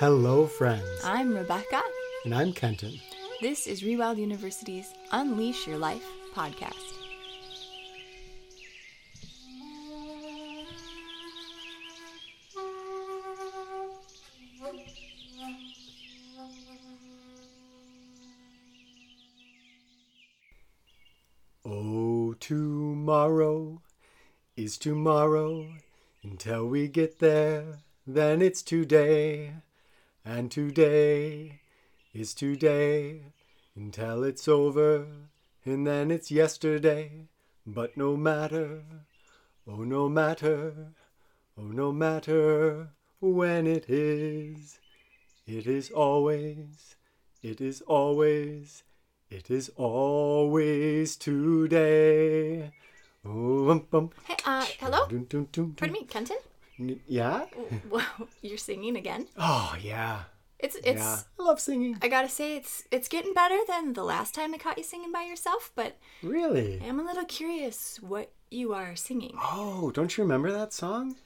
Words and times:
Hello, 0.00 0.48
friends. 0.48 0.88
I'm 1.04 1.32
Rebecca. 1.32 1.80
And 2.24 2.34
I'm 2.34 2.52
Kenton. 2.52 2.98
This 3.40 3.68
is 3.68 3.82
Rewild 3.82 4.16
University's 4.18 4.92
Unleash 5.12 5.68
Your 5.68 5.78
Life 5.78 6.04
podcast. 6.34 6.74
Oh, 21.64 22.34
tomorrow 22.40 23.80
is 24.56 24.76
tomorrow. 24.76 25.68
Until 26.24 26.66
we 26.66 26.88
get 26.88 27.20
there, 27.20 27.78
then 28.04 28.42
it's 28.42 28.60
today. 28.60 29.52
And 30.26 30.50
today 30.50 31.60
is 32.14 32.32
today. 32.32 33.20
Until 33.76 34.24
it's 34.24 34.48
over, 34.48 35.06
and 35.64 35.86
then 35.86 36.10
it's 36.10 36.30
yesterday. 36.30 37.26
But 37.66 37.96
no 37.96 38.16
matter, 38.16 38.84
oh, 39.68 39.82
no 39.82 40.08
matter, 40.08 40.92
oh, 41.58 41.62
no 41.62 41.92
matter 41.92 42.88
when 43.20 43.66
it 43.66 43.90
is, 43.90 44.78
it 45.46 45.66
is 45.66 45.90
always, 45.90 46.94
it 47.42 47.60
is 47.60 47.82
always, 47.82 48.84
it 49.28 49.50
is 49.50 49.70
always 49.76 51.16
today. 51.16 52.72
Oh, 53.26 53.70
um, 53.70 53.86
um. 53.92 54.10
Hey, 54.26 54.36
uh, 54.46 54.64
hello? 54.78 55.06
Pardon 55.06 55.92
me, 55.92 56.04
Kenton? 56.04 56.38
N- 56.78 57.00
Yeah? 57.06 57.46
Wow, 57.90 58.28
you're 58.42 58.58
singing 58.58 58.96
again. 58.96 59.26
Oh, 59.36 59.74
yeah. 59.80 60.24
It's 60.58 60.76
it's. 60.76 61.00
yeah. 61.00 61.18
I 61.38 61.42
love 61.42 61.60
singing. 61.60 61.98
I 62.00 62.08
gotta 62.08 62.28
say, 62.28 62.56
it's 62.56 62.84
it's 62.90 63.08
getting 63.08 63.34
better 63.34 63.58
than 63.68 63.92
the 63.92 64.04
last 64.04 64.34
time 64.34 64.54
I 64.54 64.58
caught 64.58 64.78
you 64.78 64.84
singing 64.84 65.12
by 65.12 65.22
yourself. 65.24 65.70
But 65.74 65.98
Really? 66.22 66.80
I 66.80 66.86
am 66.86 66.98
a 67.00 67.04
little 67.04 67.24
curious 67.26 67.98
what 68.00 68.32
you 68.50 68.72
are 68.72 68.96
singing. 68.96 69.36
Oh, 69.42 69.90
don't 69.90 70.16
you 70.16 70.24
remember 70.24 70.50
that 70.52 70.72
song? 70.72 71.16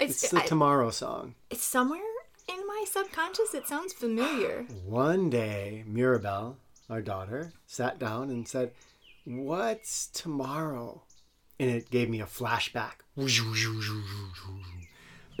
It's 0.00 0.24
It's 0.24 0.32
the 0.32 0.42
I- 0.42 0.46
Tomorrow 0.46 0.90
song. 0.90 1.34
it's 1.50 1.62
somewhere 1.64 2.00
in 2.48 2.66
my 2.66 2.84
subconscious. 2.90 3.54
It 3.54 3.68
sounds 3.68 3.92
familiar. 3.92 4.62
One 4.86 5.30
day, 5.30 5.84
Mirabelle, 5.86 6.56
our 6.88 7.02
daughter, 7.02 7.52
sat 7.66 7.98
down 8.00 8.30
and 8.30 8.48
said, 8.48 8.72
What's 9.24 10.08
tomorrow? 10.08 11.02
And 11.60 11.70
it 11.70 11.90
gave 11.90 12.08
me 12.08 12.20
a 12.20 12.26
flashback 12.26 13.02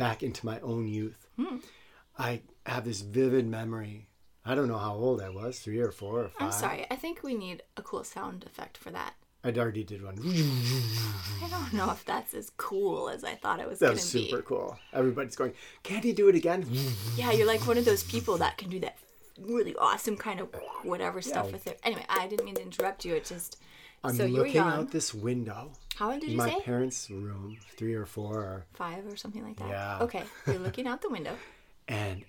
back 0.00 0.22
into 0.22 0.46
my 0.46 0.58
own 0.60 0.88
youth. 0.88 1.26
Hmm. 1.36 1.56
I 2.18 2.40
have 2.64 2.84
this 2.86 3.02
vivid 3.02 3.46
memory. 3.46 4.08
I 4.46 4.54
don't 4.54 4.66
know 4.68 4.78
how 4.78 4.94
old 4.94 5.20
I 5.20 5.28
was, 5.28 5.58
three 5.58 5.78
or 5.78 5.90
four 5.92 6.20
or 6.24 6.28
five. 6.30 6.46
I'm 6.46 6.52
sorry. 6.52 6.86
I 6.90 6.96
think 6.96 7.22
we 7.22 7.34
need 7.34 7.62
a 7.76 7.82
cool 7.82 8.02
sound 8.04 8.44
effect 8.44 8.78
for 8.78 8.90
that. 8.90 9.12
I 9.44 9.50
already 9.52 9.84
did 9.84 10.02
one. 10.02 10.16
I 11.44 11.48
don't 11.50 11.72
know 11.74 11.90
if 11.90 12.04
that's 12.06 12.32
as 12.34 12.50
cool 12.56 13.10
as 13.10 13.24
I 13.24 13.34
thought 13.34 13.60
it 13.60 13.68
was 13.68 13.78
That 13.78 13.86
gonna 13.86 13.96
was 13.96 14.08
super 14.08 14.38
be. 14.38 14.42
cool. 14.42 14.78
Everybody's 14.94 15.36
going, 15.36 15.52
Can't 15.82 16.04
he 16.04 16.12
do 16.14 16.28
it 16.28 16.34
again? 16.34 16.64
Yeah, 17.16 17.32
you're 17.32 17.46
like 17.46 17.66
one 17.66 17.76
of 17.78 17.84
those 17.84 18.02
people 18.02 18.38
that 18.38 18.56
can 18.56 18.70
do 18.70 18.80
that 18.80 18.96
really 19.38 19.74
awesome 19.76 20.16
kind 20.16 20.40
of 20.40 20.48
whatever 20.82 21.20
stuff 21.22 21.46
Yeah. 21.46 21.52
with 21.52 21.66
it. 21.66 21.78
Anyway, 21.82 22.04
I 22.08 22.26
didn't 22.26 22.44
mean 22.46 22.54
to 22.56 22.62
interrupt 22.62 23.04
you. 23.06 23.14
It 23.14 23.24
just 23.26 23.58
I'm 24.02 24.14
so 24.16 24.26
looking 24.26 24.54
young. 24.54 24.68
out 24.72 24.90
this 24.90 25.12
window. 25.14 25.72
How 25.96 26.12
old 26.12 26.20
did 26.20 26.30
you 26.30 26.36
my 26.36 26.48
say? 26.50 26.60
parents' 26.62 27.10
room, 27.10 27.58
three 27.76 27.94
or 27.94 28.06
four, 28.06 28.38
or, 28.38 28.66
Five 28.72 29.06
or 29.06 29.16
something 29.16 29.44
like 29.44 29.56
that. 29.56 29.68
Yeah. 29.68 29.98
Okay, 30.00 30.22
you're 30.46 30.58
looking 30.68 30.86
out 30.86 31.02
the 31.02 31.10
window. 31.10 31.36
and 31.88 32.24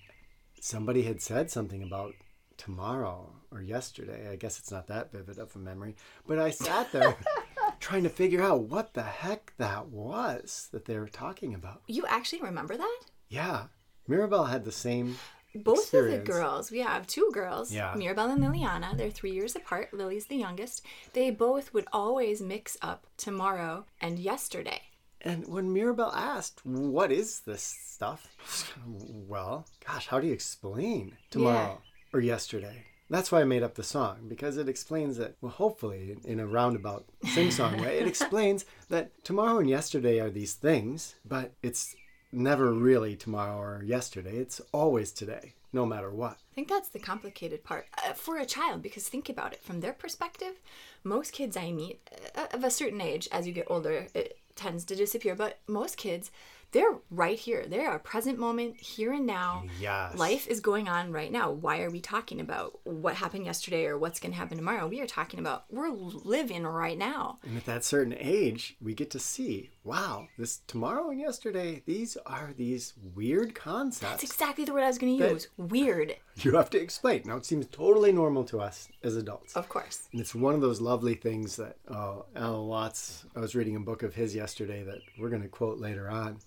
somebody 0.59 1.03
had 1.03 1.21
said 1.21 1.49
something 1.49 1.81
about 1.81 2.13
tomorrow 2.57 3.33
or 3.51 3.61
yesterday. 3.61 4.29
I 4.29 4.35
guess 4.35 4.59
it's 4.59 4.71
not 4.71 4.87
that 4.87 5.11
vivid 5.11 5.39
of 5.39 5.55
a 5.55 5.59
memory, 5.59 5.95
but 6.27 6.37
I 6.39 6.51
sat 6.51 6.91
there 6.91 7.15
trying 7.79 8.03
to 8.03 8.09
figure 8.09 8.43
out 8.43 8.63
what 8.63 8.93
the 8.93 9.03
heck 9.03 9.53
that 9.57 9.87
was 9.87 10.67
that 10.71 10.85
they 10.85 10.99
were 10.99 11.07
talking 11.07 11.53
about. 11.55 11.81
You 11.87 12.05
actually 12.07 12.41
remember 12.41 12.77
that? 12.77 12.99
Yeah, 13.29 13.63
Mirabelle 14.07 14.45
had 14.45 14.65
the 14.65 14.71
same. 14.71 15.15
Both 15.53 15.93
of 15.93 16.09
the 16.09 16.17
girls, 16.19 16.71
we 16.71 16.79
have 16.79 17.07
two 17.07 17.29
girls, 17.33 17.71
Yeah. 17.73 17.93
Mirabelle 17.97 18.29
and 18.31 18.43
Liliana. 18.43 18.95
They're 18.97 19.09
three 19.09 19.31
years 19.31 19.55
apart. 19.55 19.93
Lily's 19.93 20.27
the 20.27 20.37
youngest. 20.37 20.83
They 21.13 21.29
both 21.29 21.73
would 21.73 21.87
always 21.91 22.41
mix 22.41 22.77
up 22.81 23.05
tomorrow 23.17 23.85
and 23.99 24.17
yesterday. 24.17 24.81
And 25.23 25.47
when 25.47 25.71
Mirabelle 25.71 26.13
asked, 26.13 26.65
"What 26.65 27.11
is 27.11 27.41
this 27.41 27.61
stuff?" 27.61 28.27
Well, 28.87 29.65
gosh, 29.85 30.07
how 30.07 30.19
do 30.19 30.27
you 30.27 30.33
explain 30.33 31.17
tomorrow 31.29 31.81
or 32.13 32.19
yesterday? 32.19 32.85
That's 33.09 33.29
why 33.31 33.41
I 33.41 33.43
made 33.43 33.61
up 33.61 33.75
the 33.75 33.83
song 33.83 34.27
because 34.29 34.55
it 34.57 34.69
explains 34.69 35.17
that. 35.17 35.35
Well, 35.41 35.51
hopefully, 35.51 36.17
in 36.23 36.39
a 36.39 36.47
roundabout 36.47 37.05
sing-song 37.33 37.81
way, 37.81 37.99
it 37.99 38.07
explains 38.13 38.65
that 38.89 39.11
tomorrow 39.25 39.59
and 39.59 39.69
yesterday 39.69 40.19
are 40.19 40.29
these 40.29 40.53
things, 40.53 41.15
but 41.25 41.51
it's 41.61 41.93
never 42.31 42.73
really 42.73 43.15
tomorrow 43.15 43.59
or 43.59 43.83
yesterday. 43.83 44.37
It's 44.37 44.61
always 44.71 45.11
today, 45.11 45.53
no 45.73 45.85
matter 45.85 46.09
what. 46.09 46.37
I 46.51 46.55
think 46.55 46.67
that's 46.67 46.89
the 46.89 46.99
complicated 46.99 47.63
part 47.63 47.87
uh, 48.05 48.13
for 48.13 48.37
a 48.37 48.45
child 48.45 48.81
because 48.81 49.07
think 49.07 49.29
about 49.29 49.53
it 49.53 49.63
from 49.63 49.79
their 49.79 49.93
perspective. 49.93 50.55
Most 51.03 51.31
kids 51.33 51.57
I 51.57 51.71
meet 51.71 51.99
uh, 52.35 52.47
of 52.51 52.63
a 52.63 52.71
certain 52.71 53.01
age, 53.01 53.27
as 53.31 53.47
you 53.47 53.53
get 53.53 53.67
older, 53.69 54.07
it 54.13 54.37
tends 54.55 54.85
to 54.85 54.95
disappear. 54.95 55.35
But 55.35 55.59
most 55.67 55.97
kids, 55.97 56.31
they're 56.71 56.97
right 57.09 57.37
here. 57.37 57.65
They're 57.67 57.95
a 57.95 57.99
present 57.99 58.39
moment, 58.39 58.79
here 58.79 59.13
and 59.13 59.25
now. 59.25 59.63
Yes. 59.79 60.17
Life 60.17 60.47
is 60.47 60.59
going 60.59 60.87
on 60.87 61.11
right 61.11 61.31
now. 61.31 61.51
Why 61.51 61.81
are 61.81 61.89
we 61.89 61.99
talking 61.99 62.39
about 62.39 62.79
what 62.83 63.15
happened 63.15 63.45
yesterday 63.45 63.85
or 63.85 63.97
what's 63.97 64.19
going 64.19 64.31
to 64.31 64.37
happen 64.37 64.57
tomorrow? 64.57 64.87
We 64.87 65.01
are 65.01 65.07
talking 65.07 65.39
about 65.39 65.65
we're 65.69 65.89
living 65.89 66.63
right 66.63 66.97
now. 66.97 67.39
And 67.43 67.57
at 67.57 67.65
that 67.65 67.83
certain 67.83 68.15
age, 68.17 68.77
we 68.81 68.93
get 68.93 69.11
to 69.11 69.19
see, 69.19 69.71
wow, 69.83 70.27
this 70.37 70.59
tomorrow 70.67 71.09
and 71.09 71.19
yesterday, 71.19 71.83
these 71.85 72.17
are 72.25 72.53
these 72.57 72.93
weird 73.15 73.53
concepts. 73.53 74.11
That's 74.11 74.23
exactly 74.23 74.63
the 74.63 74.73
word 74.73 74.83
I 74.83 74.87
was 74.87 74.97
going 74.97 75.17
to 75.17 75.29
use. 75.29 75.47
Weird, 75.57 76.15
you 76.35 76.55
have 76.55 76.69
to 76.71 76.79
explain. 76.81 77.23
Now, 77.25 77.37
it 77.37 77.45
seems 77.45 77.67
totally 77.67 78.11
normal 78.11 78.43
to 78.45 78.61
us 78.61 78.87
as 79.03 79.15
adults. 79.15 79.55
of 79.55 79.67
course. 79.67 80.07
And 80.11 80.21
it's 80.21 80.33
one 80.33 80.53
of 80.53 80.61
those 80.61 80.79
lovely 80.79 81.15
things 81.15 81.57
that 81.57 81.77
uh, 81.87 82.19
Alan 82.35 82.67
Watts, 82.67 83.25
I 83.35 83.39
was 83.39 83.55
reading 83.55 83.75
a 83.75 83.79
book 83.79 84.03
of 84.03 84.15
his 84.15 84.33
yesterday 84.33 84.83
that 84.83 84.99
we're 85.19 85.29
going 85.29 85.41
to 85.41 85.47
quote 85.49 85.79
later 85.79 86.09
on, 86.09 86.39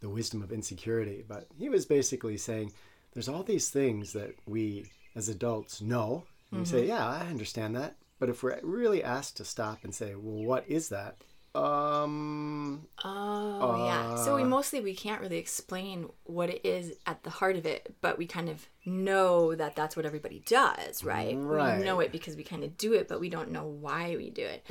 The 0.00 0.08
Wisdom 0.08 0.42
of 0.42 0.52
Insecurity. 0.52 1.24
But 1.26 1.46
he 1.58 1.68
was 1.68 1.86
basically 1.86 2.36
saying 2.36 2.72
there's 3.12 3.28
all 3.28 3.42
these 3.42 3.68
things 3.70 4.12
that 4.12 4.34
we 4.46 4.90
as 5.14 5.28
adults 5.28 5.80
know. 5.80 6.24
And 6.50 6.60
we 6.60 6.66
say, 6.66 6.86
yeah, 6.86 7.06
I 7.06 7.26
understand 7.28 7.76
that. 7.76 7.96
But 8.18 8.28
if 8.30 8.42
we're 8.42 8.58
really 8.62 9.02
asked 9.04 9.36
to 9.36 9.44
stop 9.44 9.84
and 9.84 9.94
say, 9.94 10.14
well, 10.14 10.44
what 10.44 10.64
is 10.68 10.88
that? 10.88 11.16
Um, 11.54 12.86
Oh 13.04 13.84
yeah. 13.86 14.16
So 14.16 14.36
we 14.36 14.44
mostly 14.44 14.80
we 14.80 14.94
can't 14.94 15.20
really 15.20 15.38
explain 15.38 16.08
what 16.24 16.50
it 16.50 16.60
is 16.64 16.92
at 17.06 17.22
the 17.22 17.30
heart 17.30 17.56
of 17.56 17.66
it, 17.66 17.94
but 18.00 18.18
we 18.18 18.26
kind 18.26 18.48
of 18.48 18.66
know 18.84 19.54
that 19.54 19.76
that's 19.76 19.96
what 19.96 20.06
everybody 20.06 20.42
does, 20.46 21.04
right? 21.04 21.36
Right. 21.38 21.78
We 21.78 21.84
know 21.84 22.00
it 22.00 22.12
because 22.12 22.36
we 22.36 22.44
kind 22.44 22.64
of 22.64 22.76
do 22.76 22.92
it, 22.94 23.08
but 23.08 23.20
we 23.20 23.28
don't 23.28 23.50
know 23.50 23.66
why 23.66 24.14
we 24.16 24.30
do 24.30 24.44
it. 24.44 24.66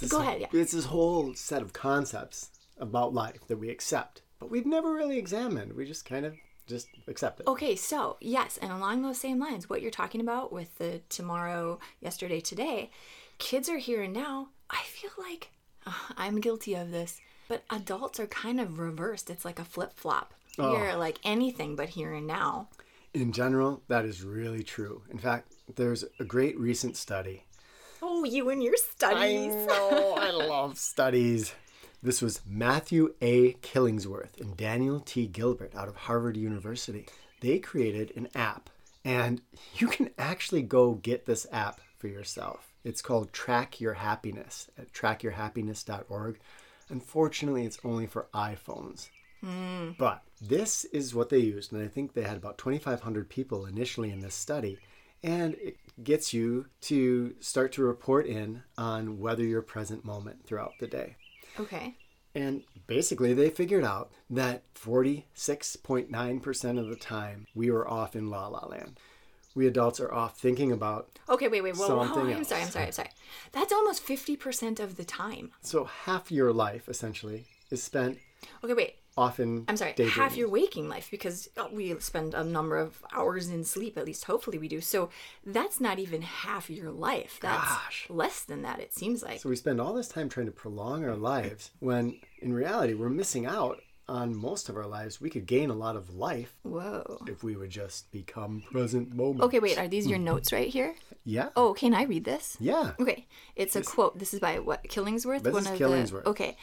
this- 0.00 0.10
Go 0.10 0.20
ahead, 0.20 0.40
yeah. 0.40 0.48
It's 0.52 0.72
this 0.72 0.86
whole 0.86 1.34
set 1.34 1.62
of 1.62 1.72
concepts 1.72 2.50
about 2.78 3.14
life 3.14 3.46
that 3.48 3.58
we 3.58 3.70
accept, 3.70 4.22
but 4.38 4.50
we've 4.50 4.66
never 4.66 4.92
really 4.92 5.18
examined. 5.18 5.72
We 5.72 5.86
just 5.86 6.04
kind 6.04 6.26
of 6.26 6.34
just 6.66 6.88
accept 7.06 7.40
it. 7.40 7.46
Okay, 7.46 7.76
so 7.76 8.16
yes, 8.20 8.58
and 8.60 8.72
along 8.72 9.02
those 9.02 9.18
same 9.18 9.38
lines, 9.38 9.70
what 9.70 9.82
you're 9.82 9.90
talking 9.90 10.20
about 10.20 10.52
with 10.52 10.76
the 10.78 11.00
tomorrow, 11.08 11.78
yesterday, 12.00 12.40
today, 12.40 12.90
kids 13.38 13.68
are 13.68 13.78
here 13.78 14.02
and 14.02 14.12
now. 14.12 14.48
I 14.70 14.82
feel 14.84 15.10
like 15.18 15.50
I'm 16.16 16.40
guilty 16.40 16.74
of 16.74 16.90
this, 16.90 17.20
but 17.48 17.62
adults 17.70 18.18
are 18.18 18.26
kind 18.26 18.60
of 18.60 18.78
reversed. 18.78 19.30
It's 19.30 19.44
like 19.44 19.58
a 19.58 19.64
flip 19.64 19.92
flop. 19.94 20.34
Oh. 20.58 20.94
Like 20.98 21.18
anything 21.22 21.76
but 21.76 21.90
here 21.90 22.12
and 22.14 22.26
now. 22.26 22.68
In 23.14 23.32
general, 23.32 23.82
that 23.88 24.04
is 24.04 24.22
really 24.22 24.62
true. 24.62 25.02
In 25.10 25.18
fact, 25.18 25.52
there's 25.74 26.04
a 26.18 26.24
great 26.24 26.58
recent 26.58 26.96
study. 26.96 27.44
Oh, 28.02 28.24
you 28.24 28.50
and 28.50 28.62
your 28.62 28.76
studies. 28.76 29.52
I 29.52 29.66
know, 29.66 30.14
I 30.18 30.30
love 30.46 30.78
studies. 30.78 31.52
This 32.02 32.20
was 32.22 32.40
Matthew 32.46 33.14
A. 33.20 33.54
Killingsworth 33.54 34.40
and 34.40 34.56
Daniel 34.56 35.00
T. 35.00 35.26
Gilbert 35.26 35.74
out 35.74 35.88
of 35.88 35.96
Harvard 35.96 36.36
University. 36.36 37.06
They 37.40 37.58
created 37.58 38.12
an 38.16 38.28
app, 38.34 38.70
and 39.04 39.40
you 39.76 39.88
can 39.88 40.10
actually 40.18 40.62
go 40.62 40.94
get 40.94 41.26
this 41.26 41.46
app 41.50 41.80
for 41.96 42.08
yourself. 42.08 42.74
It's 42.84 43.02
called 43.02 43.32
Track 43.32 43.80
Your 43.80 43.94
Happiness 43.94 44.70
at 44.78 44.92
trackyourhappiness.org. 44.92 46.38
Unfortunately, 46.88 47.64
it's 47.64 47.80
only 47.82 48.06
for 48.06 48.28
iPhones. 48.32 49.08
Hmm. 49.42 49.90
But 49.98 50.22
this 50.40 50.84
is 50.86 51.14
what 51.14 51.30
they 51.30 51.38
used, 51.38 51.72
and 51.72 51.82
I 51.82 51.88
think 51.88 52.12
they 52.12 52.22
had 52.22 52.36
about 52.36 52.58
2,500 52.58 53.28
people 53.28 53.66
initially 53.66 54.10
in 54.10 54.20
this 54.20 54.34
study. 54.34 54.78
And 55.22 55.54
it 55.54 55.78
gets 56.04 56.32
you 56.32 56.66
to 56.82 57.34
start 57.40 57.72
to 57.72 57.82
report 57.82 58.26
in 58.26 58.62
on 58.78 59.18
whether 59.18 59.42
you're 59.42 59.62
present 59.62 60.04
moment 60.04 60.44
throughout 60.46 60.74
the 60.78 60.86
day. 60.86 61.16
Okay. 61.58 61.94
And 62.34 62.62
basically, 62.86 63.32
they 63.32 63.48
figured 63.48 63.84
out 63.84 64.10
that 64.28 64.62
46.9% 64.74 66.78
of 66.78 66.88
the 66.88 66.96
time 66.96 67.46
we 67.54 67.70
were 67.70 67.88
off 67.88 68.14
in 68.14 68.28
la 68.30 68.48
la 68.48 68.66
land. 68.66 68.98
We 69.54 69.66
adults 69.66 70.00
are 70.00 70.12
off 70.12 70.38
thinking 70.38 70.70
about, 70.70 71.18
Okay, 71.30 71.48
wait, 71.48 71.62
wait, 71.62 71.76
whoa, 71.76 71.88
whoa, 71.88 72.06
Something 72.06 72.34
I'm 72.34 72.44
sorry, 72.44 72.62
I'm 72.62 72.68
sorry, 72.68 72.86
I'm 72.86 72.92
sorry. 72.92 73.08
That's 73.52 73.72
almost 73.72 74.06
50% 74.06 74.80
of 74.80 74.96
the 74.96 75.04
time. 75.04 75.52
so 75.62 75.84
half 75.84 76.30
your 76.30 76.52
life 76.52 76.90
essentially 76.90 77.46
is 77.70 77.82
spent 77.82 78.18
Okay, 78.62 78.74
wait. 78.74 78.96
Off 79.16 79.40
in 79.40 79.64
I'm 79.68 79.76
sorry, 79.76 79.92
daydreaming. 79.92 80.14
half 80.14 80.36
your 80.36 80.48
waking 80.48 80.88
life 80.88 81.08
because 81.10 81.48
uh, 81.56 81.68
we 81.72 81.98
spend 82.00 82.34
a 82.34 82.44
number 82.44 82.76
of 82.76 83.02
hours 83.12 83.48
in 83.48 83.64
sleep, 83.64 83.96
at 83.96 84.04
least 84.04 84.24
hopefully 84.24 84.58
we 84.58 84.68
do. 84.68 84.80
So 84.80 85.08
that's 85.44 85.80
not 85.80 85.98
even 85.98 86.22
half 86.22 86.68
your 86.68 86.90
life. 86.90 87.38
That's 87.40 87.68
Gosh. 87.68 88.06
less 88.10 88.42
than 88.42 88.62
that, 88.62 88.80
it 88.80 88.92
seems 88.92 89.22
like. 89.22 89.40
So 89.40 89.48
we 89.48 89.56
spend 89.56 89.80
all 89.80 89.94
this 89.94 90.08
time 90.08 90.28
trying 90.28 90.46
to 90.46 90.52
prolong 90.52 91.04
our 91.04 91.16
lives 91.16 91.70
when 91.78 92.18
in 92.40 92.52
reality 92.52 92.94
we're 92.94 93.08
missing 93.08 93.46
out 93.46 93.80
on 94.08 94.34
most 94.34 94.68
of 94.68 94.76
our 94.76 94.86
lives. 94.86 95.20
We 95.20 95.30
could 95.30 95.46
gain 95.46 95.70
a 95.70 95.74
lot 95.74 95.96
of 95.96 96.14
life 96.14 96.54
Whoa. 96.62 97.18
if 97.26 97.42
we 97.42 97.56
would 97.56 97.70
just 97.70 98.10
become 98.12 98.62
present 98.70 99.14
moment. 99.14 99.42
Okay, 99.42 99.58
wait, 99.58 99.78
are 99.78 99.88
these 99.88 100.06
your 100.06 100.18
notes 100.30 100.52
right 100.52 100.68
here? 100.68 100.94
Yeah. 101.24 101.48
Oh, 101.56 101.74
can 101.74 101.92
I 101.94 102.04
read 102.04 102.24
this? 102.24 102.56
Yeah. 102.60 102.92
Okay, 103.00 103.26
it's 103.56 103.74
a 103.74 103.82
quote. 103.82 104.18
This 104.18 104.32
is 104.32 104.40
by 104.40 104.58
what 104.60 104.84
Killingsworth. 104.84 105.42
This 105.42 105.56
is 105.56 105.66
Killingsworth. 105.68 106.24
The, 106.24 106.30
okay, 106.30 106.56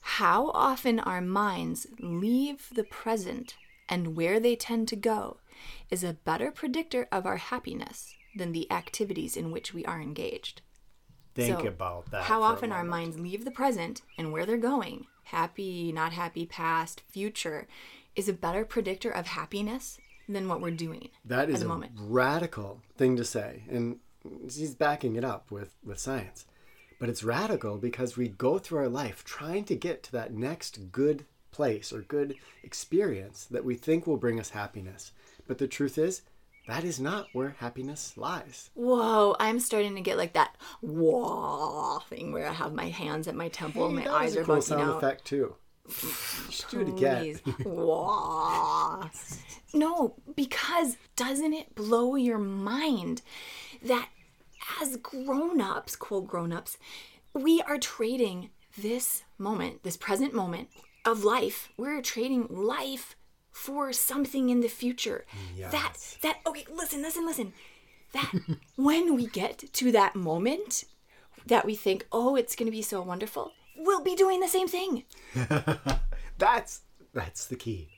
how 0.00 0.50
often 0.54 1.00
our 1.00 1.20
minds 1.20 1.86
leave 2.00 2.68
the 2.74 2.84
present 2.84 3.56
and 3.88 4.16
where 4.16 4.38
they 4.40 4.56
tend 4.56 4.88
to 4.88 4.96
go 4.96 5.38
is 5.90 6.04
a 6.04 6.12
better 6.12 6.50
predictor 6.50 7.08
of 7.10 7.26
our 7.26 7.36
happiness 7.38 8.14
than 8.36 8.52
the 8.52 8.70
activities 8.70 9.36
in 9.36 9.50
which 9.50 9.72
we 9.74 9.84
are 9.84 10.00
engaged. 10.00 10.60
Think 11.34 11.60
So, 11.60 11.66
about 11.66 12.10
that. 12.10 12.24
How 12.24 12.42
often 12.42 12.72
our 12.72 12.84
minds 12.84 13.18
leave 13.18 13.44
the 13.44 13.50
present 13.50 14.02
and 14.16 14.32
where 14.32 14.44
they're 14.44 14.56
going, 14.56 15.06
happy, 15.24 15.92
not 15.92 16.12
happy, 16.12 16.46
past, 16.46 17.02
future, 17.08 17.66
is 18.16 18.28
a 18.28 18.32
better 18.32 18.64
predictor 18.64 19.10
of 19.10 19.28
happiness 19.28 19.98
than 20.28 20.48
what 20.48 20.60
we're 20.60 20.70
doing 20.72 21.08
That 21.24 21.48
at 21.48 21.50
is 21.50 21.62
a 21.62 21.66
moment. 21.66 21.92
radical 21.96 22.82
thing 22.96 23.16
to 23.16 23.24
say, 23.24 23.62
and 23.70 23.98
he's 24.50 24.74
backing 24.74 25.16
it 25.16 25.24
up 25.24 25.50
with 25.50 25.76
with 25.84 25.98
science. 25.98 26.44
But 26.98 27.08
it's 27.08 27.22
radical 27.22 27.76
because 27.78 28.16
we 28.16 28.28
go 28.28 28.58
through 28.58 28.80
our 28.80 28.88
life 28.88 29.24
trying 29.24 29.64
to 29.64 29.76
get 29.76 30.02
to 30.04 30.12
that 30.12 30.32
next 30.32 30.90
good 30.92 31.24
place 31.52 31.92
or 31.92 32.00
good 32.02 32.34
experience 32.62 33.46
that 33.50 33.64
we 33.64 33.74
think 33.74 34.06
will 34.06 34.16
bring 34.16 34.40
us 34.40 34.50
happiness. 34.50 35.12
But 35.46 35.58
the 35.58 35.68
truth 35.68 35.96
is, 35.96 36.22
that 36.66 36.84
is 36.84 37.00
not 37.00 37.28
where 37.32 37.56
happiness 37.60 38.14
lies. 38.16 38.70
Whoa, 38.74 39.34
I'm 39.40 39.58
starting 39.60 39.94
to 39.94 40.00
get 40.02 40.18
like 40.18 40.34
that 40.34 40.54
whoa 40.82 42.00
thing 42.10 42.32
where 42.32 42.46
I 42.46 42.52
have 42.52 42.74
my 42.74 42.88
hands 42.90 43.26
at 43.26 43.34
my 43.34 43.48
temple 43.48 43.86
and 43.86 43.98
Hey, 43.98 44.04
my 44.04 44.10
that 44.10 44.16
eyes 44.20 44.36
are 44.36 44.44
cool 44.44 44.56
bugging 44.56 44.62
sound 44.64 44.90
out. 44.90 44.96
effect 44.98 45.24
too. 45.24 45.54
Should 46.50 46.68
do 46.70 46.80
it 46.80 46.88
again. 46.88 47.40
Whoa. 47.64 49.08
No, 49.72 50.14
because 50.36 50.96
doesn't 51.16 51.54
it 51.54 51.74
blow 51.74 52.14
your 52.16 52.38
mind 52.38 53.22
that 53.82 54.08
as 54.80 54.96
grown-ups, 54.96 55.96
quote 55.96 56.26
grown-ups, 56.26 56.78
we 57.34 57.60
are 57.62 57.78
trading 57.78 58.50
this 58.76 59.22
moment, 59.38 59.82
this 59.82 59.96
present 59.96 60.34
moment 60.34 60.68
of 61.04 61.24
life. 61.24 61.70
We're 61.76 62.02
trading 62.02 62.46
life 62.50 63.16
for 63.50 63.92
something 63.92 64.50
in 64.50 64.60
the 64.60 64.68
future. 64.68 65.24
That 65.70 65.94
that 66.22 66.38
okay, 66.46 66.64
listen, 66.72 67.02
listen, 67.02 67.26
listen. 67.26 67.52
That 68.12 68.32
when 68.76 69.16
we 69.16 69.26
get 69.26 69.72
to 69.72 69.92
that 69.92 70.14
moment 70.14 70.84
that 71.46 71.64
we 71.64 71.74
think, 71.74 72.06
"Oh, 72.12 72.36
it's 72.36 72.54
going 72.54 72.66
to 72.66 72.76
be 72.76 72.82
so 72.82 73.02
wonderful." 73.02 73.52
We'll 73.76 74.02
be 74.02 74.16
doing 74.16 74.40
the 74.40 74.48
same 74.48 74.68
thing. 74.68 75.04
That's 76.38 76.82
that's 77.14 77.46
the 77.46 77.56
key. 77.56 77.88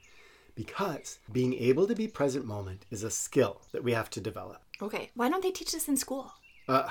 Because 0.55 1.19
being 1.33 1.55
able 1.55 1.87
to 1.87 1.95
be 1.95 2.07
present 2.07 2.45
moment 2.45 2.85
is 2.91 3.03
a 3.03 3.11
skill 3.11 3.63
that 3.73 3.83
we 3.85 3.93
have 3.93 4.11
to 4.11 4.21
develop. 4.21 4.63
Okay, 4.83 5.11
why 5.15 5.29
don't 5.29 5.43
they 5.43 5.51
teach 5.51 5.73
this 5.73 5.89
in 5.89 5.97
school? 5.97 6.33
Uh, 6.71 6.89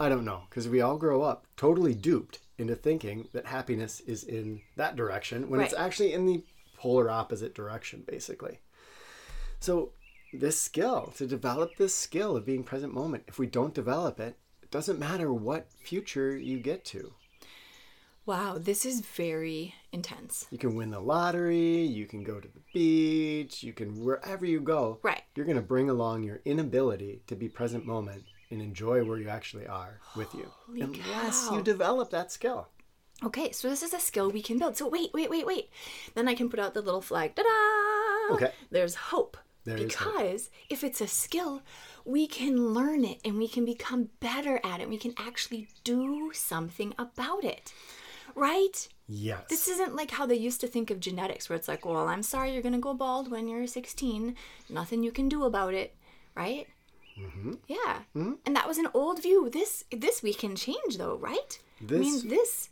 I 0.00 0.08
don't 0.08 0.24
know, 0.24 0.44
because 0.48 0.70
we 0.70 0.80
all 0.80 0.96
grow 0.96 1.20
up 1.20 1.46
totally 1.58 1.92
duped 1.92 2.38
into 2.56 2.74
thinking 2.74 3.28
that 3.34 3.44
happiness 3.44 4.00
is 4.00 4.24
in 4.24 4.62
that 4.76 4.96
direction 4.96 5.50
when 5.50 5.60
it's 5.60 5.74
actually 5.74 6.14
in 6.14 6.24
the 6.24 6.42
polar 6.78 7.10
opposite 7.10 7.54
direction, 7.54 8.04
basically. 8.06 8.60
So, 9.60 9.90
this 10.32 10.58
skill, 10.58 11.12
to 11.16 11.26
develop 11.26 11.76
this 11.76 11.94
skill 11.94 12.38
of 12.38 12.46
being 12.46 12.64
present 12.64 12.94
moment, 12.94 13.24
if 13.28 13.38
we 13.38 13.46
don't 13.46 13.74
develop 13.74 14.18
it, 14.18 14.38
it 14.62 14.70
doesn't 14.70 14.98
matter 14.98 15.30
what 15.30 15.70
future 15.70 16.34
you 16.34 16.58
get 16.58 16.82
to. 16.86 17.12
Wow, 18.24 18.56
this 18.58 18.86
is 18.86 19.00
very 19.00 19.74
intense. 19.92 20.46
You 20.50 20.56
can 20.56 20.74
win 20.74 20.90
the 20.90 21.00
lottery, 21.00 21.82
you 21.82 22.06
can 22.06 22.24
go 22.24 22.40
to 22.40 22.48
the 22.48 22.60
beach, 22.72 23.62
you 23.62 23.74
can 23.74 24.02
wherever 24.02 24.46
you 24.46 24.60
go. 24.60 25.00
Right. 25.02 25.22
You're 25.34 25.44
going 25.44 25.56
to 25.56 25.62
bring 25.62 25.90
along 25.90 26.22
your 26.22 26.40
inability 26.46 27.20
to 27.26 27.36
be 27.36 27.50
present 27.50 27.84
moment 27.84 28.24
and 28.50 28.62
enjoy 28.62 29.04
where 29.04 29.18
you 29.18 29.28
actually 29.28 29.66
are 29.66 30.00
with 30.14 30.34
you. 30.34 30.50
unless 30.68 31.48
cow. 31.48 31.56
you 31.56 31.62
develop 31.62 32.10
that 32.10 32.32
skill. 32.32 32.68
Okay, 33.24 33.50
so 33.50 33.70
this 33.70 33.82
is 33.82 33.94
a 33.94 34.00
skill 34.00 34.30
we 34.30 34.42
can 34.42 34.58
build. 34.58 34.76
So 34.76 34.88
wait, 34.88 35.10
wait, 35.14 35.30
wait, 35.30 35.46
wait. 35.46 35.70
Then 36.14 36.28
I 36.28 36.34
can 36.34 36.50
put 36.50 36.60
out 36.60 36.74
the 36.74 36.82
little 36.82 37.00
flag. 37.00 37.34
Ta-da! 37.34 38.34
Okay. 38.34 38.52
There's 38.70 38.94
hope. 38.94 39.36
There 39.64 39.76
is 39.78 39.94
hope. 39.94 40.14
because 40.14 40.50
if 40.68 40.84
it's 40.84 41.00
a 41.00 41.08
skill, 41.08 41.62
we 42.04 42.26
can 42.26 42.72
learn 42.72 43.04
it 43.04 43.20
and 43.24 43.36
we 43.36 43.48
can 43.48 43.64
become 43.64 44.10
better 44.20 44.60
at 44.62 44.80
it. 44.80 44.88
We 44.88 44.98
can 44.98 45.14
actually 45.18 45.68
do 45.82 46.30
something 46.34 46.94
about 46.98 47.42
it. 47.42 47.72
Right? 48.34 48.86
Yes. 49.08 49.44
This 49.48 49.66
isn't 49.66 49.96
like 49.96 50.10
how 50.10 50.26
they 50.26 50.36
used 50.36 50.60
to 50.60 50.66
think 50.66 50.90
of 50.90 51.00
genetics, 51.00 51.48
where 51.48 51.56
it's 51.56 51.68
like, 51.68 51.86
well, 51.86 52.06
I'm 52.08 52.22
sorry, 52.22 52.52
you're 52.52 52.62
going 52.62 52.74
to 52.74 52.78
go 52.78 52.92
bald 52.92 53.30
when 53.30 53.48
you're 53.48 53.66
16. 53.66 54.36
Nothing 54.68 55.02
you 55.02 55.10
can 55.10 55.28
do 55.28 55.44
about 55.44 55.74
it. 55.74 55.96
Right? 56.36 56.68
Mm-hmm. 57.18 57.52
Yeah. 57.66 58.00
And 58.14 58.56
that 58.56 58.68
was 58.68 58.78
an 58.78 58.88
old 58.94 59.22
view. 59.22 59.48
This 59.50 59.84
this 59.90 60.22
we 60.22 60.34
can 60.34 60.54
change, 60.56 60.98
though, 60.98 61.16
right? 61.16 61.58
I 61.80 61.84
This- 61.86 62.00
mean, 62.00 62.28
this 62.28 62.70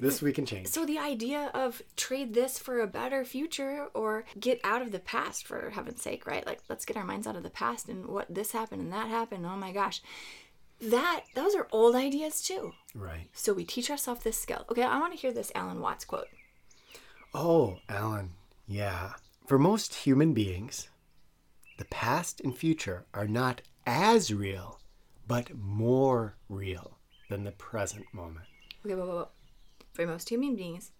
this 0.00 0.20
we 0.22 0.32
can 0.32 0.46
change. 0.46 0.66
so 0.66 0.84
the 0.84 0.98
idea 0.98 1.50
of 1.54 1.80
trade 1.96 2.34
this 2.34 2.58
for 2.58 2.80
a 2.80 2.86
better 2.88 3.24
future 3.24 3.86
or 3.94 4.24
get 4.40 4.60
out 4.64 4.82
of 4.82 4.90
the 4.90 4.98
past 4.98 5.46
for 5.46 5.70
heaven's 5.70 6.02
sake, 6.02 6.26
right? 6.26 6.44
Like 6.46 6.60
let's 6.68 6.84
get 6.84 6.96
our 6.96 7.04
minds 7.04 7.26
out 7.26 7.36
of 7.36 7.42
the 7.44 7.50
past 7.50 7.88
and 7.88 8.06
what 8.06 8.26
this 8.34 8.50
happened 8.52 8.82
and 8.82 8.92
that 8.92 9.08
happened. 9.08 9.46
Oh 9.46 9.56
my 9.56 9.70
gosh. 9.72 10.02
That 10.80 11.24
those 11.36 11.54
are 11.54 11.68
old 11.70 11.94
ideas 11.94 12.42
too. 12.42 12.72
right. 12.94 13.28
So 13.32 13.52
we 13.52 13.64
teach 13.64 13.90
ourselves 13.90 14.24
this 14.24 14.40
skill. 14.40 14.64
Okay, 14.70 14.82
I 14.82 14.98
want 14.98 15.12
to 15.12 15.18
hear 15.18 15.32
this 15.32 15.52
Alan 15.54 15.80
Watts 15.80 16.04
quote. 16.04 16.26
Oh, 17.34 17.78
Alan. 17.88 18.30
Yeah. 18.66 19.12
For 19.46 19.58
most 19.58 19.94
human 19.94 20.32
beings, 20.34 20.88
the 21.78 21.84
past 21.84 22.40
and 22.40 22.56
future 22.56 23.06
are 23.14 23.28
not 23.28 23.62
as 23.86 24.32
real, 24.32 24.80
but 25.26 25.56
more 25.56 26.36
real 26.48 26.98
than 27.28 27.44
the 27.44 27.52
present 27.52 28.04
moment. 28.12 28.46
Okay, 28.84 28.94
whoa, 28.94 29.06
whoa, 29.06 29.14
whoa. 29.14 29.28
For 29.92 30.06
most 30.06 30.28
human 30.28 30.56
beings, 30.56 30.92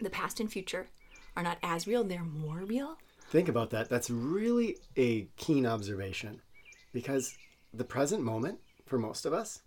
the 0.00 0.10
past 0.10 0.40
and 0.40 0.50
future 0.50 0.88
are 1.36 1.42
not 1.42 1.58
as 1.62 1.86
real, 1.86 2.04
they're 2.04 2.22
more 2.24 2.58
real. 2.58 2.98
Think 3.30 3.48
about 3.48 3.70
that. 3.70 3.88
That's 3.88 4.10
really 4.10 4.76
a 4.96 5.28
keen 5.36 5.66
observation 5.66 6.40
because 6.92 7.36
the 7.72 7.84
present 7.84 8.22
moment, 8.22 8.58
for 8.86 8.98
most 8.98 9.26
of 9.26 9.32
us, 9.32 9.62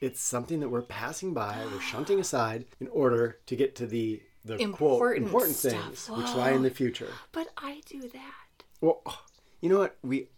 it's 0.00 0.20
something 0.20 0.60
that 0.60 0.68
we're 0.68 0.82
passing 0.82 1.32
by, 1.34 1.64
we're 1.72 1.80
shunting 1.80 2.20
aside 2.26 2.64
in 2.80 2.88
order 2.88 3.38
to 3.46 3.56
get 3.56 3.74
to 3.76 3.86
the 3.86 4.22
the 4.42 4.56
quote 4.56 4.62
Important 4.62 5.26
important 5.26 5.54
stuff. 5.56 5.72
things 5.72 6.08
which 6.08 6.34
lie 6.34 6.52
in 6.52 6.62
the 6.62 6.70
future. 6.70 7.12
But 7.32 7.48
I 7.58 7.82
do 7.84 8.00
that. 8.08 8.64
Well, 8.80 9.02
you 9.60 9.68
know 9.68 9.78
what? 9.80 9.96
We 10.02 10.28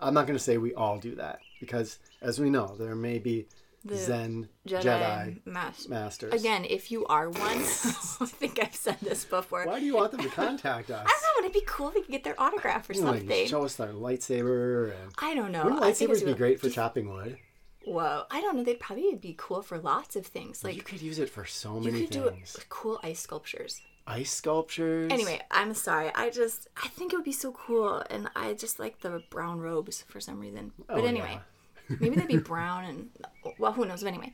I'm 0.00 0.14
not 0.14 0.26
going 0.26 0.38
to 0.38 0.42
say 0.42 0.58
we 0.58 0.74
all 0.74 0.98
do 0.98 1.14
that 1.16 1.38
because 1.60 1.98
as 2.22 2.38
we 2.38 2.50
know, 2.50 2.76
there 2.78 2.94
may 2.94 3.18
be 3.18 3.46
Zen 3.94 4.48
Jedi, 4.66 4.82
Jedi, 4.82 5.40
Mas- 5.46 5.88
masters. 5.88 6.32
Again, 6.34 6.64
if 6.64 6.90
you 6.90 7.06
are 7.06 7.30
one, 7.30 7.40
I 7.40 8.26
think 8.26 8.58
I've 8.62 8.74
said 8.74 8.98
this 9.00 9.24
before. 9.24 9.64
Why 9.66 9.78
do 9.80 9.86
you 9.86 9.96
want 9.96 10.10
them 10.12 10.20
to 10.20 10.28
contact 10.28 10.90
us? 10.90 11.06
I 11.06 11.10
don't 11.10 11.22
know. 11.22 11.28
Would 11.42 11.44
it 11.46 11.52
be 11.54 11.64
cool 11.66 11.88
if 11.88 11.94
we 11.94 12.02
could 12.02 12.10
get 12.10 12.24
their 12.24 12.40
autograph 12.40 12.90
or 12.90 12.92
You 12.94 13.02
know, 13.02 13.10
like, 13.12 13.20
something? 13.20 13.46
show 13.46 13.64
us 13.64 13.76
their 13.76 13.92
lightsaber 13.92 14.90
and 15.00 15.12
I 15.18 15.34
don't 15.34 15.52
know. 15.52 15.64
Lightsabers 15.64 15.70
wouldn't 15.70 15.84
I 15.84 15.92
think 15.92 16.10
lightsabers 16.10 16.24
be 16.26 16.34
great 16.34 16.60
for 16.60 16.68
chopping 16.70 17.08
wood? 17.10 17.38
Whoa, 17.84 18.24
I 18.30 18.40
don't 18.40 18.56
know. 18.56 18.64
They'd 18.64 18.80
probably 18.80 19.14
be 19.14 19.34
cool 19.38 19.62
for 19.62 19.78
lots 19.78 20.14
of 20.16 20.26
things. 20.26 20.62
Like 20.62 20.76
You 20.76 20.82
could 20.82 21.00
use 21.00 21.18
it 21.18 21.30
for 21.30 21.44
so 21.46 21.80
many. 21.80 22.00
you 22.00 22.04
could 22.06 22.12
do 22.12 22.28
things. 22.30 22.58
cool 22.68 23.00
ice 23.02 23.20
sculptures. 23.20 23.80
Ice 24.08 24.32
sculptures. 24.32 25.12
Anyway, 25.12 25.40
I'm 25.50 25.74
sorry. 25.74 26.10
I 26.14 26.30
just 26.30 26.66
I 26.82 26.88
think 26.88 27.12
it 27.12 27.16
would 27.16 27.24
be 27.24 27.32
so 27.32 27.52
cool, 27.52 28.02
and 28.10 28.30
I 28.34 28.54
just 28.54 28.78
like 28.78 29.00
the 29.00 29.22
brown 29.30 29.60
robes 29.60 30.02
for 30.08 30.18
some 30.18 30.40
reason. 30.40 30.72
But 30.86 31.00
Oh, 31.00 31.04
anyway, 31.04 31.38
maybe 32.00 32.16
they'd 32.16 32.26
be 32.26 32.36
brown 32.54 32.84
and 32.84 33.10
well, 33.58 33.72
who 33.72 33.84
knows? 33.84 34.02
But 34.02 34.08
anyway, 34.08 34.32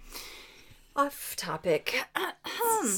off 0.97 1.35
topic. 1.37 1.95
Hmm. 2.47 2.89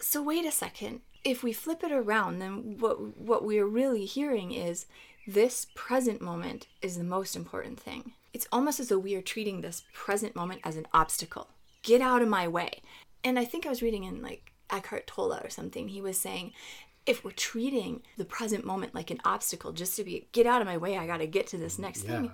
so 0.00 0.22
wait 0.22 0.44
a 0.44 0.50
second. 0.52 1.00
If 1.24 1.42
we 1.42 1.52
flip 1.52 1.82
it 1.82 1.90
around, 1.92 2.38
then 2.38 2.76
what 2.78 3.16
what 3.18 3.44
we 3.44 3.58
are 3.58 3.66
really 3.66 4.04
hearing 4.04 4.52
is 4.52 4.86
this 5.26 5.66
present 5.74 6.20
moment 6.20 6.66
is 6.82 6.96
the 6.98 7.04
most 7.04 7.34
important 7.34 7.80
thing. 7.80 8.12
It's 8.32 8.46
almost 8.52 8.78
as 8.78 8.88
though 8.88 8.98
we 8.98 9.14
are 9.14 9.22
treating 9.22 9.60
this 9.60 9.84
present 9.92 10.36
moment 10.36 10.60
as 10.64 10.76
an 10.76 10.86
obstacle. 10.92 11.48
Get 11.82 12.00
out 12.00 12.22
of 12.22 12.28
my 12.28 12.46
way. 12.46 12.82
And 13.24 13.38
I 13.38 13.44
think 13.44 13.64
I 13.66 13.70
was 13.70 13.82
reading 13.82 14.04
in 14.04 14.22
like 14.22 14.52
Eckhart 14.70 15.06
Tolle 15.06 15.40
or 15.42 15.50
something. 15.50 15.88
He 15.88 16.00
was 16.00 16.18
saying, 16.18 16.52
if 17.06 17.24
we're 17.24 17.30
treating 17.30 18.02
the 18.16 18.24
present 18.24 18.64
moment 18.64 18.94
like 18.94 19.10
an 19.10 19.20
obstacle, 19.24 19.72
just 19.72 19.96
to 19.96 20.04
be 20.04 20.28
get 20.32 20.46
out 20.46 20.60
of 20.60 20.66
my 20.66 20.76
way, 20.76 20.96
I 20.96 21.06
got 21.06 21.18
to 21.18 21.26
get 21.26 21.46
to 21.48 21.58
this 21.58 21.78
next 21.78 22.02
thing. 22.02 22.30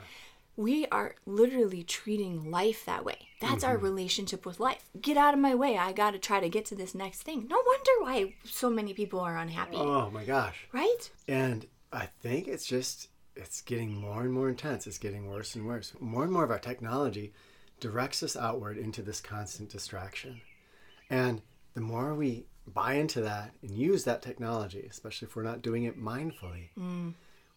We 0.56 0.86
are 0.86 1.16
literally 1.26 1.82
treating 1.82 2.50
life 2.50 2.84
that 2.86 3.04
way. 3.04 3.28
That's 3.40 3.64
our 3.64 3.74
mm-hmm. 3.74 3.86
relationship 3.86 4.46
with 4.46 4.60
life. 4.60 4.88
Get 5.00 5.16
out 5.16 5.34
of 5.34 5.40
my 5.40 5.54
way. 5.54 5.76
I 5.76 5.92
got 5.92 6.12
to 6.12 6.18
try 6.18 6.38
to 6.38 6.48
get 6.48 6.64
to 6.66 6.76
this 6.76 6.94
next 6.94 7.22
thing. 7.22 7.48
No 7.48 7.56
wonder 7.56 7.90
why 8.02 8.34
so 8.44 8.70
many 8.70 8.94
people 8.94 9.18
are 9.18 9.36
unhappy, 9.36 9.76
Oh 9.76 10.10
my 10.10 10.24
gosh. 10.24 10.68
right? 10.72 11.10
And 11.26 11.66
I 11.92 12.06
think 12.20 12.46
it's 12.46 12.66
just 12.66 13.08
it's 13.36 13.62
getting 13.62 13.94
more 13.94 14.22
and 14.22 14.32
more 14.32 14.48
intense. 14.48 14.86
It's 14.86 14.98
getting 14.98 15.28
worse 15.28 15.54
and 15.54 15.66
worse. 15.66 15.92
More 16.00 16.22
and 16.22 16.32
more 16.32 16.44
of 16.44 16.50
our 16.50 16.58
technology 16.58 17.32
directs 17.80 18.22
us 18.22 18.36
outward 18.36 18.78
into 18.78 19.02
this 19.02 19.20
constant 19.20 19.70
distraction. 19.70 20.40
And 21.10 21.42
the 21.74 21.80
more 21.80 22.14
we 22.14 22.46
buy 22.66 22.94
into 22.94 23.20
that 23.20 23.52
and 23.62 23.70
use 23.72 24.04
that 24.04 24.22
technology, 24.22 24.86
especially 24.90 25.28
if 25.28 25.36
we're 25.36 25.42
not 25.42 25.62
doing 25.62 25.84
it 25.84 26.00
mindfully, 26.00 26.70
mm. 26.78 27.12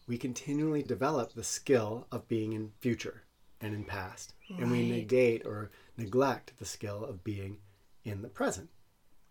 we 0.08 0.18
continually 0.18 0.84
develop 0.84 1.34
the 1.34 1.44
skill 1.44 2.08
of 2.12 2.28
being 2.28 2.54
in 2.54 2.72
future 2.80 3.24
and 3.62 3.74
in 3.74 3.84
past. 3.84 4.34
And 4.58 4.72
we 4.72 4.90
negate 4.90 5.46
or 5.46 5.72
neglect 5.98 6.54
the 6.58 6.66
skill 6.66 7.04
of 7.04 7.24
being 7.24 7.58
in 8.06 8.22
the 8.22 8.30
present. 8.30 8.70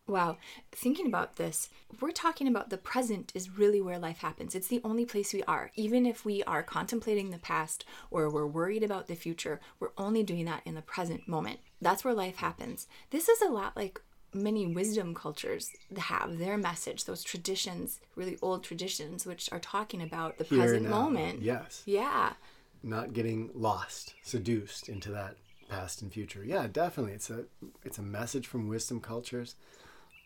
Wow. 0.09 0.37
Thinking 0.71 1.07
about 1.07 1.35
this, 1.35 1.69
we're 2.01 2.13
talking 2.13 2.47
about 2.47 2.71
the 2.71 2.79
present 2.79 3.33
is 3.35 3.59
really 3.59 3.81
where 3.81 3.99
life 3.99 4.19
happens. 4.19 4.55
It's 4.55 4.69
the 4.69 4.81
only 4.85 5.05
place 5.05 5.35
we 5.35 5.43
are. 5.45 5.73
Even 5.75 6.07
if 6.07 6.25
we 6.25 6.45
are 6.45 6.63
contemplating 6.63 7.31
the 7.31 7.39
past 7.39 7.85
or 8.09 8.31
we're 8.31 8.47
worried 8.47 8.85
about 8.85 9.09
the 9.09 9.17
future, 9.17 9.61
we're 9.81 9.91
only 9.99 10.23
doing 10.23 10.45
that 10.45 10.63
in 10.65 10.77
the 10.77 10.83
present 10.83 11.27
moment. 11.27 11.59
That's 11.81 12.05
where 12.05 12.15
life 12.15 12.37
happens. 12.37 12.87
This 13.11 13.29
is 13.29 13.43
a 13.43 13.51
lot 13.51 13.77
like 13.77 14.01
many 14.37 14.67
wisdom 14.67 15.15
cultures 15.15 15.71
have 15.97 16.39
their 16.39 16.57
message, 16.57 17.05
those 17.05 17.25
traditions, 17.25 18.01
really 18.15 18.39
old 18.43 18.63
traditions, 18.63 19.27
which 19.27 19.49
are 19.53 19.59
talking 19.61 20.03
about 20.03 20.39
the 20.39 20.45
Here 20.45 20.59
present 20.59 20.89
moment. 20.89 21.43
Yes. 21.43 21.83
Yeah. 21.87 22.35
not 22.83 23.13
getting 23.13 23.51
lost, 23.55 24.15
seduced 24.23 24.89
into 24.89 25.11
that 25.13 25.37
past 25.69 26.03
and 26.03 26.13
future. 26.13 26.45
Yeah, 26.45 26.67
definitely. 26.71 27.13
It's 27.15 27.31
a 27.31 27.45
it's 27.85 27.99
a 27.99 28.03
message 28.03 28.47
from 28.47 28.69
wisdom 28.69 29.01
cultures. 29.01 29.57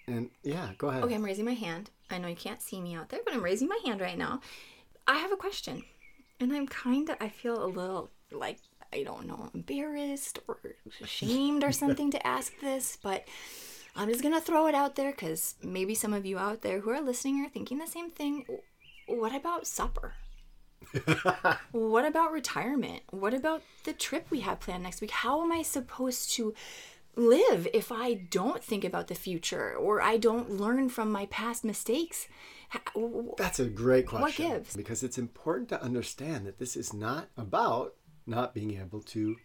And 0.07 0.31
yeah, 0.43 0.71
go 0.77 0.89
ahead. 0.89 1.05
Okay, 1.05 1.15
I'm 1.15 1.25
raising 1.25 1.45
my 1.45 1.55
hand. 1.55 1.91
I 2.11 2.19
know 2.19 2.29
you 2.29 2.37
can't 2.37 2.61
see 2.61 2.81
me 2.81 2.95
out 2.95 3.09
there, 3.11 3.21
but 3.25 3.33
I'm 3.33 3.43
raising 3.43 3.69
my 3.69 3.79
hand 3.85 4.01
right 4.01 4.19
now. 4.19 4.41
I 5.07 5.19
have 5.19 5.33
a 5.33 5.37
question. 5.37 5.85
And 6.41 6.53
I'm 6.53 6.67
kind 6.67 7.09
of, 7.11 7.17
I 7.21 7.29
feel 7.29 7.63
a 7.63 7.67
little 7.67 8.11
like, 8.33 8.59
I 8.93 9.03
don't 9.05 9.27
know, 9.27 9.51
embarrassed 9.55 10.39
or 10.49 10.59
ashamed 11.01 11.63
or 11.63 11.71
something 11.71 12.11
to 12.11 12.27
ask 12.27 12.53
this, 12.61 12.99
but 13.03 13.29
I'm 14.01 14.09
just 14.09 14.23
going 14.23 14.33
to 14.33 14.41
throw 14.41 14.67
it 14.67 14.75
out 14.75 14.97
there 14.97 15.11
because 15.11 15.57
maybe 15.63 15.95
some 15.95 16.15
of 16.15 16.25
you 16.25 16.39
out 16.39 16.63
there 16.63 16.81
who 16.81 16.89
are 16.89 17.03
listening 17.03 17.45
are 17.45 17.51
thinking 17.51 17.77
the 17.77 17.87
same 17.87 18.11
thing. 18.11 18.47
What 19.07 19.35
about 19.35 19.67
supper? 19.67 20.15
what 21.73 22.07
about 22.07 22.33
retirement? 22.33 23.03
What 23.11 23.35
about 23.35 23.63
the 23.85 23.93
trip 23.93 24.29
we 24.31 24.41
have 24.41 24.59
planned 24.59 24.85
next 24.85 25.03
week? 25.03 25.11
How 25.11 25.43
am 25.43 25.53
I 25.53 25.61
supposed 25.61 26.33
to 26.37 26.55
live 27.15 27.69
if 27.75 27.93
I 27.93 28.15
don't 28.15 28.65
think 28.65 28.85
about 28.85 29.09
the 29.09 29.15
future 29.15 29.75
or 29.75 30.01
I 30.01 30.17
don't 30.17 30.53
learn 30.53 30.89
from 30.89 31.13
my 31.13 31.27
past 31.27 31.63
mistakes? 31.63 32.27
That's 33.37 33.61
a 33.61 33.67
great 33.67 34.07
question. 34.07 34.47
What 34.47 34.55
gives? 34.55 34.77
Because 34.77 35.03
it's 35.03 35.19
important 35.19 35.69
to 35.69 35.83
understand 35.83 36.47
that 36.47 36.59
this 36.59 36.75
is 36.75 36.95
not 36.95 37.29
about 37.37 37.97
not 38.27 38.55
being 38.55 38.81
able 38.81 39.03
to 39.03 39.37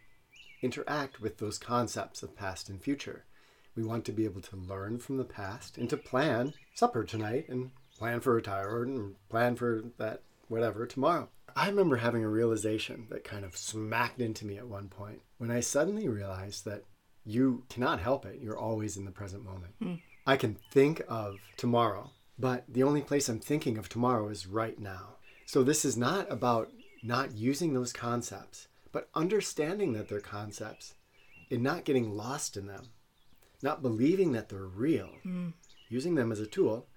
interact 0.62 1.20
with 1.20 1.40
those 1.40 1.60
concepts 1.60 2.24
of 2.24 2.38
past 2.38 2.70
and 2.70 2.82
future. 2.82 3.26
We 3.76 3.84
want 3.84 4.06
to 4.06 4.12
be 4.12 4.26
able 4.26 4.42
to 4.42 4.56
learn 4.56 5.00
from 5.00 5.18
the 5.18 5.26
past 5.26 5.78
and 5.78 5.90
to 5.90 5.98
plan 5.98 6.54
supper 6.74 7.04
tonight 7.04 7.48
and 7.50 7.72
plan 7.98 8.20
for 8.20 8.34
retirement 8.34 8.98
and 8.98 9.16
plan 9.30 9.56
for 9.56 9.84
that 9.98 10.22
whatever 10.48 10.86
tomorrow. 10.86 11.30
I 11.56 11.70
remember 11.70 11.98
having 11.98 12.24
a 12.24 12.30
realization 12.30 13.08
that 13.10 13.24
kind 13.24 13.46
of 13.46 13.56
smacked 13.56 14.20
into 14.20 14.46
me 14.46 14.58
at 14.58 14.68
one 14.68 14.90
point 14.90 15.22
when 15.38 15.52
I 15.52 15.62
suddenly 15.62 16.08
realized 16.08 16.66
that 16.66 16.84
you 17.26 17.64
cannot 17.70 18.00
help 18.00 18.26
it. 18.26 18.40
You're 18.42 18.58
always 18.58 18.98
in 18.98 19.06
the 19.06 19.12
present 19.12 19.44
moment. 19.44 19.74
Hmm. 19.82 19.96
I 20.28 20.38
can 20.38 20.58
think 20.72 21.02
of 21.08 21.38
tomorrow, 21.56 22.12
but 22.38 22.66
the 22.68 22.84
only 22.84 23.02
place 23.02 23.30
I'm 23.30 23.40
thinking 23.40 23.78
of 23.78 23.90
tomorrow 23.90 24.28
is 24.30 24.48
right 24.48 24.78
now. 24.80 25.16
So 25.46 25.64
this 25.64 25.86
is 25.86 25.96
not 25.96 26.32
about 26.32 26.72
not 27.04 27.36
using 27.36 27.74
those 27.74 27.94
concepts, 27.94 28.68
but 28.92 29.10
understanding 29.14 29.94
that 29.94 30.10
they're 30.10 30.20
concepts 30.20 30.96
and 31.52 31.62
not 31.62 31.86
getting 31.86 32.16
lost 32.16 32.58
in 32.58 32.66
them, 32.66 32.90
not 33.66 33.82
believing 33.82 34.32
that 34.32 34.48
they're 34.48 34.60
real, 34.60 35.10
hmm. 35.24 35.50
using 35.90 36.14
them 36.14 36.32
as 36.32 36.40
a 36.40 36.46
tool, 36.46 36.88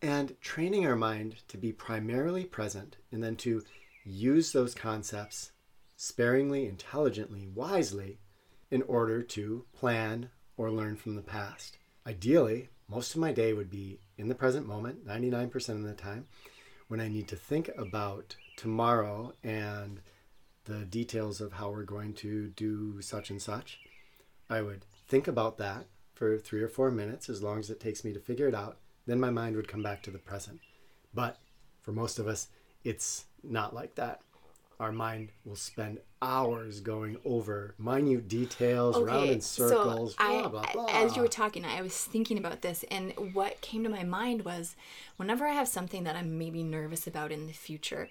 and 0.00 0.40
training 0.40 0.86
our 0.86 0.94
mind 0.94 1.34
to 1.48 1.58
be 1.58 1.72
primarily 1.72 2.44
present 2.44 2.96
and 3.10 3.22
then 3.22 3.34
to 3.34 3.62
use 4.04 4.52
those 4.52 4.72
concepts 4.72 5.50
sparingly, 5.96 6.66
intelligently, 6.66 7.48
wisely 7.52 8.20
in 8.70 8.82
order 8.82 9.20
to 9.20 9.64
plan 9.72 10.30
or 10.56 10.70
learn 10.70 10.94
from 10.94 11.16
the 11.16 11.22
past. 11.22 11.76
Ideally, 12.06 12.68
most 12.88 13.14
of 13.14 13.20
my 13.20 13.32
day 13.32 13.52
would 13.52 13.70
be 13.70 13.98
in 14.16 14.28
the 14.28 14.34
present 14.34 14.64
moment, 14.64 15.04
99% 15.04 15.68
of 15.70 15.82
the 15.82 15.92
time, 15.92 16.26
when 16.86 17.00
I 17.00 17.08
need 17.08 17.26
to 17.28 17.36
think 17.36 17.68
about 17.76 18.36
tomorrow 18.56 19.32
and 19.42 20.00
the 20.66 20.84
details 20.84 21.40
of 21.40 21.54
how 21.54 21.70
we're 21.70 21.82
going 21.82 22.14
to 22.14 22.48
do 22.50 23.02
such 23.02 23.30
and 23.30 23.42
such. 23.42 23.80
I 24.48 24.62
would 24.62 24.84
think 25.08 25.26
about 25.26 25.58
that 25.58 25.86
for 26.16 26.38
three 26.38 26.62
or 26.62 26.68
four 26.68 26.90
minutes, 26.90 27.28
as 27.28 27.42
long 27.42 27.60
as 27.60 27.70
it 27.70 27.78
takes 27.78 28.02
me 28.04 28.12
to 28.14 28.18
figure 28.18 28.48
it 28.48 28.54
out. 28.54 28.78
Then 29.06 29.20
my 29.20 29.30
mind 29.30 29.54
would 29.54 29.68
come 29.68 29.82
back 29.82 30.02
to 30.02 30.10
the 30.10 30.18
present. 30.18 30.60
But 31.14 31.38
for 31.82 31.92
most 31.92 32.18
of 32.18 32.26
us, 32.26 32.48
it's 32.82 33.26
not 33.44 33.74
like 33.74 33.94
that. 33.96 34.22
Our 34.80 34.92
mind 34.92 35.30
will 35.44 35.56
spend 35.56 36.00
hours 36.20 36.80
going 36.80 37.16
over 37.24 37.74
minute 37.78 38.28
details, 38.28 39.00
round 39.00 39.30
in 39.30 39.40
circles, 39.40 40.14
so 40.16 40.24
I, 40.24 40.40
blah, 40.42 40.48
blah, 40.48 40.72
blah. 40.72 40.86
as 40.90 41.16
you 41.16 41.22
were 41.22 41.28
talking, 41.28 41.64
I 41.64 41.80
was 41.80 41.96
thinking 41.96 42.36
about 42.36 42.60
this, 42.60 42.84
and 42.90 43.12
what 43.32 43.60
came 43.60 43.84
to 43.84 43.88
my 43.88 44.04
mind 44.04 44.44
was, 44.44 44.76
whenever 45.16 45.46
I 45.46 45.52
have 45.52 45.68
something 45.68 46.04
that 46.04 46.16
I'm 46.16 46.36
maybe 46.36 46.62
nervous 46.62 47.06
about 47.06 47.32
in 47.32 47.46
the 47.46 47.54
future, 47.54 48.10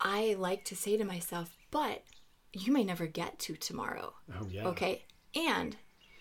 I 0.00 0.36
like 0.38 0.64
to 0.66 0.76
say 0.76 0.96
to 0.96 1.04
myself, 1.04 1.56
"But 1.72 2.04
you 2.52 2.72
may 2.72 2.84
never 2.84 3.06
get 3.06 3.40
to 3.40 3.56
tomorrow." 3.56 4.14
oh, 4.40 4.46
yeah. 4.48 4.66
Okay, 4.68 5.02
and 5.34 5.76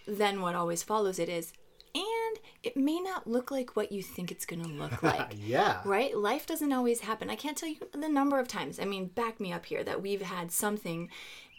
then 0.08 0.42
what 0.42 0.56
always 0.56 0.84
follows 0.84 1.20
it 1.20 1.30
is, 1.30 1.54
and 1.96 2.40
it 2.64 2.78
may 2.78 3.00
not 3.00 3.28
look 3.28 3.52
like 3.52 3.76
what 3.76 3.92
you 3.92 4.02
think 4.04 4.32
it's 4.32 4.46
gonna 4.46 4.68
look 4.68 5.02
like. 5.12 5.34
Yeah. 5.38 5.82
Right? 5.86 6.16
Life 6.16 6.46
doesn't 6.46 6.72
always 6.74 7.02
happen. 7.02 7.30
I 7.30 7.36
can't 7.36 7.58
tell 7.58 7.70
you 7.70 7.78
the 7.94 8.10
number 8.10 8.40
of 8.40 8.48
times. 8.48 8.80
I 8.80 8.86
mean, 8.86 9.08
back 9.08 9.40
me 9.40 9.52
up 9.54 9.66
here 9.66 9.84
that 9.84 10.02
we've 10.02 10.22
had 10.22 10.52
something 10.52 11.10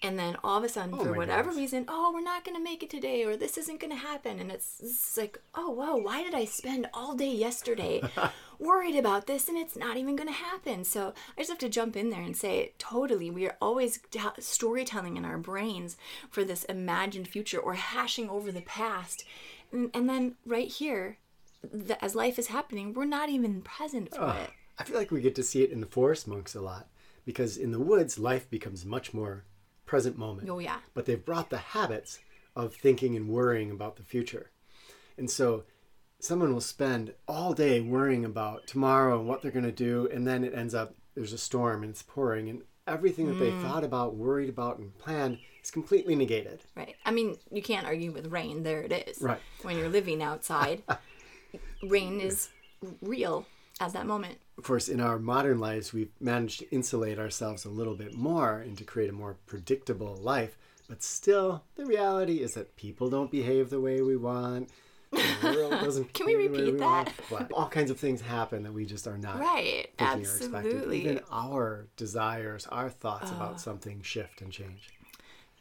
and 0.04 0.18
then 0.18 0.36
all 0.42 0.58
of 0.58 0.64
a 0.64 0.68
sudden, 0.68 0.94
oh 0.94 1.04
for 1.04 1.10
Oh 1.10 1.12
my 1.12 1.16
whatever 1.18 1.50
goodness. 1.50 1.58
reason, 1.72 1.84
oh, 1.86 2.10
we're 2.12 2.22
not 2.22 2.44
going 2.44 2.56
to 2.56 2.62
make 2.62 2.82
it 2.82 2.90
today 2.90 3.22
or 3.24 3.36
this 3.36 3.56
isn't 3.56 3.78
going 3.78 3.92
to 3.92 3.96
happen. 3.96 4.40
And 4.40 4.50
it's, 4.50 4.80
it's 4.82 5.16
like, 5.16 5.40
oh, 5.54 5.70
whoa, 5.70 5.94
why 5.94 6.24
did 6.24 6.34
I 6.34 6.44
spend 6.44 6.88
all 6.92 7.14
day 7.14 7.30
yesterday 7.32 8.02
worried 8.58 8.96
about 8.96 9.28
this 9.28 9.48
and 9.48 9.56
it's 9.56 9.76
not 9.76 9.96
even 9.96 10.16
going 10.16 10.26
to 10.28 10.34
happen? 10.34 10.82
So 10.82 11.14
I 11.36 11.42
just 11.42 11.50
have 11.50 11.58
to 11.60 11.68
jump 11.68 11.96
in 11.96 12.10
there 12.10 12.20
and 12.22 12.36
say, 12.36 12.72
totally, 12.78 13.30
we 13.30 13.46
are 13.46 13.56
always 13.62 14.00
storytelling 14.40 15.16
in 15.16 15.24
our 15.24 15.38
brains 15.38 15.96
for 16.28 16.42
this 16.42 16.64
imagined 16.64 17.28
future 17.28 17.60
or 17.60 17.74
hashing 17.74 18.28
over 18.28 18.50
the 18.50 18.62
past. 18.62 19.24
And, 19.72 19.90
and 19.94 20.08
then 20.08 20.36
right 20.46 20.68
here, 20.68 21.18
the, 21.72 22.02
as 22.04 22.14
life 22.14 22.38
is 22.38 22.48
happening, 22.48 22.92
we're 22.92 23.04
not 23.04 23.28
even 23.28 23.62
present 23.62 24.14
for 24.14 24.34
it. 24.36 24.50
I 24.78 24.84
feel 24.84 24.98
like 24.98 25.10
we 25.10 25.20
get 25.20 25.34
to 25.36 25.42
see 25.42 25.62
it 25.62 25.70
in 25.70 25.80
the 25.80 25.86
forest 25.86 26.26
monks 26.26 26.54
a 26.54 26.60
lot 26.60 26.88
because 27.24 27.56
in 27.56 27.72
the 27.72 27.78
woods, 27.78 28.18
life 28.18 28.48
becomes 28.50 28.84
much 28.84 29.14
more 29.14 29.44
present 29.86 30.18
moment. 30.18 30.48
Oh, 30.48 30.58
yeah. 30.58 30.78
But 30.94 31.06
they've 31.06 31.24
brought 31.24 31.50
the 31.50 31.58
habits 31.58 32.18
of 32.56 32.74
thinking 32.74 33.16
and 33.16 33.28
worrying 33.28 33.70
about 33.70 33.96
the 33.96 34.02
future. 34.02 34.50
And 35.16 35.30
so 35.30 35.64
someone 36.18 36.52
will 36.52 36.60
spend 36.60 37.14
all 37.28 37.52
day 37.52 37.80
worrying 37.80 38.24
about 38.24 38.66
tomorrow 38.66 39.18
and 39.18 39.28
what 39.28 39.42
they're 39.42 39.50
going 39.50 39.64
to 39.64 39.72
do. 39.72 40.08
And 40.12 40.26
then 40.26 40.44
it 40.44 40.54
ends 40.54 40.74
up 40.74 40.94
there's 41.14 41.32
a 41.32 41.38
storm 41.38 41.82
and 41.82 41.90
it's 41.90 42.02
pouring. 42.02 42.48
And 42.48 42.62
everything 42.86 43.26
that 43.26 43.38
they 43.38 43.52
Mm. 43.52 43.60
thought 43.60 43.84
about, 43.84 44.16
worried 44.16 44.48
about, 44.48 44.78
and 44.78 44.96
planned 44.98 45.38
is 45.62 45.70
completely 45.70 46.14
negated. 46.14 46.60
Right. 46.76 46.96
I 47.04 47.10
mean, 47.10 47.36
you 47.50 47.62
can't 47.62 47.86
argue 47.86 48.12
with 48.12 48.26
rain. 48.26 48.62
There 48.62 48.80
it 48.82 48.92
is. 49.08 49.20
Right. 49.20 49.40
When 49.62 49.76
you're 49.78 49.88
living 49.88 50.22
outside, 50.22 50.82
rain 51.82 52.20
is 52.20 52.48
real 53.00 53.46
at 53.80 53.92
that 53.92 54.06
moment. 54.06 54.38
of 54.58 54.64
course, 54.64 54.88
in 54.88 55.00
our 55.00 55.18
modern 55.18 55.58
lives, 55.58 55.92
we've 55.92 56.10
managed 56.20 56.60
to 56.60 56.70
insulate 56.70 57.18
ourselves 57.18 57.64
a 57.64 57.68
little 57.70 57.94
bit 57.94 58.14
more 58.14 58.58
and 58.58 58.76
to 58.78 58.84
create 58.84 59.10
a 59.10 59.12
more 59.12 59.36
predictable 59.46 60.16
life. 60.16 60.56
But 60.88 61.02
still, 61.02 61.62
the 61.76 61.86
reality 61.86 62.40
is 62.42 62.52
that 62.52 62.76
people 62.76 63.08
don't 63.08 63.30
behave 63.30 63.70
the 63.70 63.80
way 63.80 64.02
we 64.02 64.16
want. 64.16 64.68
The 65.10 65.54
world 65.56 65.70
doesn't 65.82 66.12
Can 66.12 66.26
we 66.26 66.34
behave 66.36 66.52
the 66.52 66.58
way 66.58 66.64
repeat 66.64 66.74
we 67.30 67.36
that? 67.38 67.52
all 67.52 67.68
kinds 67.68 67.90
of 67.90 67.98
things 67.98 68.20
happen 68.20 68.62
that 68.64 68.72
we 68.72 68.84
just 68.84 69.06
are 69.06 69.16
not 69.18 69.38
Right. 69.40 69.88
thinking 69.98 70.18
or 70.18 70.20
expecting. 70.20 70.54
Absolutely. 70.72 71.00
Even 71.00 71.20
our 71.30 71.86
desires, 71.96 72.66
our 72.70 72.90
thoughts 72.90 73.30
about 73.30 73.60
something 73.60 74.02
shift 74.02 74.42
and 74.42 74.52
change. 74.52 74.90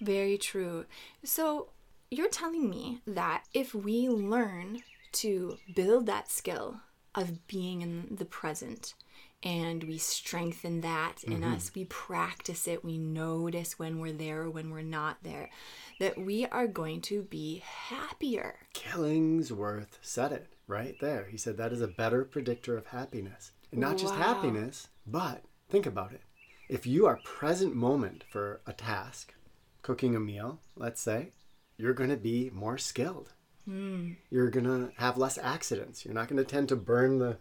Very 0.01 0.37
true. 0.37 0.85
So 1.23 1.69
you're 2.09 2.29
telling 2.29 2.69
me 2.69 3.01
that 3.07 3.43
if 3.53 3.73
we 3.73 4.09
learn 4.09 4.81
to 5.13 5.57
build 5.73 6.05
that 6.07 6.29
skill 6.29 6.81
of 7.15 7.45
being 7.47 7.81
in 7.81 8.15
the 8.15 8.25
present 8.25 8.93
and 9.43 9.83
we 9.85 9.97
strengthen 9.97 10.81
that 10.81 11.23
in 11.23 11.41
mm-hmm. 11.41 11.53
us. 11.53 11.71
We 11.73 11.85
practice 11.85 12.67
it. 12.67 12.85
We 12.85 12.97
notice 12.97 13.79
when 13.79 13.99
we're 13.99 14.13
there 14.13 14.43
or 14.43 14.49
when 14.49 14.69
we're 14.69 14.81
not 14.81 15.17
there. 15.23 15.49
That 15.99 16.17
we 16.17 16.45
are 16.45 16.67
going 16.67 17.01
to 17.01 17.23
be 17.23 17.63
happier. 17.65 18.55
Killingsworth 18.73 19.97
said 20.01 20.31
it 20.31 20.47
right 20.67 20.95
there. 21.01 21.27
He 21.29 21.37
said 21.37 21.57
that 21.57 21.73
is 21.73 21.81
a 21.81 21.87
better 21.87 22.23
predictor 22.23 22.77
of 22.77 22.87
happiness. 22.87 23.51
And 23.71 23.79
not 23.79 23.97
just 23.97 24.13
happiness, 24.15 24.89
but 25.07 25.43
think 25.69 25.85
about 25.85 26.11
it. 26.11 26.21
If 26.69 26.85
you 26.85 27.05
are 27.07 27.19
present 27.23 27.75
moment 27.75 28.23
for 28.29 28.61
a 28.67 28.73
task, 28.73 29.33
cooking 29.91 30.15
a 30.15 30.19
meal, 30.21 30.57
let's 30.77 31.01
say, 31.01 31.31
you're 31.75 31.93
going 31.93 32.09
to 32.09 32.15
be 32.15 32.49
more 32.53 32.77
skilled. 32.77 33.33
Hmm. 33.65 34.11
You're 34.29 34.49
going 34.49 34.63
to 34.63 34.89
have 34.95 35.17
less 35.17 35.37
accidents. 35.37 36.05
You're 36.05 36.13
not 36.13 36.29
going 36.29 36.37
to 36.37 36.49
tend 36.49 36.69
to 36.69 36.77
burn 36.77 37.19
the 37.19 37.37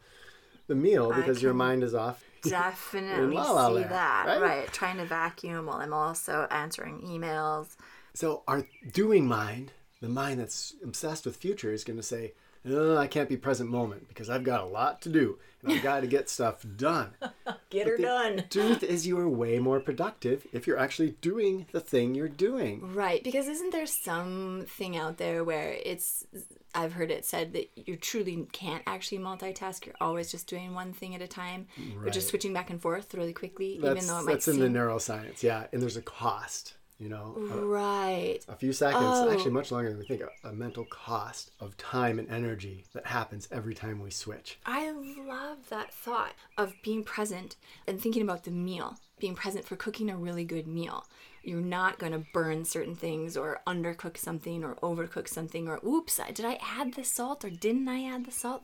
the 0.67 0.75
meal 0.75 1.13
because 1.13 1.41
your 1.43 1.55
mind 1.55 1.85
is 1.85 1.95
off. 1.95 2.25
Definitely 2.43 3.37
La 3.37 3.53
La 3.53 3.69
see 3.69 3.75
Land, 3.75 3.91
that. 3.91 4.25
right? 4.27 4.41
Right. 4.41 4.73
Trying 4.73 4.97
to 4.97 5.05
vacuum 5.05 5.67
while 5.67 5.77
I'm 5.77 5.93
also 5.93 6.49
answering 6.51 7.03
emails. 7.03 7.77
So 8.15 8.43
our 8.49 8.67
doing 8.93 9.29
mind, 9.29 9.71
the 10.01 10.09
mind 10.09 10.41
that's 10.41 10.75
obsessed 10.83 11.27
with 11.27 11.37
future, 11.37 11.73
is 11.73 11.85
going 11.85 11.99
to 11.99 12.03
say, 12.03 12.33
oh, 12.69 12.97
"I 12.97 13.07
can't 13.07 13.29
be 13.29 13.37
present 13.37 13.71
moment 13.71 14.09
because 14.09 14.31
I've 14.31 14.45
got 14.45 14.61
a 14.61 14.67
lot 14.67 15.03
to 15.03 15.09
do 15.09 15.39
and 15.63 15.73
I've 15.73 15.83
got 15.83 16.01
to 16.01 16.07
get 16.07 16.29
stuff 16.29 16.65
done." 16.77 17.15
Get 17.71 17.87
her 17.87 17.97
The 17.97 18.03
done. 18.03 18.45
Truth 18.51 18.83
is, 18.83 19.07
you 19.07 19.17
are 19.19 19.29
way 19.29 19.61
more 19.61 19.79
productive 19.79 20.45
if 20.53 20.67
you're 20.67 20.79
actually 20.79 21.11
doing 21.21 21.67
the 21.71 21.79
thing 21.79 22.17
you're 22.17 22.29
doing. 22.29 22.93
Right, 22.95 23.23
because 23.23 23.47
isn't 23.47 23.71
there 23.71 23.87
something 23.87 24.97
out 24.97 25.19
there 25.19 25.45
where 25.45 25.77
it's 25.85 26.27
I've 26.75 26.93
heard 26.93 27.11
it 27.11 27.25
said 27.25 27.53
that 27.55 27.71
you 27.75 27.97
truly 27.97 28.47
can't 28.53 28.83
actually 28.87 29.19
multitask. 29.19 29.87
You're 29.87 29.95
always 30.01 30.31
just 30.31 30.47
doing 30.47 30.75
one 30.75 30.93
thing 30.93 31.15
at 31.15 31.23
a 31.23 31.27
time. 31.27 31.67
You're 31.77 32.11
just 32.11 32.29
switching 32.29 32.53
back 32.53 32.71
and 32.71 32.81
forth 32.81 33.13
really 33.15 33.33
quickly, 33.33 33.79
That's, 33.81 33.97
even 33.97 34.07
though 34.09 34.21
it 34.21 34.25
might 34.25 34.33
that's 34.33 34.49
in 34.49 34.61
the 34.61 34.69
neuroscience, 34.69 35.43
yeah. 35.43 35.67
And 35.73 35.83
there's 35.83 35.97
a 35.97 36.03
cost, 36.03 36.75
you 37.01 37.09
know. 37.09 37.35
Right. 37.37 38.41
a 38.47 38.55
few 38.55 38.73
seconds, 38.73 39.03
Oh. 39.05 39.31
actually 39.31 39.53
much 39.53 39.73
longer 39.73 39.89
than 39.89 39.99
we 39.99 40.07
think, 40.07 40.21
a, 40.21 40.49
a 40.49 40.53
mental 40.53 40.85
cost 40.85 41.51
of 41.59 41.77
time 41.77 42.19
and 42.19 42.29
energy 42.31 42.85
that 42.93 43.07
happens 43.07 43.49
every 43.51 43.75
time 43.75 44.01
we 44.01 44.11
switch. 44.11 44.59
I 44.67 44.91
love 44.91 45.71
that 45.71 45.93
thought 45.93 46.35
of 46.59 46.75
being 46.83 47.03
present 47.03 47.57
and 47.87 48.01
thinking 48.01 48.23
about 48.23 48.45
the 48.45 48.51
meal, 48.51 48.99
being 49.19 49.35
present 49.35 49.65
for 49.65 49.77
cooking 49.77 50.11
a 50.11 50.17
really 50.17 50.45
good 50.45 50.67
meal. 50.67 51.07
You're 51.43 51.63
not 51.63 51.99
going 51.99 52.13
to 52.13 52.27
burn 52.35 52.67
certain 52.67 52.95
things 52.95 53.37
or 53.37 53.63
undercook 53.67 54.19
something 54.19 54.63
or 54.63 54.75
overcook 54.77 55.27
something 55.27 55.69
or 55.69 55.81
oops, 55.85 56.21
did 56.35 56.45
I 56.45 56.59
add 56.63 56.95
the 56.95 57.05
salt 57.05 57.45
or 57.45 57.51
didn't 57.51 57.89
I 57.89 58.05
add 58.05 58.27
the 58.27 58.33
salt? 58.33 58.63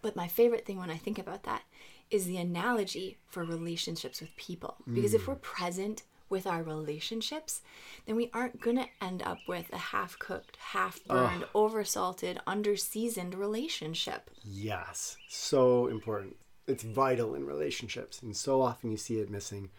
But 0.00 0.16
my 0.16 0.28
favorite 0.28 0.64
thing 0.64 0.78
when 0.78 0.90
I 0.90 0.96
think 0.96 1.18
about 1.18 1.42
that 1.42 1.62
is 2.10 2.26
the 2.26 2.36
analogy 2.36 3.18
for 3.26 3.44
relationships 3.44 4.20
with 4.20 4.36
people. 4.36 4.76
Because 4.92 5.14
if 5.14 5.22
mm. 5.22 5.28
we're 5.28 5.34
present 5.36 6.02
with 6.28 6.46
our 6.46 6.62
relationships, 6.62 7.62
then 8.06 8.16
we 8.16 8.30
aren't 8.32 8.60
going 8.60 8.76
to 8.76 8.88
end 9.00 9.22
up 9.22 9.38
with 9.46 9.72
a 9.72 9.78
half 9.78 10.18
cooked, 10.18 10.56
half 10.56 11.02
burned, 11.04 11.44
over 11.54 11.84
salted, 11.84 12.38
under 12.46 12.76
seasoned 12.76 13.34
relationship. 13.34 14.30
Yes, 14.42 15.16
so 15.28 15.86
important. 15.86 16.36
It's 16.66 16.82
vital 16.82 17.34
in 17.34 17.46
relationships, 17.46 18.22
and 18.22 18.36
so 18.36 18.62
often 18.62 18.90
you 18.90 18.96
see 18.96 19.18
it 19.18 19.30
missing. 19.30 19.70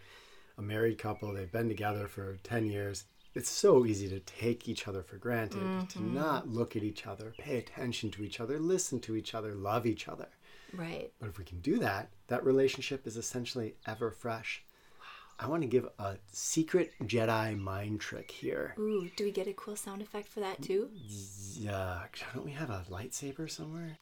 A 0.58 0.62
married 0.62 0.98
couple, 0.98 1.32
they've 1.32 1.50
been 1.50 1.68
together 1.68 2.06
for 2.06 2.38
10 2.42 2.66
years. 2.66 3.04
It's 3.34 3.50
so 3.50 3.84
easy 3.84 4.08
to 4.08 4.20
take 4.20 4.66
each 4.66 4.88
other 4.88 5.02
for 5.02 5.18
granted, 5.18 5.58
to 5.90 5.98
mm-hmm. 5.98 6.14
not 6.14 6.48
look 6.48 6.74
at 6.74 6.82
each 6.82 7.06
other, 7.06 7.34
pay 7.36 7.58
attention 7.58 8.10
to 8.12 8.22
each 8.22 8.40
other, 8.40 8.58
listen 8.58 8.98
to 9.00 9.14
each 9.14 9.34
other, 9.34 9.54
love 9.54 9.84
each 9.84 10.08
other. 10.08 10.28
Right. 10.72 11.12
But 11.20 11.28
if 11.28 11.38
we 11.38 11.44
can 11.44 11.60
do 11.60 11.78
that, 11.78 12.10
that 12.28 12.44
relationship 12.44 13.06
is 13.06 13.16
essentially 13.16 13.74
ever 13.86 14.10
fresh. 14.10 14.64
I 15.38 15.48
want 15.48 15.62
to 15.62 15.68
give 15.68 15.86
a 15.98 16.16
secret 16.32 16.92
Jedi 17.04 17.58
mind 17.58 18.00
trick 18.00 18.30
here. 18.30 18.74
Ooh, 18.78 19.10
do 19.16 19.24
we 19.24 19.30
get 19.30 19.46
a 19.46 19.52
cool 19.52 19.76
sound 19.76 20.00
effect 20.00 20.28
for 20.28 20.40
that 20.40 20.62
too? 20.62 20.88
Yeah, 20.94 22.00
don't 22.34 22.44
we 22.44 22.52
have 22.52 22.70
a 22.70 22.84
lightsaber 22.90 23.50
somewhere? 23.50 23.98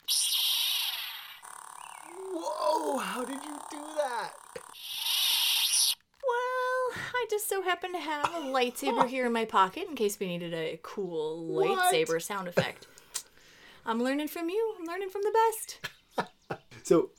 Whoa, 2.33 2.99
how 2.99 3.25
did 3.25 3.43
you 3.43 3.59
do 3.71 3.81
that? 3.97 4.31
Well, 6.23 7.03
I 7.15 7.27
just 7.29 7.49
so 7.49 7.63
happen 7.63 7.93
to 7.93 7.99
have 7.99 8.27
a 8.27 8.39
lightsaber 8.53 9.03
oh. 9.03 9.07
here 9.07 9.27
in 9.27 9.33
my 9.33 9.45
pocket 9.45 9.89
in 9.89 9.97
case 9.97 10.21
we 10.21 10.29
needed 10.29 10.55
a 10.55 10.79
cool 10.83 11.49
lightsaber 11.51 12.23
sound 12.23 12.47
effect. 12.47 12.87
I'm 13.85 14.03
learning 14.03 14.29
from 14.29 14.49
you. 14.49 14.75
I'm 14.79 14.87
learning 14.87 15.11
from 15.11 15.23
the 15.23 15.33
best. 15.33 15.79
So, 16.85 17.13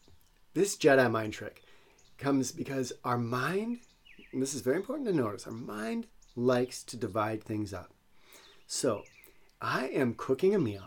this 0.53 0.77
Jedi 0.77 1.09
mind 1.09 1.33
trick 1.33 1.63
comes 2.19 2.51
because 2.51 2.93
our 3.03 3.17
mind, 3.17 3.79
and 4.35 4.41
this 4.41 4.53
is 4.53 4.59
very 4.59 4.75
important 4.75 5.07
to 5.07 5.13
notice, 5.13 5.47
our 5.47 5.53
mind 5.53 6.07
likes 6.35 6.83
to 6.83 6.97
divide 6.97 7.41
things 7.41 7.73
up. 7.73 7.93
So, 8.67 9.03
I 9.61 9.87
am 9.87 10.13
cooking 10.13 10.53
a 10.53 10.59
meal 10.59 10.83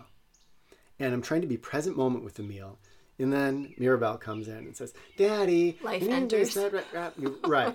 and 0.99 1.15
I'm 1.15 1.23
trying 1.23 1.41
to 1.41 1.47
be 1.47 1.57
present 1.57 1.97
moment 1.97 2.25
with 2.25 2.35
the 2.35 2.43
meal. 2.43 2.79
And 3.19 3.33
then 3.33 3.73
Mirabelle 3.79 4.19
comes 4.19 4.49
in 4.49 4.59
and 4.59 4.77
says, 4.77 4.93
Daddy, 5.17 5.79
Life 5.83 6.03
mm, 6.03 6.09
you 6.09 6.13
enters. 6.13 6.59
Right. 7.47 7.75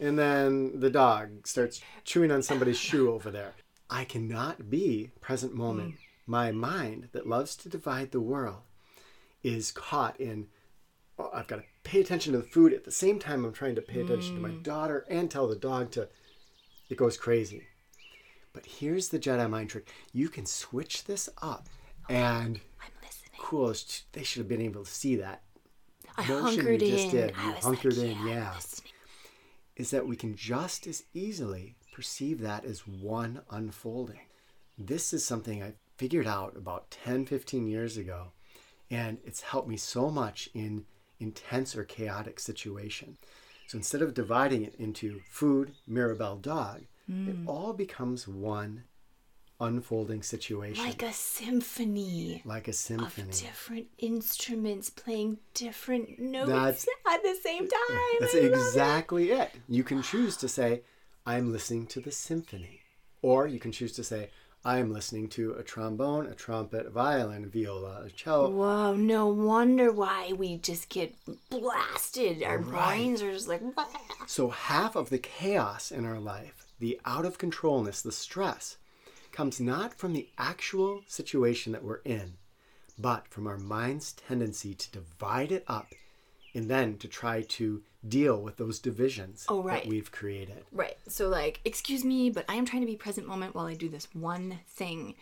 and 0.00 0.18
then 0.18 0.80
the 0.80 0.90
dog 0.90 1.46
starts 1.46 1.80
chewing 2.02 2.32
on 2.32 2.42
somebody's 2.42 2.76
shoe 2.76 3.12
over 3.12 3.30
there. 3.30 3.52
I 3.88 4.04
cannot 4.04 4.70
be 4.70 5.12
present 5.20 5.54
moment. 5.54 5.94
Mm. 5.94 5.98
My 6.26 6.50
mind 6.50 7.10
that 7.12 7.28
loves 7.28 7.54
to 7.58 7.68
divide 7.68 8.10
the 8.10 8.20
world 8.20 8.62
is 9.44 9.70
caught 9.70 10.18
in 10.20 10.48
oh, 11.20 11.30
I've 11.32 11.46
got 11.46 11.56
to 11.56 11.64
pay 11.82 12.00
attention 12.00 12.32
to 12.32 12.38
the 12.38 12.44
food 12.44 12.72
at 12.72 12.84
the 12.84 12.90
same 12.90 13.18
time 13.18 13.44
I'm 13.44 13.52
trying 13.52 13.74
to 13.74 13.82
pay 13.82 14.00
attention 14.00 14.34
to 14.34 14.40
my 14.40 14.50
mm. 14.50 14.62
daughter 14.62 15.06
and 15.08 15.30
tell 15.30 15.46
the 15.46 15.56
dog 15.56 15.90
to 15.92 16.08
it 16.88 16.96
goes 16.96 17.16
crazy. 17.16 17.66
But 18.52 18.66
here's 18.66 19.08
the 19.08 19.18
Jedi 19.18 19.48
mind 19.48 19.70
trick. 19.70 19.88
You 20.12 20.28
can 20.28 20.44
switch 20.44 21.04
this 21.04 21.28
up 21.40 21.68
oh, 22.08 22.12
and 22.12 22.60
I'm 22.80 22.90
listening. 23.02 23.30
cool 23.38 23.74
they 24.12 24.24
should 24.24 24.40
have 24.40 24.48
been 24.48 24.60
able 24.60 24.84
to 24.84 24.90
see 24.90 25.16
that 25.16 25.42
I 26.16 26.26
motion 26.26 26.64
hunkered 26.64 26.82
you 26.82 26.90
just 26.90 27.04
in. 27.04 27.10
did. 27.10 27.34
I 27.36 27.44
You 27.44 27.52
was 27.52 27.64
hunkered 27.64 27.96
like, 27.96 28.06
in, 28.08 28.26
yeah, 28.26 28.34
yeah. 28.34 28.60
is 29.76 29.90
that 29.90 30.06
we 30.06 30.16
can 30.16 30.34
just 30.34 30.86
as 30.86 31.04
easily 31.14 31.76
perceive 31.92 32.40
that 32.40 32.64
as 32.64 32.86
one 32.86 33.42
unfolding. 33.50 34.20
This 34.76 35.12
is 35.12 35.24
something 35.24 35.62
I 35.62 35.74
figured 35.96 36.26
out 36.26 36.56
about 36.56 36.90
10, 36.90 37.26
15 37.26 37.68
years 37.68 37.96
ago, 37.96 38.32
and 38.90 39.18
it's 39.24 39.42
helped 39.42 39.68
me 39.68 39.76
so 39.76 40.10
much 40.10 40.48
in 40.54 40.86
intense 41.20 41.76
or 41.76 41.84
chaotic 41.84 42.40
situation. 42.40 43.16
So 43.68 43.78
instead 43.78 44.02
of 44.02 44.14
dividing 44.14 44.64
it 44.64 44.74
into 44.76 45.20
food, 45.30 45.74
Mirabelle, 45.86 46.36
dog, 46.36 46.82
it 47.08 47.12
hmm. 47.12 47.48
all 47.48 47.72
becomes 47.72 48.26
one 48.26 48.84
unfolding 49.60 50.22
situation, 50.22 50.84
Like 50.84 51.02
a 51.02 51.12
symphony 51.12 52.42
like 52.44 52.66
a 52.66 52.72
symphony. 52.72 53.28
of 53.28 53.38
different 53.38 53.86
instruments 53.98 54.88
playing 54.88 55.38
different 55.54 56.18
notes 56.18 56.48
That's- 56.48 56.86
at 57.12 57.22
the 57.22 57.36
same 57.42 57.68
time. 57.88 58.16
That's 58.20 58.34
I 58.34 58.38
love 58.38 58.44
it. 58.44 58.52
exactly 58.52 59.32
it. 59.32 59.50
You 59.68 59.84
can 59.84 60.02
choose 60.02 60.36
to 60.38 60.48
say, 60.48 60.82
I'm 61.26 61.52
listening 61.52 61.86
to 61.88 62.00
the 62.00 62.10
symphony. 62.10 62.80
Or 63.22 63.46
you 63.46 63.60
can 63.60 63.70
choose 63.70 63.92
to 63.92 64.04
say, 64.04 64.30
I'm 64.62 64.92
listening 64.92 65.28
to 65.30 65.52
a 65.54 65.62
trombone, 65.62 66.26
a 66.26 66.34
trumpet, 66.34 66.84
a 66.86 66.90
violin, 66.90 67.44
a 67.44 67.46
viola, 67.46 68.02
a 68.04 68.10
cello. 68.10 68.50
Whoa, 68.50 68.94
no 68.94 69.26
wonder 69.26 69.90
why 69.90 70.32
we 70.32 70.58
just 70.58 70.90
get 70.90 71.14
blasted. 71.48 72.42
Our 72.42 72.58
Right. 72.58 72.96
brains 72.98 73.22
are 73.22 73.32
just 73.32 73.48
like. 73.48 73.62
So 74.26 74.50
half 74.50 74.96
of 74.96 75.08
the 75.08 75.18
chaos 75.18 75.90
in 75.90 76.04
our 76.04 76.20
life, 76.20 76.66
the 76.78 77.00
out 77.06 77.24
of 77.24 77.38
controlness, 77.38 78.02
the 78.02 78.12
stress, 78.12 78.76
comes 79.32 79.60
not 79.60 79.94
from 79.94 80.12
the 80.12 80.28
actual 80.36 81.02
situation 81.06 81.72
that 81.72 81.82
we're 81.82 82.02
in, 82.04 82.34
but 82.98 83.28
from 83.28 83.46
our 83.46 83.56
mind's 83.58 84.12
tendency 84.12 84.74
to 84.74 84.90
divide 84.90 85.52
it 85.52 85.64
up 85.66 85.86
and 86.54 86.68
then 86.70 86.96
to 86.98 87.08
try 87.08 87.42
to 87.42 87.82
deal 88.08 88.40
with 88.40 88.56
those 88.56 88.78
divisions 88.78 89.44
Oh, 89.48 89.62
right. 89.62 89.82
that 89.82 89.88
we've 89.90 90.10
created. 90.10 90.64
Right. 90.72 90.96
So, 91.06 91.28
like, 91.28 91.60
excuse 91.64 92.04
me, 92.04 92.30
but 92.30 92.44
I 92.48 92.54
am 92.54 92.64
trying 92.64 92.82
to 92.82 92.86
be 92.86 92.96
present 92.96 93.26
moment 93.26 93.54
while 93.54 93.66
I 93.66 93.74
do 93.74 93.88
this 93.88 94.08
one 94.14 94.60
thing. 94.68 95.14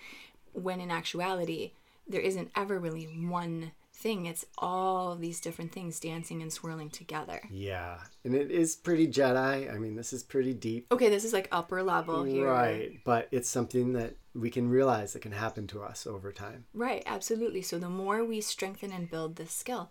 When 0.53 0.81
in 0.81 0.91
actuality, 0.91 1.73
there 2.07 2.21
isn't 2.21 2.51
ever 2.57 2.79
really 2.79 3.05
one 3.05 3.73
thing. 3.93 4.27
It's 4.27 4.47
all 4.59 5.13
of 5.13 5.21
these 5.21 5.41
different 5.41 5.73
things 5.73 5.99
dancing 5.99 6.41
and 6.41 6.53
swirling 6.53 6.89
together. 6.91 7.41
Yeah, 7.51 7.99
and 8.25 8.35
it 8.35 8.51
is 8.51 8.77
pretty 8.77 9.09
Jedi. 9.09 9.73
I 9.73 9.77
mean, 9.79 9.97
this 9.97 10.13
is 10.13 10.23
pretty 10.23 10.55
deep. 10.55 10.87
Okay, 10.93 11.09
this 11.11 11.25
is 11.25 11.33
like 11.33 11.49
upper 11.51 11.83
level 11.83 12.23
here. 12.23 12.47
Right, 12.49 13.01
but 13.05 13.27
it's 13.33 13.49
something 13.49 13.93
that 13.95 14.15
we 14.35 14.51
can 14.51 14.69
realize 14.69 15.13
that 15.15 15.23
can 15.23 15.33
happen 15.33 15.67
to 15.69 15.83
us 15.83 16.07
over 16.07 16.33
time. 16.33 16.65
Right, 16.73 17.03
absolutely. 17.07 17.63
So, 17.63 17.79
the 17.79 17.91
more 17.91 18.25
we 18.25 18.41
strengthen 18.41 18.93
and 18.93 19.11
build 19.11 19.35
this 19.37 19.51
skill, 19.53 19.91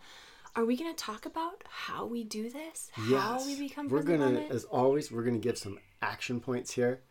are 0.58 0.66
we 0.66 0.76
going 0.76 0.94
to 0.94 1.04
talk 1.04 1.28
about 1.28 1.64
how 1.70 2.08
we 2.08 2.24
do 2.24 2.50
this? 2.50 2.90
How 2.92 3.46
we 3.46 3.56
become 3.56 3.90
we're 3.90 4.02
gonna, 4.02 4.42
as 4.50 4.64
always, 4.66 5.12
we're 5.12 5.24
gonna 5.24 5.38
give 5.38 5.58
some 5.58 5.78
action 6.02 6.40
points 6.40 6.72
here, 6.74 7.02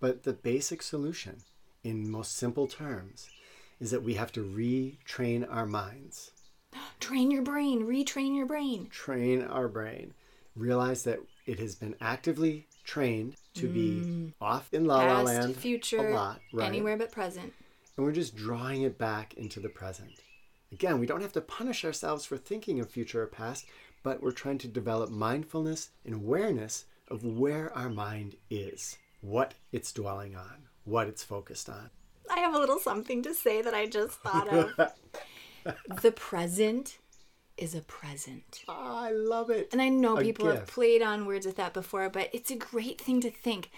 but 0.00 0.24
the 0.24 0.32
basic 0.32 0.82
solution, 0.82 1.38
in 1.84 2.10
most 2.10 2.36
simple 2.36 2.66
terms, 2.66 3.30
is 3.78 3.92
that 3.92 4.02
we 4.02 4.14
have 4.14 4.32
to 4.32 4.40
retrain 4.42 5.46
our 5.48 5.64
minds, 5.64 6.32
Train 7.00 7.30
your 7.30 7.42
brain, 7.42 7.86
retrain 7.86 8.36
your 8.36 8.46
brain. 8.46 8.88
train 8.90 9.42
our 9.44 9.68
brain, 9.68 10.12
realize 10.56 11.04
that 11.04 11.20
it 11.46 11.60
has 11.60 11.76
been 11.76 11.94
actively 12.00 12.66
trained 12.84 13.36
to 13.54 13.68
be 13.68 14.02
mm. 14.04 14.32
off 14.40 14.74
in 14.74 14.86
la 14.86 15.04
la 15.04 15.22
land 15.22 15.54
future, 15.54 16.08
a 16.08 16.14
lot, 16.14 16.40
right? 16.52 16.66
anywhere 16.66 16.96
but 16.96 17.12
present. 17.12 17.52
and 17.96 18.04
we're 18.04 18.12
just 18.12 18.34
drawing 18.34 18.82
it 18.82 18.98
back 18.98 19.34
into 19.34 19.60
the 19.60 19.68
present. 19.68 20.10
Again, 20.72 20.98
we 20.98 21.06
don't 21.06 21.22
have 21.22 21.32
to 21.32 21.40
punish 21.40 21.84
ourselves 21.84 22.24
for 22.24 22.36
thinking 22.36 22.78
of 22.80 22.90
future 22.90 23.22
or 23.22 23.26
past, 23.26 23.66
but 24.02 24.22
we're 24.22 24.32
trying 24.32 24.58
to 24.58 24.68
develop 24.68 25.10
mindfulness 25.10 25.90
and 26.04 26.14
awareness 26.14 26.84
of 27.08 27.24
where 27.24 27.76
our 27.76 27.88
mind 27.88 28.36
is, 28.50 28.98
what 29.20 29.54
it's 29.72 29.92
dwelling 29.92 30.36
on, 30.36 30.68
what 30.84 31.08
it's 31.08 31.24
focused 31.24 31.68
on. 31.68 31.90
I 32.30 32.40
have 32.40 32.54
a 32.54 32.58
little 32.58 32.78
something 32.78 33.22
to 33.22 33.34
say 33.34 33.62
that 33.62 33.74
I 33.74 33.86
just 33.86 34.20
thought 34.20 34.48
of. 34.48 34.92
the 36.02 36.12
present 36.12 36.98
is 37.56 37.74
a 37.74 37.80
present. 37.80 38.62
Ah, 38.68 39.04
I 39.04 39.10
love 39.10 39.50
it. 39.50 39.68
And 39.72 39.82
I 39.82 39.88
know 39.88 40.18
A 40.18 40.22
people 40.22 40.46
have 40.50 40.66
played 40.66 41.02
on 41.02 41.26
words 41.26 41.46
with 41.46 41.56
that 41.56 41.74
before, 41.74 42.08
but 42.08 42.30
it's 42.32 42.50
a 42.50 42.56
great 42.56 43.00
thing 43.00 43.20
to 43.22 43.30
think. 43.30 43.70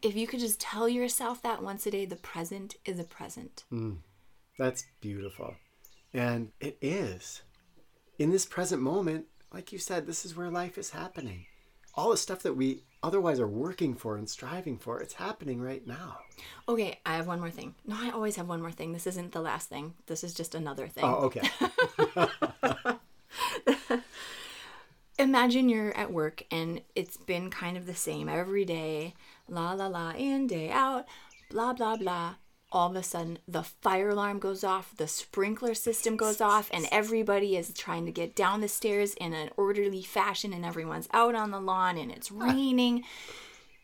If 0.00 0.14
you 0.14 0.26
could 0.28 0.40
just 0.40 0.60
tell 0.60 0.88
yourself 0.88 1.42
that 1.42 1.62
once 1.62 1.84
a 1.86 1.90
day, 1.90 2.06
the 2.06 2.16
present 2.16 2.76
is 2.84 3.00
a 3.00 3.04
present. 3.04 3.64
Mm. 3.72 3.98
That's 4.56 4.86
beautiful. 5.00 5.56
And 6.12 6.52
it 6.60 6.78
is. 6.80 7.42
In 8.18 8.30
this 8.30 8.46
present 8.46 8.82
moment, 8.82 9.26
like 9.52 9.72
you 9.72 9.78
said, 9.78 10.06
this 10.06 10.24
is 10.24 10.36
where 10.36 10.50
life 10.50 10.78
is 10.78 10.90
happening. 10.90 11.46
All 11.94 12.10
the 12.10 12.16
stuff 12.16 12.42
that 12.42 12.54
we 12.54 12.84
otherwise 13.02 13.40
are 13.40 13.48
working 13.48 13.94
for 13.94 14.16
and 14.16 14.28
striving 14.28 14.78
for, 14.78 15.00
it's 15.00 15.14
happening 15.14 15.60
right 15.60 15.86
now. 15.86 16.18
Okay, 16.68 17.00
I 17.04 17.14
have 17.16 17.26
one 17.26 17.40
more 17.40 17.50
thing. 17.50 17.74
No, 17.86 17.96
I 17.98 18.10
always 18.10 18.36
have 18.36 18.48
one 18.48 18.60
more 18.60 18.72
thing. 18.72 18.92
This 18.92 19.06
isn't 19.06 19.32
the 19.32 19.40
last 19.40 19.68
thing. 19.68 19.94
This 20.06 20.24
is 20.24 20.34
just 20.34 20.54
another 20.54 20.88
thing. 20.88 21.04
Oh, 21.04 21.30
okay. 21.30 21.48
Imagine 25.18 25.68
you're 25.68 25.96
at 25.96 26.12
work 26.12 26.44
and 26.50 26.80
it's 26.94 27.16
been 27.16 27.50
kind 27.50 27.76
of 27.76 27.86
the 27.86 27.94
same 27.94 28.28
every 28.28 28.64
day, 28.64 29.14
la 29.48 29.72
la 29.72 29.88
la, 29.88 30.10
in, 30.12 30.46
day 30.46 30.70
out, 30.70 31.06
blah 31.50 31.72
blah 31.72 31.96
blah. 31.96 32.34
All 32.70 32.90
of 32.90 32.96
a 32.96 33.02
sudden, 33.02 33.38
the 33.48 33.62
fire 33.62 34.10
alarm 34.10 34.40
goes 34.40 34.62
off, 34.62 34.94
the 34.96 35.08
sprinkler 35.08 35.72
system 35.72 36.16
goes 36.16 36.40
off, 36.40 36.68
and 36.72 36.86
everybody 36.92 37.56
is 37.56 37.72
trying 37.72 38.04
to 38.04 38.12
get 38.12 38.36
down 38.36 38.60
the 38.60 38.68
stairs 38.68 39.14
in 39.14 39.32
an 39.32 39.48
orderly 39.56 40.02
fashion, 40.02 40.52
and 40.52 40.66
everyone's 40.66 41.08
out 41.14 41.34
on 41.34 41.50
the 41.50 41.60
lawn 41.60 41.96
and 41.96 42.10
it's 42.10 42.30
raining. 42.30 43.04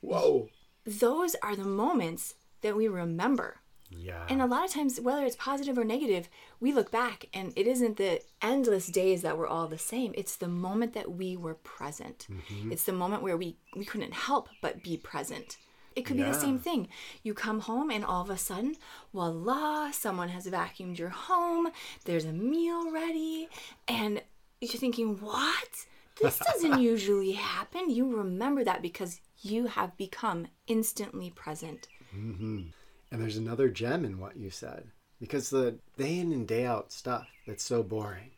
Whoa. 0.02 0.48
Those 0.84 1.34
are 1.42 1.56
the 1.56 1.64
moments 1.64 2.34
that 2.60 2.76
we 2.76 2.88
remember. 2.88 3.60
Yeah. 3.90 4.26
And 4.28 4.42
a 4.42 4.46
lot 4.46 4.64
of 4.64 4.70
times, 4.70 5.00
whether 5.00 5.24
it's 5.24 5.36
positive 5.36 5.78
or 5.78 5.84
negative, 5.84 6.28
we 6.60 6.72
look 6.72 6.90
back 6.90 7.26
and 7.32 7.52
it 7.56 7.66
isn't 7.66 7.96
the 7.96 8.20
endless 8.42 8.88
days 8.88 9.22
that 9.22 9.36
were 9.36 9.46
all 9.46 9.68
the 9.68 9.78
same. 9.78 10.12
It's 10.16 10.36
the 10.36 10.48
moment 10.48 10.94
that 10.94 11.12
we 11.12 11.36
were 11.36 11.54
present. 11.54 12.26
Mm-hmm. 12.30 12.72
It's 12.72 12.84
the 12.84 12.92
moment 12.92 13.22
where 13.22 13.36
we, 13.36 13.56
we 13.76 13.84
couldn't 13.84 14.14
help 14.14 14.48
but 14.60 14.82
be 14.82 14.96
present. 14.96 15.56
It 15.96 16.04
could 16.04 16.16
be 16.16 16.24
the 16.24 16.32
same 16.32 16.58
thing. 16.58 16.88
You 17.22 17.34
come 17.34 17.60
home 17.60 17.90
and 17.90 18.04
all 18.04 18.22
of 18.22 18.30
a 18.30 18.36
sudden, 18.36 18.76
voila, 19.12 19.92
someone 19.92 20.28
has 20.30 20.46
vacuumed 20.46 20.98
your 20.98 21.10
home, 21.10 21.68
there's 22.04 22.24
a 22.24 22.32
meal 22.32 22.90
ready, 22.90 23.48
and 23.86 24.22
you're 24.60 24.80
thinking, 24.80 25.20
what? 25.20 25.86
This 26.20 26.38
doesn't 26.38 26.78
usually 26.80 27.32
happen. 27.32 27.90
You 27.90 28.16
remember 28.16 28.64
that 28.64 28.82
because 28.82 29.20
you 29.40 29.66
have 29.66 29.96
become 29.96 30.48
instantly 30.66 31.30
present. 31.30 31.88
Mm-hmm. 32.16 32.62
And 33.10 33.22
there's 33.22 33.36
another 33.36 33.68
gem 33.68 34.04
in 34.04 34.18
what 34.18 34.36
you 34.36 34.50
said. 34.50 34.88
Because 35.20 35.50
the 35.50 35.78
day 35.96 36.18
in 36.18 36.32
and 36.32 36.46
day 36.46 36.66
out 36.66 36.92
stuff 36.92 37.28
that's 37.46 37.62
so 37.62 37.82
boring, 37.82 38.30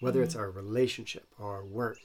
whether 0.00 0.22
it's 0.22 0.34
mm-hmm. 0.34 0.44
our 0.44 0.50
relationship 0.50 1.26
or 1.38 1.56
our 1.56 1.64
work, 1.64 1.98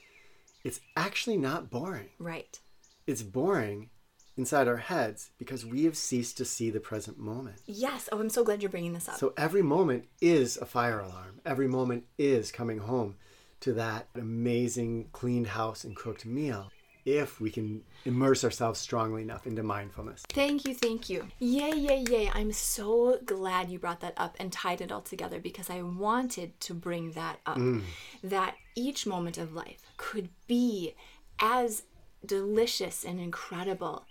it's 0.64 0.80
actually 0.96 1.36
not 1.36 1.70
boring. 1.70 2.10
Right. 2.18 2.58
It's 3.06 3.22
boring 3.22 3.90
inside 4.38 4.68
our 4.68 4.76
heads 4.76 5.30
because 5.36 5.66
we 5.66 5.84
have 5.84 5.96
ceased 5.96 6.38
to 6.38 6.44
see 6.44 6.70
the 6.70 6.80
present 6.80 7.18
moment. 7.18 7.56
Yes. 7.66 8.08
Oh, 8.12 8.20
I'm 8.20 8.30
so 8.30 8.44
glad 8.44 8.62
you're 8.62 8.70
bringing 8.70 8.94
this 8.94 9.08
up. 9.08 9.16
So 9.16 9.34
every 9.36 9.62
moment 9.62 10.04
is 10.20 10.56
a 10.56 10.64
fire 10.64 11.00
alarm. 11.00 11.40
Every 11.44 11.68
moment 11.68 12.04
is 12.16 12.52
coming 12.52 12.78
home 12.78 13.16
to 13.60 13.72
that 13.74 14.08
amazing 14.14 15.08
cleaned 15.12 15.48
house 15.48 15.82
and 15.82 15.96
cooked 15.96 16.24
meal 16.24 16.70
if 17.04 17.40
we 17.40 17.50
can 17.50 17.82
immerse 18.04 18.44
ourselves 18.44 18.78
strongly 18.78 19.22
enough 19.22 19.46
into 19.46 19.62
mindfulness. 19.62 20.22
Thank 20.28 20.66
you, 20.66 20.74
thank 20.74 21.08
you. 21.08 21.26
Yay, 21.38 21.72
yay, 21.74 22.04
yay. 22.08 22.30
I'm 22.32 22.52
so 22.52 23.18
glad 23.24 23.70
you 23.70 23.78
brought 23.78 24.00
that 24.00 24.12
up 24.16 24.36
and 24.38 24.52
tied 24.52 24.80
it 24.82 24.92
all 24.92 25.00
together 25.00 25.40
because 25.40 25.70
I 25.70 25.82
wanted 25.82 26.60
to 26.60 26.74
bring 26.74 27.12
that 27.12 27.40
up. 27.46 27.56
Mm. 27.56 27.82
That 28.22 28.56
each 28.76 29.06
moment 29.06 29.38
of 29.38 29.54
life 29.54 29.80
could 29.96 30.28
be 30.46 30.94
as 31.40 31.82
delicious 32.24 33.04
and 33.04 33.18
incredible 33.20 34.04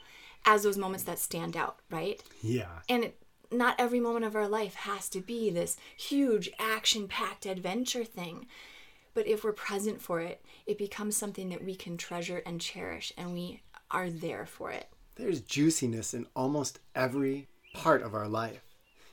as 0.48 0.64
those 0.64 0.78
moments 0.78 1.04
that 1.04 1.20
stand 1.20 1.56
out, 1.56 1.78
right? 1.92 2.24
Yeah. 2.42 2.80
And 2.90 3.04
it, 3.04 3.22
not 3.52 3.76
every 3.78 4.00
moment 4.00 4.26
of 4.26 4.36
our 4.36 4.48
life 4.48 4.76
has 4.76 5.10
to 5.10 5.20
be 5.20 5.50
this 5.50 5.78
huge 5.98 6.50
action 6.58 7.08
packed 7.08 7.46
adventure 7.46 8.06
thing. 8.06 8.48
But 9.14 9.28
if 9.28 9.44
we're 9.44 9.52
present 9.52 10.02
for 10.02 10.22
it, 10.22 10.44
it 10.66 10.78
becomes 10.78 11.18
something 11.18 11.50
that 11.50 11.66
we 11.66 11.76
can 11.76 11.98
treasure 11.98 12.42
and 12.46 12.62
cherish, 12.62 13.12
and 13.18 13.34
we 13.34 13.62
are 13.92 14.10
there 14.10 14.46
for 14.46 14.72
it. 14.72 14.88
There's 15.16 15.42
juiciness 15.42 16.14
in 16.14 16.28
almost 16.36 16.80
every 16.96 17.48
part 17.74 18.02
of 18.02 18.14
our 18.14 18.28
life. 18.28 18.62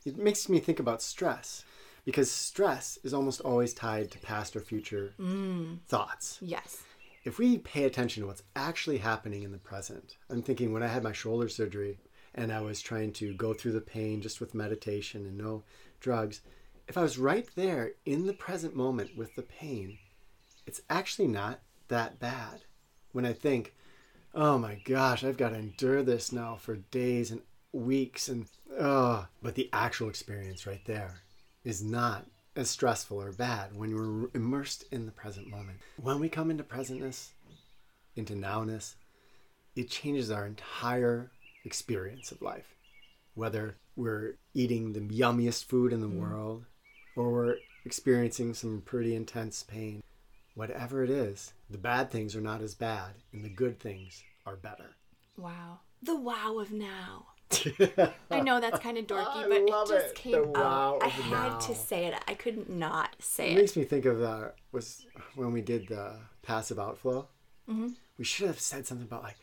It 0.05 0.17
makes 0.17 0.49
me 0.49 0.61
think 0.61 0.79
about 0.79 1.03
stress 1.03 1.65
because 2.05 2.31
stress 2.31 2.99
is 3.03 3.15
almost 3.15 3.41
always 3.41 3.73
tied 3.73 4.11
to 4.11 4.19
past 4.19 4.55
or 4.55 4.61
future 4.61 5.15
mm. 5.19 5.79
thoughts. 5.89 6.39
Yes. 6.43 6.83
If 7.25 7.39
we 7.39 7.59
pay 7.59 7.85
attention 7.85 8.23
to 8.23 8.27
what's 8.27 8.43
actually 8.55 8.99
happening 8.99 9.43
in 9.43 9.53
the 9.53 9.59
present, 9.59 10.17
I'm 10.29 10.43
thinking 10.43 10.73
when 10.73 10.83
I 10.83 10.89
had 10.89 11.03
my 11.03 11.13
shoulder 11.13 11.49
surgery 11.49 11.99
and 12.35 12.53
I 12.53 12.61
was 12.61 12.83
trying 12.83 13.13
to 13.15 13.33
go 13.35 13.55
through 13.55 13.73
the 13.73 13.81
pain 13.81 14.21
just 14.21 14.41
with 14.41 14.55
meditation 14.55 15.25
and 15.25 15.39
no 15.39 15.65
drugs, 16.01 16.43
if 16.87 16.99
I 16.99 17.03
was 17.03 17.19
right 17.19 17.49
there 17.57 17.93
in 18.05 18.27
the 18.27 18.35
present 18.35 18.77
moment 18.77 19.17
with 19.17 19.35
the 19.37 19.43
pain, 19.43 19.99
it's 20.67 20.83
actually 20.91 21.29
not 21.29 21.61
that 21.89 22.21
bad. 22.21 22.65
When 23.13 23.25
I 23.25 23.33
think, 23.33 23.75
oh 24.35 24.59
my 24.59 24.81
gosh, 24.85 25.25
I've 25.25 25.39
got 25.39 25.51
to 25.51 25.57
endure 25.57 26.03
this 26.03 26.31
now 26.31 26.57
for 26.57 26.77
days 26.77 27.31
and 27.31 27.41
weeks 27.73 28.29
and 28.29 28.47
oh, 28.79 29.27
but 29.43 29.55
the 29.55 29.71
actual 29.73 30.11
experience 30.11 30.67
right 30.67 30.85
there 30.85 31.23
is 31.65 31.83
not 31.83 32.27
as 32.57 32.71
stressful 32.71 33.21
or 33.21 33.33
bad 33.33 33.75
when 33.77 33.91
you're 33.91 34.31
immersed 34.35 34.85
in 34.91 35.07
the 35.07 35.13
present 35.13 35.49
moment. 35.49 35.79
When 36.01 36.21
we 36.21 36.29
come 36.29 36.51
into 36.51 36.63
presentness, 36.65 37.31
into 38.17 38.35
nowness, 38.35 38.95
it 39.75 39.91
changes 39.91 40.31
our 40.31 40.47
entire 40.47 41.31
experience 41.65 42.31
of 42.31 42.43
life. 42.43 42.77
Whether 43.35 43.77
we're 43.97 44.37
eating 44.55 44.93
the 44.93 45.01
yummiest 45.01 45.65
food 45.65 45.93
in 45.93 46.01
the 46.01 46.09
mm. 46.09 46.21
world 46.21 46.65
or 47.17 47.33
we're 47.33 47.57
experiencing 47.85 48.55
some 48.55 48.83
pretty 48.85 49.17
intense 49.17 49.63
pain, 49.65 50.03
whatever 50.55 51.03
it 51.03 51.11
is, 51.11 51.53
the 51.69 51.79
bad 51.79 52.11
things 52.11 52.37
are 52.37 52.41
not 52.41 52.63
as 52.63 52.75
bad 52.75 53.15
and 53.33 53.45
the 53.45 53.49
good 53.49 53.81
things 53.81 54.23
are 54.47 54.57
better. 54.57 54.97
Wow. 55.37 55.81
The 56.03 56.17
wow 56.17 56.59
of 56.59 56.71
now. 56.71 57.27
I 58.31 58.41
know 58.41 58.61
that's 58.61 58.79
kind 58.81 58.99
of 58.99 59.07
dorky, 59.09 59.49
but 59.49 59.53
it 59.53 59.69
just 59.89 60.07
it. 60.11 60.15
came 60.15 60.33
The 60.33 60.41
out. 60.41 60.55
wow 60.55 60.99
I 61.03 61.09
had 61.09 61.61
to 61.61 61.75
say 61.75 62.07
it. 62.07 62.15
I 62.27 62.35
couldn't 62.35 62.69
not 62.71 63.15
say 63.21 63.51
It 63.51 63.53
it. 63.53 63.61
makes 63.61 63.77
me 63.77 63.85
think 63.85 64.05
of 64.07 64.23
uh, 64.23 64.49
was 64.73 65.07
when 65.35 65.53
we 65.53 65.61
did 65.61 65.89
the 65.89 66.17
passive 66.43 66.79
outflow. 66.79 67.29
Mm-hmm. 67.69 67.89
We 68.19 68.25
should 68.25 68.47
have 68.47 68.61
said 68.61 68.87
something 68.87 69.07
about 69.07 69.23
like 69.23 69.37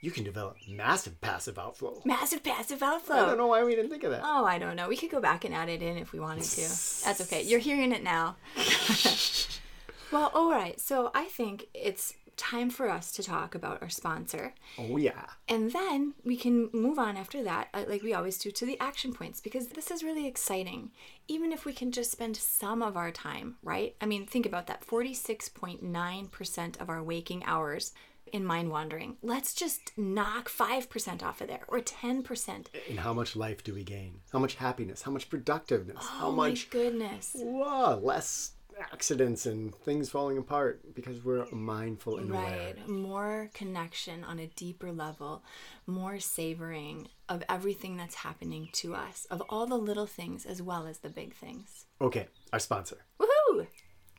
you 0.00 0.10
can 0.10 0.24
develop 0.24 0.56
massive 0.68 1.18
passive 1.22 1.58
outflow. 1.58 2.02
Massive 2.04 2.42
passive 2.42 2.82
outflow. 2.82 3.16
I 3.16 3.26
don't 3.26 3.38
know 3.38 3.46
why 3.46 3.64
we 3.64 3.74
didn't 3.74 3.90
think 3.90 4.04
of 4.04 4.10
that. 4.10 4.20
Oh, 4.22 4.44
I 4.44 4.58
don't 4.58 4.76
know. 4.76 4.88
We 4.88 4.96
could 4.96 5.10
go 5.10 5.20
back 5.20 5.44
and 5.44 5.54
add 5.54 5.68
it 5.70 5.80
in 5.82 5.96
if 5.96 6.12
we 6.12 6.20
wanted 6.20 6.44
to. 6.44 6.60
That's 6.60 7.20
okay. 7.22 7.42
You're 7.42 7.58
hearing 7.60 7.90
it 7.92 8.02
now. 8.02 8.36
well, 10.12 10.30
all 10.34 10.50
right. 10.50 10.78
So 10.80 11.10
I 11.14 11.24
think 11.24 11.66
it's 11.74 12.14
time 12.36 12.70
for 12.70 12.88
us 12.90 13.10
to 13.12 13.22
talk 13.22 13.54
about 13.54 13.80
our 13.82 13.88
sponsor. 13.88 14.54
Oh 14.78 14.96
yeah. 14.96 15.26
And 15.48 15.72
then 15.72 16.14
we 16.24 16.36
can 16.36 16.70
move 16.72 16.98
on 16.98 17.16
after 17.16 17.42
that, 17.44 17.68
uh, 17.74 17.84
like 17.88 18.02
we 18.02 18.14
always 18.14 18.38
do, 18.38 18.50
to 18.50 18.66
the 18.66 18.78
action 18.80 19.12
points 19.12 19.40
because 19.40 19.68
this 19.68 19.90
is 19.90 20.02
really 20.02 20.26
exciting. 20.26 20.90
Even 21.28 21.52
if 21.52 21.64
we 21.64 21.72
can 21.72 21.92
just 21.92 22.10
spend 22.12 22.36
some 22.36 22.82
of 22.82 22.96
our 22.96 23.10
time, 23.10 23.56
right? 23.62 23.94
I 24.00 24.06
mean, 24.06 24.26
think 24.26 24.46
about 24.46 24.66
that 24.66 24.86
46.9% 24.86 26.80
of 26.80 26.88
our 26.90 27.02
waking 27.02 27.42
hours 27.44 27.92
in 28.32 28.44
mind 28.44 28.70
wandering. 28.70 29.16
Let's 29.22 29.54
just 29.54 29.92
knock 29.96 30.48
5% 30.48 31.22
off 31.22 31.40
of 31.40 31.46
there 31.48 31.64
or 31.68 31.78
10%. 31.80 32.66
And 32.88 32.98
how 32.98 33.12
much 33.12 33.36
life 33.36 33.62
do 33.62 33.74
we 33.74 33.84
gain? 33.84 34.20
How 34.32 34.38
much 34.38 34.56
happiness? 34.56 35.02
How 35.02 35.10
much 35.12 35.30
productiveness? 35.30 36.04
how 36.04 36.28
Oh 36.28 36.32
much 36.32 36.68
my 36.72 36.80
goodness. 36.80 37.30
whoa, 37.34 38.00
less 38.02 38.52
accidents 38.80 39.46
and 39.46 39.74
things 39.74 40.10
falling 40.10 40.38
apart 40.38 40.94
because 40.94 41.24
we're 41.24 41.46
mindful 41.50 42.18
and 42.18 42.30
aware. 42.30 42.74
Right. 42.76 42.88
More 42.88 43.50
connection 43.54 44.24
on 44.24 44.38
a 44.38 44.46
deeper 44.46 44.92
level, 44.92 45.42
more 45.86 46.18
savoring 46.20 47.08
of 47.28 47.42
everything 47.48 47.96
that's 47.96 48.16
happening 48.16 48.68
to 48.72 48.94
us, 48.94 49.26
of 49.30 49.42
all 49.48 49.66
the 49.66 49.76
little 49.78 50.06
things 50.06 50.44
as 50.46 50.60
well 50.60 50.86
as 50.86 50.98
the 50.98 51.08
big 51.08 51.34
things. 51.34 51.86
Okay, 52.00 52.28
our 52.52 52.58
sponsor. 52.58 52.98
Woohoo! 53.20 53.66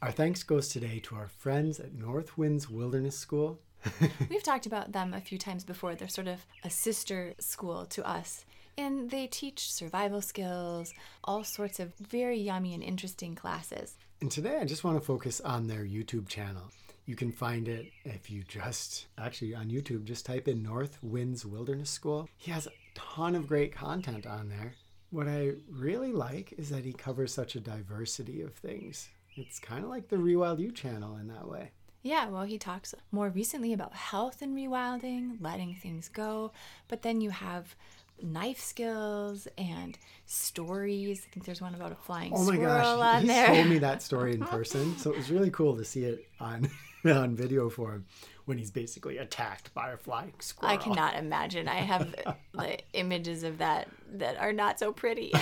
Our 0.02 0.12
thanks 0.12 0.44
goes 0.44 0.70
today 0.70 1.00
to 1.06 1.16
our 1.16 1.28
friends 1.28 1.80
at 1.80 1.94
North 1.94 2.38
Winds 2.38 2.70
Wilderness 2.70 3.18
School. 3.18 3.60
We've 4.30 4.44
talked 4.44 4.66
about 4.66 4.92
them 4.92 5.14
a 5.14 5.22
few 5.22 5.38
times 5.38 5.64
before. 5.64 5.96
They're 5.96 6.08
sort 6.08 6.28
of 6.28 6.46
a 6.64 6.70
sister 6.70 7.34
school 7.40 7.86
to 7.88 8.08
us. 8.08 8.46
And 8.78 9.10
they 9.10 9.28
teach 9.28 9.72
survival 9.72 10.22
skills, 10.22 10.94
all 11.24 11.44
sorts 11.44 11.80
of 11.80 11.96
very 11.96 12.38
yummy 12.38 12.74
and 12.74 12.84
interesting 12.84 13.34
classes. 13.34 13.96
And 14.22 14.32
today 14.32 14.60
I 14.62 14.66
just 14.66 14.84
want 14.84 14.98
to 14.98 15.06
focus 15.06 15.42
on 15.42 15.68
their 15.68 15.84
YouTube 15.84 16.30
channel. 16.30 16.72
You 17.06 17.16
can 17.16 17.32
find 17.32 17.68
it 17.68 17.92
if 18.06 18.32
you 18.32 18.44
just 18.48 19.08
actually 19.18 19.54
on 19.54 19.70
YouTube 19.70 20.06
just 20.06 20.26
type 20.26 20.48
in 20.48 20.64
North 20.64 20.98
Winds 21.04 21.46
Wilderness 21.46 21.90
School. 21.90 22.30
He 22.38 22.52
has 22.52 22.66
a 22.66 22.72
ton 22.96 23.36
of 23.36 23.48
great 23.48 23.74
content 23.74 24.26
on 24.26 24.48
there. 24.48 24.74
What 25.12 25.28
I 25.28 25.52
really 25.70 26.14
like 26.14 26.54
is 26.58 26.70
that 26.70 26.86
he 26.86 26.94
covers 26.94 27.34
such 27.34 27.56
a 27.56 27.60
diversity 27.60 28.42
of 28.42 28.54
things. 28.54 29.10
It's 29.36 29.60
kind 29.60 29.84
of 29.84 29.90
like 29.90 30.08
the 30.08 30.16
Rewild 30.16 30.60
You 30.60 30.72
channel 30.72 31.18
in 31.18 31.28
that 31.28 31.48
way. 31.48 31.72
Yeah, 32.02 32.30
well, 32.30 32.44
he 32.44 32.58
talks 32.58 32.96
more 33.12 33.30
recently 33.30 33.74
about 33.74 33.94
health 33.94 34.42
and 34.42 34.56
rewilding, 34.56 35.38
letting 35.42 35.76
things 35.76 36.08
go, 36.08 36.52
but 36.88 37.02
then 37.02 37.20
you 37.20 37.32
have 37.32 37.76
knife 38.22 38.60
skills 38.60 39.48
and 39.58 39.98
stories. 40.26 41.26
I 41.28 41.34
think 41.34 41.46
there's 41.46 41.62
one 41.62 41.76
about 41.76 41.92
a 41.92 41.96
flying 41.96 42.36
squirrel. 42.36 42.50
Oh 42.50 42.52
my 42.52 42.66
gosh, 42.66 43.16
on 43.16 43.22
he 43.22 43.28
there. 43.28 43.48
told 43.48 43.68
me 43.68 43.78
that 43.80 44.02
story 44.02 44.34
in 44.34 44.42
person, 44.42 44.98
so 44.98 45.12
it 45.12 45.18
was 45.18 45.32
really 45.32 45.52
cool 45.52 45.76
to 45.78 45.86
see 45.86 46.04
it 46.06 46.26
on 46.40 46.70
on 47.06 47.36
video 47.36 47.70
form 47.70 48.06
when 48.46 48.58
he's 48.58 48.72
basically 48.72 49.18
attacked 49.18 49.74
by 49.74 49.92
a 49.92 49.98
flying 49.98 50.34
squirrel. 50.40 50.74
I 50.74 50.78
cannot 50.78 51.16
imagine. 51.16 51.68
I 51.68 51.76
have 51.76 52.16
like 52.54 52.86
uh, 52.94 52.98
images 52.98 53.44
of 53.44 53.58
that 53.60 53.88
that 54.14 54.38
are 54.38 54.54
not 54.54 54.80
so 54.80 54.92
pretty. 54.92 55.34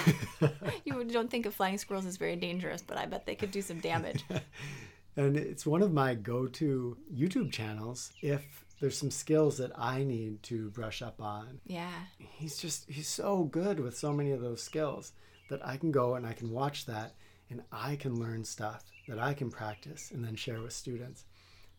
you 0.86 1.04
don't 1.06 1.30
think 1.30 1.46
of 1.46 1.54
flying 1.54 1.78
squirrels 1.78 2.06
as 2.06 2.18
very 2.18 2.36
dangerous, 2.36 2.82
but 2.82 2.98
I 2.98 3.06
bet 3.06 3.26
they 3.26 3.36
could 3.36 3.52
do 3.52 3.62
some 3.62 3.80
damage. 3.80 4.24
And 5.16 5.38
it's 5.38 5.66
one 5.66 5.84
of 5.84 5.94
my 5.94 6.16
go-to 6.16 6.98
YouTube 7.14 7.52
channels 7.52 8.12
if 8.22 8.66
there's 8.80 8.98
some 8.98 9.12
skills 9.12 9.58
that 9.60 9.72
I 9.78 10.04
need 10.04 10.44
to 10.44 10.70
brush 10.72 11.02
up 11.02 11.22
on. 11.22 11.62
Yeah. 11.66 11.92
He's 12.44 12.58
just 12.58 12.90
he's 12.90 13.08
so 13.08 13.46
good 13.46 13.80
with 13.80 13.98
so 13.98 14.12
many 14.12 14.32
of 14.32 14.42
those 14.42 14.62
skills 14.62 15.14
that 15.50 15.66
I 15.66 15.78
can 15.78 15.94
go 15.94 16.16
and 16.16 16.28
I 16.28 16.34
can 16.34 16.52
watch 16.52 16.86
that 16.88 17.14
and 17.50 17.62
I 17.72 17.96
can 17.96 18.20
learn 18.20 18.44
stuff 18.44 18.84
that 19.08 19.18
I 19.18 19.34
can 19.34 19.50
practice 19.50 20.12
and 20.12 20.22
then 20.22 20.36
share 20.36 20.62
with 20.62 20.74
students. 20.74 21.24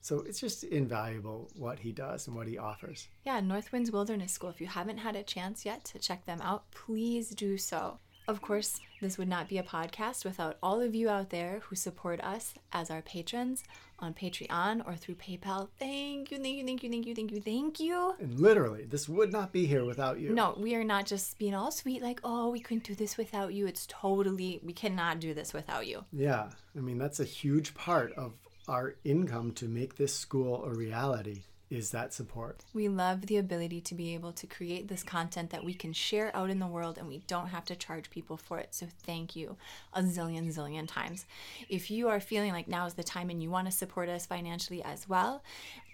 So 0.01 0.21
it's 0.21 0.41
just 0.41 0.65
invaluable 0.65 1.51
what 1.55 1.79
he 1.79 1.93
does 1.93 2.29
and 2.29 2.35
what 2.35 2.49
he 2.49 2.57
offers. 2.57 3.09
Yeah, 3.27 3.41
North 3.41 3.73
Winds 3.73 3.91
Wilderness 3.91 4.33
School. 4.33 4.49
If 4.49 4.59
you 4.59 4.67
haven't 4.67 4.97
had 4.97 5.17
a 5.17 5.23
chance 5.23 5.67
yet 5.67 5.85
to 5.85 5.99
check 5.99 6.25
them 6.25 6.41
out, 6.41 6.71
please 6.71 7.29
do 7.29 7.59
so. 7.59 7.99
Of 8.27 8.41
course, 8.41 8.81
this 9.03 9.19
would 9.19 9.29
not 9.29 9.49
be 9.49 9.59
a 9.59 9.63
podcast 9.63 10.25
without 10.25 10.57
all 10.63 10.81
of 10.81 10.95
you 10.95 11.11
out 11.11 11.29
there 11.29 11.61
who 11.65 11.77
support 11.77 12.23
us 12.23 12.55
as 12.73 12.91
our 12.91 13.03
patrons 13.03 13.65
on 13.99 14.15
Patreon 14.15 14.87
or 14.87 14.97
through 14.97 15.17
PayPal. 15.17 15.69
Thank 15.79 16.31
you, 16.31 16.39
thank 16.39 16.57
you, 16.57 16.65
thank 16.65 16.83
you, 16.83 16.91
thank 16.91 17.07
you, 17.07 17.15
thank 17.15 17.33
you, 17.33 17.41
thank 17.43 17.81
you. 17.81 18.15
And 18.19 18.41
literally, 18.41 18.87
this 18.87 19.11
would 19.11 19.31
not 19.31 19.53
be 19.53 19.67
here 19.67 19.85
without 19.85 20.21
you. 20.21 20.33
No, 20.33 20.55
we 20.59 20.75
are 20.75 20.85
not 20.85 21.05
just 21.05 21.39
being 21.39 21.55
all 21.55 21.71
sweet, 21.71 22.03
like, 22.03 22.21
oh, 22.25 22.49
we 22.49 22.61
couldn't 22.61 22.85
do 22.85 22.95
this 22.95 23.19
without 23.19 23.53
you. 23.53 23.67
It's 23.67 23.87
totally, 23.87 24.59
we 24.65 24.73
cannot 24.73 25.21
do 25.21 25.35
this 25.35 25.53
without 25.53 25.87
you. 25.87 26.05
Yeah, 26.11 26.49
I 26.75 26.81
mean 26.81 26.97
that's 26.97 27.21
a 27.21 27.25
huge 27.25 27.75
part 27.75 28.13
of 28.15 28.33
our 28.69 28.95
income 29.05 29.53
to 29.53 29.67
make 29.67 29.97
this 29.97 30.15
school 30.15 30.65
a 30.65 30.73
reality 30.73 31.43
is 31.71 31.91
that 31.91 32.13
support. 32.13 32.65
We 32.73 32.89
love 32.89 33.27
the 33.27 33.37
ability 33.37 33.81
to 33.83 33.95
be 33.95 34.15
able 34.15 34.33
to 34.33 34.47
create 34.47 34.89
this 34.89 35.03
content 35.03 35.51
that 35.51 35.65
we 35.65 35.75
can 35.75 35.93
share 35.93 36.35
out 36.35 36.51
in 36.51 36.59
the 36.59 36.67
world 36.67 36.99
and 36.99 37.09
we 37.09 37.23
don't 37.27 37.49
have 37.49 37.65
to 37.67 37.77
charge 37.77 38.11
people 38.11 38.37
for 38.37 38.59
it. 38.59 38.75
So 38.75 38.87
thank 39.03 39.35
you 39.35 39.57
a 39.93 40.03
zillion, 40.03 40.55
zillion 40.55 40.87
times. 40.87 41.27
If 41.69 41.91
you 41.91 42.09
are 42.09 42.21
feeling 42.21 42.53
like 42.53 42.69
now 42.69 42.87
is 42.87 42.95
the 42.95 43.03
time 43.03 43.31
and 43.31 43.43
you 43.43 43.51
want 43.51 43.67
to 43.67 43.73
support 43.73 44.09
us 44.09 44.27
financially 44.27 44.83
as 44.83 45.09
well, 45.09 45.43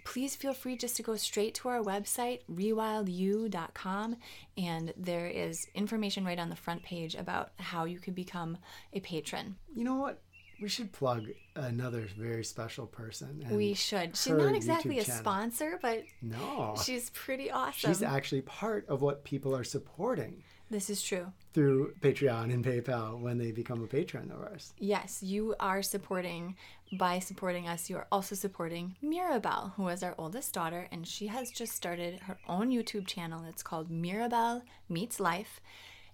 please 0.03 0.35
feel 0.35 0.53
free 0.53 0.75
just 0.75 0.95
to 0.97 1.03
go 1.03 1.15
straight 1.15 1.53
to 1.55 1.69
our 1.69 1.79
website, 1.79 2.39
rewildyou.com, 2.51 4.15
and 4.57 4.93
there 4.97 5.27
is 5.27 5.67
information 5.75 6.25
right 6.25 6.39
on 6.39 6.49
the 6.49 6.55
front 6.55 6.83
page 6.83 7.15
about 7.15 7.51
how 7.57 7.85
you 7.85 7.99
can 7.99 8.13
become 8.13 8.57
a 8.93 8.99
patron. 8.99 9.55
You 9.75 9.83
know 9.83 9.95
what? 9.95 10.21
We 10.61 10.69
should 10.69 10.91
plug 10.91 11.27
another 11.55 12.07
very 12.15 12.43
special 12.43 12.85
person. 12.85 13.43
and 13.45 13.57
We 13.57 13.73
should. 13.73 14.15
She's 14.15 14.33
not 14.33 14.53
exactly 14.55 14.97
YouTube 14.97 15.01
a 15.01 15.05
channel. 15.05 15.19
sponsor, 15.21 15.79
but 15.81 16.03
No, 16.21 16.75
she's 16.85 17.09
pretty 17.09 17.49
awesome. 17.49 17.89
she's 17.91 18.03
actually 18.03 18.41
part 18.41 18.87
of 18.87 19.01
what 19.01 19.23
people 19.23 19.55
are 19.55 19.63
supporting 19.63 20.43
this 20.69 20.89
is 20.89 21.01
true. 21.03 21.33
through 21.53 21.93
Patreon 21.99 22.53
and 22.53 22.63
PayPal 22.63 23.19
when 23.19 23.37
they 23.37 23.51
become 23.51 23.83
a 23.83 23.87
patron 23.87 24.31
of 24.31 24.39
ours. 24.39 24.71
Yes, 24.77 25.21
you 25.21 25.53
are 25.59 25.81
supporting, 25.81 26.55
by 26.93 27.19
supporting 27.19 27.67
us, 27.67 27.89
you 27.89 27.97
are 27.97 28.07
also 28.11 28.35
supporting 28.35 28.95
Mirabelle, 29.01 29.73
who 29.75 29.87
is 29.89 30.01
our 30.03 30.15
oldest 30.17 30.53
daughter, 30.53 30.87
and 30.91 31.05
she 31.05 31.27
has 31.27 31.51
just 31.51 31.73
started 31.73 32.21
her 32.21 32.37
own 32.47 32.69
YouTube 32.69 33.05
channel. 33.07 33.43
It's 33.49 33.63
called 33.63 33.89
Mirabelle 33.91 34.61
Meets 34.87 35.19
Life. 35.19 35.59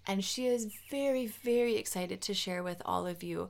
And 0.10 0.24
she 0.24 0.48
is 0.48 0.74
very, 0.90 1.28
very 1.28 1.76
excited 1.76 2.22
to 2.22 2.34
share 2.34 2.64
with 2.64 2.82
all 2.86 3.06
of 3.06 3.22
you 3.24 3.50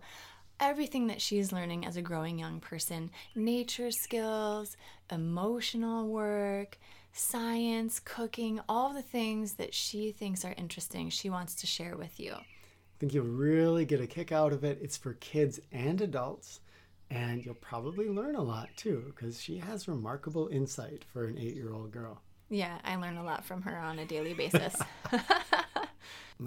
everything 0.59 1.07
that 1.07 1.21
she's 1.21 1.51
learning 1.51 1.85
as 1.85 1.97
a 1.97 2.01
growing 2.01 2.39
young 2.39 2.59
person 2.59 3.09
nature 3.35 3.91
skills, 3.91 4.75
emotional 5.11 6.07
work, 6.07 6.77
science, 7.13 7.99
cooking, 7.99 8.59
all 8.69 8.93
the 8.93 9.01
things 9.01 9.53
that 9.53 9.73
she 9.73 10.11
thinks 10.11 10.45
are 10.45 10.53
interesting. 10.57 11.09
She 11.09 11.29
wants 11.29 11.55
to 11.55 11.67
share 11.67 11.97
with 11.97 12.19
you. 12.19 12.33
I 12.33 12.99
think 12.99 13.13
you'll 13.13 13.25
really 13.25 13.85
get 13.85 14.01
a 14.01 14.07
kick 14.07 14.31
out 14.31 14.53
of 14.53 14.63
it. 14.63 14.79
It's 14.81 14.97
for 14.97 15.13
kids 15.13 15.59
and 15.71 16.01
adults, 16.01 16.61
and 17.09 17.45
you'll 17.45 17.55
probably 17.55 18.09
learn 18.09 18.35
a 18.35 18.41
lot 18.41 18.69
too 18.75 19.13
because 19.15 19.41
she 19.41 19.57
has 19.57 19.87
remarkable 19.87 20.47
insight 20.47 21.05
for 21.13 21.25
an 21.27 21.37
eight-year-old 21.37 21.91
girl. 21.91 22.21
Yeah, 22.49 22.79
I 22.83 22.95
learn 22.95 23.17
a 23.17 23.23
lot 23.23 23.45
from 23.45 23.61
her 23.63 23.77
on 23.77 23.99
a 23.99 24.05
daily 24.05 24.33
basis. 24.33 24.75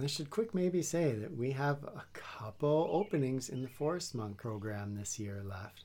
I 0.01 0.07
should 0.07 0.31
quick 0.31 0.55
maybe 0.55 0.83
say 0.83 1.13
that 1.13 1.37
we 1.37 1.51
have 1.53 1.83
a 1.85 2.05
couple 2.13 2.89
openings 2.93 3.49
in 3.49 3.63
the 3.63 3.69
Forest 3.69 4.15
Monk 4.15 4.37
program 4.37 4.95
this 4.95 5.19
year 5.19 5.43
left 5.45 5.85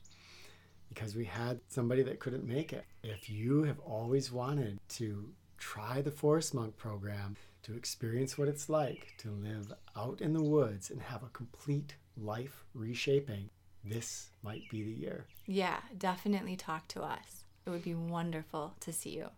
because 0.88 1.16
we 1.16 1.24
had 1.24 1.60
somebody 1.68 2.02
that 2.04 2.20
couldn't 2.20 2.46
make 2.46 2.72
it. 2.72 2.84
If 3.02 3.28
you 3.28 3.64
have 3.64 3.80
always 3.80 4.30
wanted 4.30 4.78
to 4.90 5.28
try 5.58 6.02
the 6.02 6.10
Forest 6.10 6.54
Monk 6.54 6.76
program, 6.76 7.36
to 7.66 7.74
experience 7.74 8.38
what 8.38 8.46
it's 8.46 8.68
like 8.68 9.14
to 9.18 9.28
live 9.28 9.72
out 9.96 10.20
in 10.20 10.32
the 10.32 10.42
woods 10.42 10.90
and 10.90 11.02
have 11.02 11.24
a 11.24 11.28
complete 11.30 11.96
life 12.16 12.64
reshaping, 12.74 13.50
this 13.84 14.30
might 14.44 14.62
be 14.70 14.84
the 14.84 14.92
year. 14.92 15.26
yeah, 15.46 15.78
definitely 15.98 16.54
talk 16.54 16.86
to 16.86 17.02
us. 17.02 17.42
It 17.66 17.70
would 17.70 17.82
be 17.82 17.96
wonderful 17.96 18.74
to 18.80 18.92
see 18.92 19.16
you. 19.16 19.30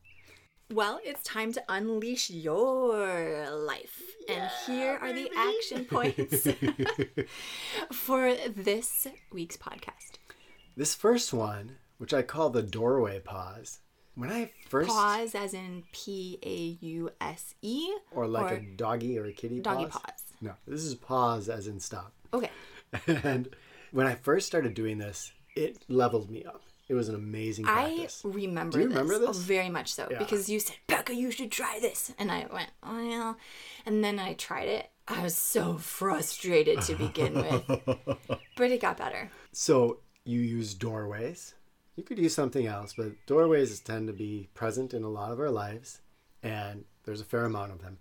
Well, 0.72 1.00
it's 1.02 1.22
time 1.22 1.52
to 1.54 1.62
unleash 1.68 2.28
your 2.31 3.48
life. 3.50 4.02
and 4.28 4.50
here 4.66 4.98
are 5.00 5.12
the 5.12 5.31
action 5.35 5.85
points 5.90 6.46
for 7.92 8.35
this 8.48 9.07
week's 9.33 9.57
podcast. 9.57 10.18
This 10.76 10.94
first 10.94 11.33
one, 11.33 11.76
which 11.96 12.12
I 12.12 12.20
call 12.22 12.50
the 12.50 12.62
doorway 12.62 13.18
pause, 13.20 13.78
when 14.14 14.31
I 14.31 14.50
first 14.68 14.90
Pause 14.90 15.35
as 15.37 15.54
in 15.54 15.85
P 15.92 16.38
A 16.42 16.85
U 16.85 17.11
S 17.20 17.54
E 17.62 17.88
or 18.11 18.26
like 18.26 18.52
or 18.52 18.57
a 18.57 18.61
doggy 18.76 19.18
or 19.18 19.24
a 19.26 19.33
kitty 19.33 19.61
doggy 19.61 19.87
pause. 19.87 20.02
pause. 20.02 20.22
No, 20.42 20.52
this 20.66 20.83
is 20.85 20.94
pause 20.94 21.48
as 21.48 21.66
in 21.66 21.81
stop. 21.81 22.12
Okay. 22.35 22.50
And 23.07 23.48
when 23.92 24.07
I 24.07 24.14
first 24.16 24.46
started 24.46 24.74
doing 24.74 24.98
this, 24.98 25.33
it 25.57 25.85
leveled 25.88 26.31
me 26.31 26.44
up. 26.44 26.62
It 26.88 26.94
was 26.94 27.09
an 27.09 27.14
amazing 27.14 27.66
I 27.66 27.85
practice. 27.96 28.22
remember 28.24 28.79
Do 28.79 28.83
you 28.85 28.88
this. 28.88 28.96
remember 28.98 29.24
Oh, 29.24 29.27
this? 29.29 29.38
very 29.38 29.68
much 29.68 29.92
so. 29.92 30.09
Yeah. 30.11 30.18
Because 30.18 30.48
you 30.48 30.59
said, 30.59 30.77
Becca, 30.87 31.14
you 31.14 31.31
should 31.31 31.51
try 31.53 31.79
this. 31.81 32.12
And 32.18 32.31
I 32.33 32.46
went, 32.53 32.70
oh, 32.83 33.03
yeah. 33.03 33.35
And 33.85 34.03
then 34.03 34.18
I 34.18 34.33
tried 34.35 34.68
it. 34.68 34.90
I 35.07 35.22
was 35.22 35.35
so 35.35 35.77
frustrated 35.79 36.81
to 36.83 36.94
begin 36.94 37.35
with. 37.35 37.66
but 38.57 38.70
it 38.70 38.81
got 38.81 38.96
better. 38.96 39.31
So 39.53 39.98
you 40.24 40.40
use 40.40 40.74
doorways. 40.74 41.55
You 41.96 42.05
could 42.05 42.18
use 42.18 42.35
something 42.35 42.66
else, 42.66 42.94
but 42.96 43.12
doorways 43.27 43.81
tend 43.81 44.07
to 44.07 44.12
be 44.12 44.48
present 44.55 44.94
in 44.94 45.03
a 45.03 45.09
lot 45.09 45.33
of 45.33 45.40
our 45.40 45.51
lives, 45.51 46.01
and 46.44 46.85
there's 47.05 47.20
a 47.20 47.24
fair 47.24 47.44
amount 47.44 47.72
of 47.72 47.83
them. 47.83 47.98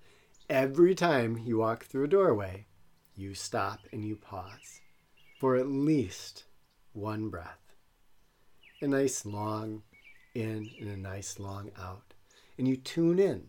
Every 0.50 0.93
time 0.93 1.39
you 1.43 1.58
walk 1.58 1.86
through 1.86 2.04
a 2.04 2.08
doorway, 2.10 2.67
you 3.15 3.34
stop 3.34 3.80
and 3.91 4.06
you 4.06 4.15
pause 4.15 4.82
for 5.39 5.56
at 5.56 5.67
least 5.67 6.43
one 6.93 7.30
breath. 7.30 7.66
A 8.80 8.88
nice 8.88 9.26
long 9.26 9.82
in 10.36 10.70
and 10.80 10.90
a 10.90 10.98
nice 10.98 11.40
long 11.40 11.72
out. 11.80 12.13
And 12.60 12.68
you 12.68 12.78
tune 12.78 13.18
in 13.18 13.48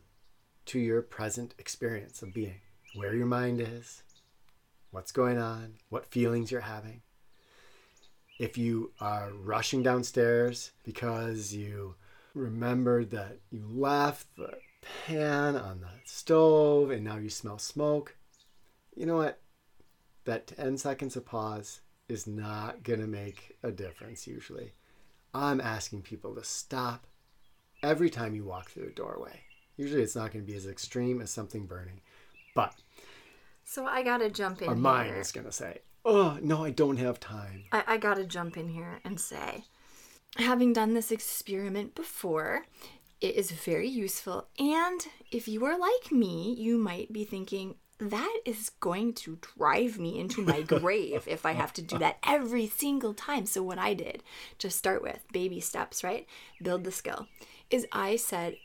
to 0.67 0.79
your 0.79 1.03
present 1.03 1.55
experience 1.59 2.23
of 2.23 2.33
being, 2.33 2.63
where 2.95 3.15
your 3.15 3.27
mind 3.27 3.61
is, 3.61 4.03
what's 4.91 5.13
going 5.13 5.37
on, 5.37 5.75
what 5.91 6.07
feelings 6.07 6.51
you're 6.51 6.63
having. 6.63 7.03
If 8.39 8.57
you 8.57 8.93
are 9.01 9.31
rushing 9.35 9.83
downstairs 9.83 10.71
because 10.83 11.53
you 11.53 11.97
remembered 12.33 13.11
that 13.11 13.41
you 13.51 13.67
left 13.69 14.35
the 14.37 14.55
pan 15.07 15.57
on 15.57 15.81
the 15.81 15.91
stove 16.07 16.91
and 16.91 17.05
now 17.05 17.19
you 17.19 17.29
smell 17.29 17.59
smoke, 17.59 18.17
you 18.97 19.05
know 19.05 19.17
what? 19.17 19.43
That 20.25 20.47
10 20.47 20.79
seconds 20.79 21.17
of 21.17 21.27
pause 21.27 21.83
is 22.09 22.27
not 22.27 22.83
going 22.83 23.01
to 23.01 23.07
make 23.07 23.59
a 23.63 23.71
difference 23.71 24.27
usually. 24.27 24.73
I'm 25.39 25.61
asking 25.61 26.03
people 26.03 26.35
to 26.35 26.45
stop 26.45 27.07
every 27.83 28.11
time 28.11 28.35
you 28.35 28.45
walk 28.45 28.71
through 28.71 28.89
a 28.89 28.91
doorway. 28.93 29.41
Usually 29.77 30.03
it's 30.03 30.17
not 30.17 30.33
going 30.33 30.45
to 30.45 30.51
be 30.51 30.57
as 30.57 30.67
extreme 30.67 31.21
as 31.21 31.31
something 31.31 31.67
burning, 31.67 32.01
but 32.55 32.75
So 33.65 33.87
I 33.87 34.03
gotta 34.03 34.29
jump 34.31 34.61
in 34.63 34.69
our 34.69 34.75
here. 34.75 34.83
mind 34.83 35.17
is 35.17 35.31
going 35.31 35.47
to 35.47 35.53
say, 35.53 35.79
oh, 36.05 36.39
no, 36.43 36.65
I 36.65 36.71
don't 36.71 36.97
have 36.97 37.21
time. 37.21 37.65
I, 37.71 37.85
I 37.87 37.97
gotta 37.99 38.25
jump 38.25 38.57
in 38.57 38.69
here 38.69 39.01
and 39.05 39.21
say, 39.21 39.65
having 40.37 40.73
done 40.73 40.95
this 40.95 41.13
experiment 41.13 41.95
before, 41.95 42.67
it 43.21 43.37
is 43.37 43.53
very 43.53 43.89
useful. 43.89 44.49
And 44.59 45.07
if 45.31 45.47
you 45.47 45.65
are 45.65 45.79
like 45.79 46.11
me, 46.11 46.55
you 46.59 46.79
might 46.79 47.13
be 47.13 47.25
thinking, 47.25 47.77
that 47.99 48.41
is 48.45 48.71
going 48.81 49.13
to 49.15 49.39
drive 49.57 49.99
me 49.99 50.19
into 50.19 50.43
my 50.43 50.63
grave 50.81 51.25
if 51.27 51.45
I 51.45 51.53
have 51.53 51.73
to 51.75 51.83
do 51.83 51.99
that 51.99 52.19
every 52.27 52.67
single 52.67 53.15
time. 53.15 53.47
So, 53.47 53.63
what 53.63 53.79
I 53.79 53.95
did 53.95 54.23
to 54.59 54.71
start 54.71 55.03
with, 55.03 55.21
baby 55.33 55.61
steps, 55.61 56.05
right? 56.05 56.27
Build 56.63 56.85
the 56.85 56.93
skill, 56.93 57.27
is 57.71 57.87
I 57.93 58.17
said, 58.17 58.57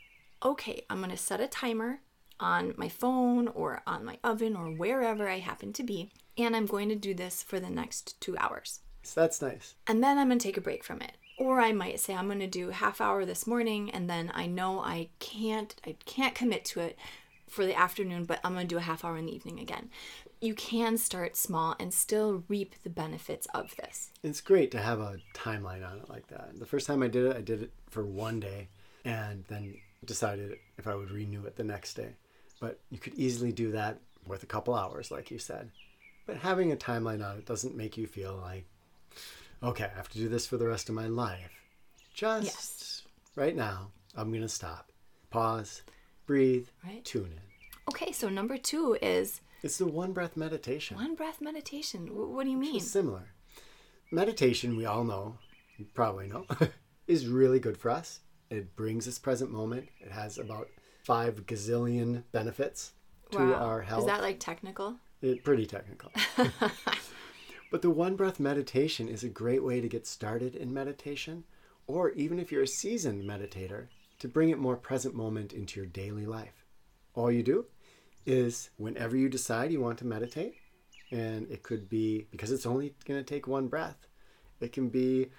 okay, 0.44 0.84
I'm 0.88 1.00
gonna 1.00 1.16
set 1.16 1.40
a 1.40 1.48
timer 1.48 2.00
on 2.40 2.74
my 2.76 2.88
phone 2.88 3.48
or 3.48 3.82
on 3.86 4.04
my 4.04 4.18
oven 4.24 4.56
or 4.56 4.66
wherever 4.66 5.28
I 5.28 5.38
happen 5.38 5.72
to 5.74 5.82
be, 5.82 6.10
and 6.36 6.54
I'm 6.56 6.66
going 6.66 6.88
to 6.88 6.96
do 6.96 7.14
this 7.14 7.42
for 7.42 7.60
the 7.60 7.70
next 7.70 8.20
two 8.20 8.36
hours 8.38 8.80
So 9.02 9.20
that's 9.20 9.40
nice. 9.40 9.74
and 9.86 10.02
then 10.02 10.18
I'm 10.18 10.28
gonna 10.28 10.40
take 10.40 10.56
a 10.56 10.60
break 10.60 10.84
from 10.84 11.00
it. 11.00 11.12
Or 11.38 11.60
I 11.60 11.72
might 11.72 11.98
say 11.98 12.14
I'm 12.14 12.28
gonna 12.28 12.46
do 12.46 12.70
half 12.70 13.00
hour 13.00 13.24
this 13.24 13.46
morning, 13.46 13.90
and 13.90 14.08
then 14.08 14.30
I 14.34 14.46
know 14.46 14.78
I 14.80 15.08
can't 15.18 15.74
I 15.86 15.96
can't 16.04 16.34
commit 16.34 16.64
to 16.66 16.80
it 16.80 16.96
for 17.54 17.64
the 17.64 17.78
afternoon, 17.78 18.24
but 18.24 18.40
I'm 18.44 18.52
gonna 18.54 18.66
do 18.66 18.76
a 18.78 18.82
half 18.82 19.04
hour 19.04 19.16
in 19.16 19.26
the 19.26 19.34
evening 19.34 19.60
again. 19.60 19.88
You 20.40 20.54
can 20.54 20.98
start 20.98 21.36
small 21.36 21.76
and 21.78 21.94
still 21.94 22.44
reap 22.48 22.74
the 22.82 22.90
benefits 22.90 23.46
of 23.54 23.74
this. 23.76 24.10
It's 24.22 24.40
great 24.40 24.70
to 24.72 24.78
have 24.78 25.00
a 25.00 25.16
timeline 25.32 25.88
on 25.88 25.98
it 25.98 26.10
like 26.10 26.26
that. 26.28 26.58
The 26.58 26.66
first 26.66 26.86
time 26.86 27.02
I 27.02 27.08
did 27.08 27.24
it, 27.26 27.36
I 27.36 27.40
did 27.40 27.62
it 27.62 27.70
for 27.88 28.04
one 28.04 28.40
day 28.40 28.68
and 29.04 29.44
then 29.48 29.76
decided 30.04 30.58
if 30.76 30.86
I 30.86 30.94
would 30.94 31.10
renew 31.10 31.46
it 31.46 31.56
the 31.56 31.64
next 31.64 31.94
day. 31.94 32.10
But 32.60 32.78
you 32.90 32.98
could 32.98 33.14
easily 33.14 33.52
do 33.52 33.72
that 33.72 33.98
with 34.26 34.42
a 34.42 34.46
couple 34.46 34.74
hours, 34.74 35.10
like 35.10 35.30
you 35.30 35.38
said. 35.38 35.70
But 36.26 36.38
having 36.38 36.72
a 36.72 36.76
timeline 36.76 37.24
on 37.24 37.38
it 37.38 37.46
doesn't 37.46 37.76
make 37.76 37.96
you 37.96 38.06
feel 38.06 38.36
like, 38.42 38.64
okay, 39.62 39.84
I 39.84 39.96
have 39.96 40.08
to 40.10 40.18
do 40.18 40.28
this 40.28 40.46
for 40.46 40.56
the 40.56 40.66
rest 40.66 40.88
of 40.88 40.94
my 40.94 41.06
life. 41.06 41.50
Just 42.14 42.44
Yes. 42.44 43.02
right 43.36 43.54
now, 43.56 43.90
I'm 44.16 44.30
going 44.30 44.42
to 44.42 44.48
stop, 44.48 44.90
pause, 45.30 45.82
breathe, 46.26 46.68
Right. 46.84 47.04
tune 47.04 47.32
in. 47.32 47.40
Okay, 47.88 48.12
so 48.12 48.28
number 48.28 48.56
two 48.56 48.96
is 49.02 49.40
It's 49.62 49.78
the 49.78 49.86
one 49.86 50.12
breath 50.12 50.36
meditation. 50.36 50.96
one 50.96 51.14
breath 51.14 51.40
meditation. 51.40 52.06
Wh- 52.08 52.30
What 52.30 52.44
do 52.44 52.50
you 52.50 52.56
mean? 52.56 52.80
Similar. 52.80 53.28
Meditation, 54.10 54.76
we 54.76 54.84
all 54.86 55.04
know, 55.04 55.38
you 55.76 55.86
probably 55.94 56.28
know, 56.28 56.46
is 57.06 57.26
really 57.28 57.58
good 57.58 57.76
for 57.76 57.90
us. 57.90 58.20
It 58.50 58.76
brings 58.76 59.08
us 59.08 59.18
present 59.18 59.50
moment. 59.50 59.88
It 60.00 60.12
has 60.12 60.38
about 60.38 60.68
five 61.04 61.46
gazillion 61.46 62.22
benefits 62.32 62.92
to 63.32 63.38
Wow. 63.38 63.54
our 63.54 63.82
health. 63.82 64.00
Is 64.00 64.06
that 64.06 64.22
like 64.22 64.38
technical? 64.40 64.96
It, 65.20 65.42
pretty 65.44 65.66
technical. 65.66 66.10
but 67.70 67.82
the 67.82 67.90
one 67.90 68.14
breath 68.16 68.38
meditation 68.38 69.08
is 69.08 69.24
a 69.24 69.28
great 69.28 69.62
way 69.64 69.80
to 69.80 69.88
get 69.88 70.06
started 70.06 70.54
in 70.54 70.72
meditation, 70.72 71.44
or 71.86 72.10
even 72.12 72.38
if 72.38 72.52
you're 72.52 72.62
a 72.62 72.66
seasoned 72.68 73.24
meditator, 73.24 73.88
to 74.18 74.28
bring 74.28 74.50
it 74.50 74.58
more 74.58 74.76
present 74.76 75.14
moment 75.14 75.52
into 75.52 75.80
your 75.80 75.86
daily 75.86 76.26
life. 76.26 76.64
All 77.14 77.30
you 77.30 77.42
do 77.42 77.66
is 78.26 78.70
whenever 78.76 79.16
you 79.16 79.28
decide 79.28 79.72
you 79.72 79.80
want 79.80 79.98
to 79.98 80.06
meditate, 80.06 80.54
and 81.10 81.50
it 81.50 81.62
could 81.62 81.88
be 81.88 82.26
because 82.30 82.50
it's 82.50 82.66
only 82.66 82.94
going 83.06 83.20
to 83.20 83.24
take 83.24 83.46
one 83.46 83.68
breath, 83.68 84.06
it 84.60 84.72
can 84.72 84.88
be 84.88 85.30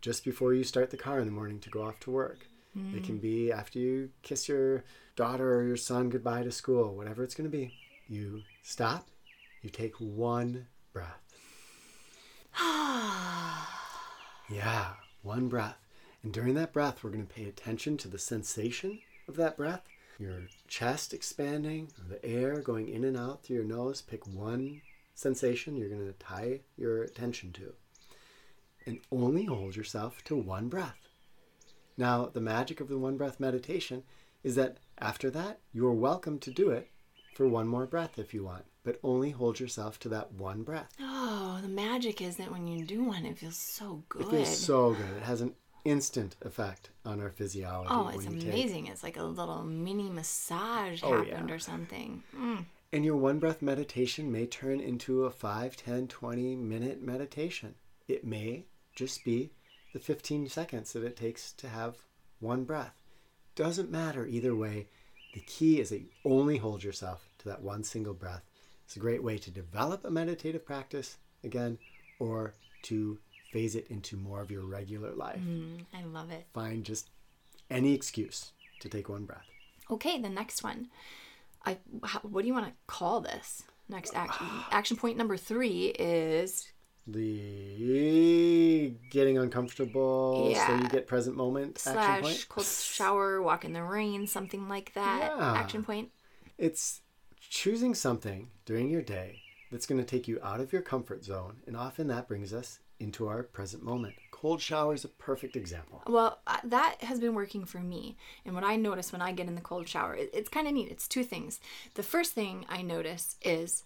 just 0.00 0.24
before 0.24 0.52
you 0.52 0.64
start 0.64 0.90
the 0.90 0.96
car 0.96 1.20
in 1.20 1.26
the 1.26 1.32
morning 1.32 1.60
to 1.60 1.70
go 1.70 1.84
off 1.84 2.00
to 2.00 2.10
work. 2.10 2.46
It 2.96 3.04
can 3.04 3.18
be 3.18 3.52
after 3.52 3.78
you 3.78 4.08
kiss 4.22 4.48
your 4.48 4.84
daughter 5.14 5.56
or 5.56 5.62
your 5.62 5.76
son 5.76 6.08
goodbye 6.08 6.42
to 6.42 6.50
school, 6.50 6.96
whatever 6.96 7.22
it's 7.22 7.34
going 7.34 7.50
to 7.50 7.54
be. 7.54 7.74
You 8.08 8.42
stop, 8.62 9.08
you 9.60 9.68
take 9.68 9.94
one 9.96 10.68
breath. 10.94 11.20
yeah, 14.50 14.92
one 15.22 15.48
breath. 15.48 15.81
And 16.22 16.32
during 16.32 16.54
that 16.54 16.72
breath, 16.72 17.02
we're 17.02 17.10
going 17.10 17.26
to 17.26 17.34
pay 17.34 17.44
attention 17.46 17.96
to 17.98 18.08
the 18.08 18.18
sensation 18.18 19.00
of 19.28 19.36
that 19.36 19.56
breath. 19.56 19.82
Your 20.18 20.42
chest 20.68 21.12
expanding, 21.12 21.88
the 22.08 22.24
air 22.24 22.60
going 22.60 22.88
in 22.88 23.04
and 23.04 23.16
out 23.16 23.42
through 23.42 23.56
your 23.56 23.64
nose. 23.64 24.00
Pick 24.00 24.26
one 24.26 24.82
sensation 25.14 25.76
you're 25.76 25.88
going 25.88 26.06
to 26.06 26.12
tie 26.12 26.60
your 26.76 27.02
attention 27.02 27.52
to. 27.52 27.72
And 28.86 29.00
only 29.10 29.44
hold 29.44 29.74
yourself 29.74 30.22
to 30.24 30.36
one 30.36 30.68
breath. 30.68 31.08
Now, 31.96 32.26
the 32.26 32.40
magic 32.40 32.80
of 32.80 32.88
the 32.88 32.98
one 32.98 33.16
breath 33.16 33.40
meditation 33.40 34.04
is 34.42 34.54
that 34.56 34.78
after 34.98 35.30
that, 35.30 35.60
you're 35.72 35.92
welcome 35.92 36.38
to 36.40 36.50
do 36.50 36.70
it 36.70 36.90
for 37.34 37.48
one 37.48 37.66
more 37.66 37.86
breath 37.86 38.18
if 38.18 38.34
you 38.34 38.44
want, 38.44 38.64
but 38.84 38.98
only 39.02 39.30
hold 39.30 39.58
yourself 39.60 39.98
to 40.00 40.08
that 40.10 40.32
one 40.32 40.62
breath. 40.62 40.92
Oh, 41.00 41.58
the 41.62 41.68
magic 41.68 42.20
is 42.20 42.36
that 42.36 42.50
when 42.50 42.66
you 42.66 42.84
do 42.84 43.04
one, 43.04 43.24
it 43.24 43.38
feels 43.38 43.56
so 43.56 44.02
good. 44.08 44.22
It 44.22 44.30
feels 44.30 44.58
so 44.58 44.92
good. 44.92 45.16
It 45.16 45.22
has 45.22 45.40
an 45.40 45.54
instant 45.84 46.36
effect 46.42 46.90
on 47.04 47.20
our 47.20 47.30
physiology. 47.30 47.88
Oh, 47.92 48.08
it's 48.08 48.24
you 48.24 48.38
take- 48.40 48.42
amazing. 48.52 48.86
It's 48.86 49.02
like 49.02 49.16
a 49.16 49.22
little 49.24 49.62
mini 49.64 50.08
massage 50.10 51.02
Oh, 51.02 51.24
happened 51.24 51.48
yeah. 51.48 51.54
or 51.54 51.58
something. 51.58 52.22
Mm. 52.36 52.66
And 52.92 53.04
your 53.04 53.16
one 53.16 53.38
breath 53.38 53.62
meditation 53.62 54.30
may 54.30 54.46
turn 54.46 54.78
into 54.80 55.24
a 55.24 55.30
5, 55.30 55.76
10, 55.76 56.08
20 56.08 56.56
minute 56.56 57.02
meditation. 57.02 57.74
It 58.06 58.24
may 58.24 58.66
just 58.94 59.24
be 59.24 59.50
the 59.92 59.98
15 59.98 60.48
seconds 60.48 60.92
that 60.92 61.04
it 61.04 61.16
takes 61.16 61.52
to 61.54 61.68
have 61.68 61.96
one 62.40 62.64
breath. 62.64 62.94
Doesn't 63.54 63.90
matter 63.90 64.26
either 64.26 64.54
way. 64.54 64.88
The 65.34 65.40
key 65.40 65.80
is 65.80 65.88
that 65.90 66.00
you 66.00 66.08
only 66.24 66.58
hold 66.58 66.82
yourself 66.84 67.26
to 67.38 67.48
that 67.48 67.62
one 67.62 67.82
single 67.84 68.14
breath. 68.14 68.42
It's 68.84 68.96
a 68.96 69.00
great 69.00 69.22
way 69.22 69.38
to 69.38 69.50
develop 69.50 70.04
a 70.04 70.10
meditative 70.10 70.64
practice 70.66 71.16
again 71.42 71.78
or 72.18 72.54
to 72.82 73.18
phase 73.52 73.76
it 73.76 73.86
into 73.90 74.16
more 74.16 74.40
of 74.40 74.50
your 74.50 74.64
regular 74.64 75.12
life. 75.12 75.38
Mm, 75.40 75.84
I 75.94 76.02
love 76.04 76.30
it. 76.30 76.46
Find 76.54 76.84
just 76.84 77.10
any 77.70 77.94
excuse 77.94 78.52
to 78.80 78.88
take 78.88 79.08
one 79.08 79.24
breath. 79.24 79.46
Okay, 79.90 80.18
the 80.20 80.28
next 80.28 80.64
one. 80.64 80.88
I 81.64 81.76
how, 82.02 82.20
what 82.20 82.42
do 82.42 82.48
you 82.48 82.54
want 82.54 82.66
to 82.66 82.72
call 82.86 83.20
this? 83.20 83.62
Next 83.88 84.14
action 84.16 84.46
action 84.70 84.96
point 84.96 85.16
number 85.16 85.36
3 85.36 85.94
is 85.98 86.72
The 87.06 88.94
getting 89.10 89.38
uncomfortable 89.38 90.54
so 90.54 90.74
you 90.76 90.88
get 90.88 91.06
present 91.06 91.36
moment 91.36 91.76
action 91.76 91.92
slash 91.92 92.22
point. 92.22 92.46
cold 92.48 92.66
shower, 92.96 93.42
walk 93.42 93.64
in 93.64 93.72
the 93.74 93.82
rain, 93.82 94.26
something 94.26 94.68
like 94.68 94.92
that. 94.94 95.32
Yeah. 95.36 95.52
Action 95.54 95.84
point. 95.84 96.10
It's 96.58 97.00
choosing 97.50 97.94
something 97.94 98.48
during 98.64 98.88
your 98.88 99.02
day 99.02 99.40
that's 99.70 99.86
going 99.86 100.00
to 100.00 100.06
take 100.06 100.28
you 100.28 100.38
out 100.42 100.60
of 100.60 100.72
your 100.72 100.82
comfort 100.82 101.24
zone, 101.24 101.56
and 101.66 101.76
often 101.76 102.06
that 102.08 102.28
brings 102.28 102.52
us 102.52 102.78
into 103.02 103.28
our 103.28 103.42
present 103.42 103.82
moment. 103.82 104.14
Cold 104.30 104.60
shower 104.60 104.94
is 104.94 105.04
a 105.04 105.08
perfect 105.08 105.56
example. 105.56 106.02
Well, 106.06 106.40
uh, 106.46 106.58
that 106.64 107.02
has 107.02 107.20
been 107.20 107.34
working 107.34 107.64
for 107.64 107.78
me. 107.78 108.16
And 108.44 108.54
what 108.54 108.64
I 108.64 108.76
notice 108.76 109.12
when 109.12 109.22
I 109.22 109.32
get 109.32 109.48
in 109.48 109.54
the 109.54 109.60
cold 109.60 109.88
shower, 109.88 110.16
it's 110.16 110.48
kind 110.48 110.66
of 110.66 110.72
neat. 110.72 110.90
It's 110.90 111.08
two 111.08 111.24
things. 111.24 111.60
The 111.94 112.02
first 112.02 112.32
thing 112.32 112.64
I 112.68 112.82
notice 112.82 113.36
is, 113.42 113.84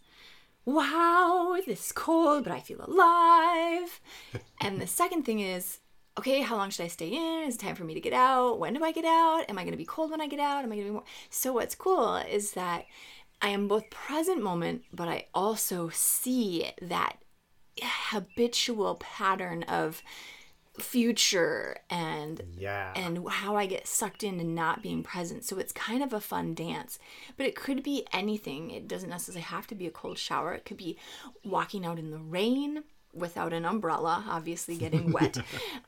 wow, 0.64 1.57
this 1.66 1.87
is 1.87 1.92
cold, 1.92 2.44
but 2.44 2.52
I 2.52 2.61
feel 2.61 2.85
alive. 2.85 4.00
and 4.61 4.81
the 4.81 4.87
second 4.87 5.24
thing 5.24 5.40
is, 5.40 5.79
okay, 6.18 6.40
how 6.40 6.57
long 6.57 6.70
should 6.70 6.85
I 6.85 6.88
stay 6.88 7.09
in? 7.09 7.48
Is 7.48 7.57
it 7.57 7.61
time 7.61 7.74
for 7.74 7.85
me 7.85 7.94
to 7.94 8.00
get 8.00 8.12
out? 8.12 8.59
When 8.59 8.74
do 8.74 8.85
I 8.85 8.92
get 8.92 9.05
out? 9.05 9.44
Am 9.48 9.59
I 9.59 9.62
going 9.62 9.72
to 9.72 9.79
be 9.79 9.85
cold 9.85 10.11
when 10.11 10.20
I 10.20 10.29
get 10.29 10.40
out? 10.40 10.64
Am 10.64 10.72
I 10.72 10.76
going 10.76 10.87
to 10.87 10.90
be 10.90 10.94
more? 10.94 11.05
So, 11.31 11.52
what's 11.52 11.74
cool 11.74 12.16
is 12.16 12.52
that 12.52 12.87
I 13.42 13.48
am 13.48 13.68
both 13.68 13.90
present 13.90 14.42
moment, 14.42 14.85
but 14.92 15.09
I 15.09 15.26
also 15.35 15.90
see 15.90 16.70
that 16.81 17.19
habitual 17.83 18.96
pattern 18.96 19.62
of 19.64 20.02
future 20.79 21.79
and 21.88 22.42
Yeah. 22.58 22.92
and 22.94 23.27
how 23.29 23.56
I 23.56 23.64
get 23.66 23.87
sucked 23.87 24.22
into 24.22 24.44
not 24.44 24.83
being 24.83 25.02
present. 25.02 25.44
So 25.44 25.58
it's 25.58 25.72
kind 25.72 26.02
of 26.02 26.12
a 26.12 26.20
fun 26.20 26.54
dance. 26.54 26.98
But 27.37 27.46
it 27.46 27.56
could 27.56 27.83
be 27.83 28.06
anything. 28.12 28.70
It 28.70 28.87
doesn't 28.87 29.08
necessarily 29.08 29.40
have 29.42 29.66
to 29.68 29.74
be 29.74 29.87
a 29.87 29.90
cold 29.90 30.18
shower. 30.18 30.52
It 30.52 30.64
could 30.66 30.77
be 30.77 30.98
walking 31.44 31.87
out 31.87 31.98
in 31.98 32.10
the 32.10 32.18
rain 32.18 32.85
without 33.14 33.54
an 33.54 33.64
umbrella, 33.64 34.27
obviously 34.29 34.77
getting 34.77 35.10
wet. 35.12 35.38
Uh, 35.38 35.42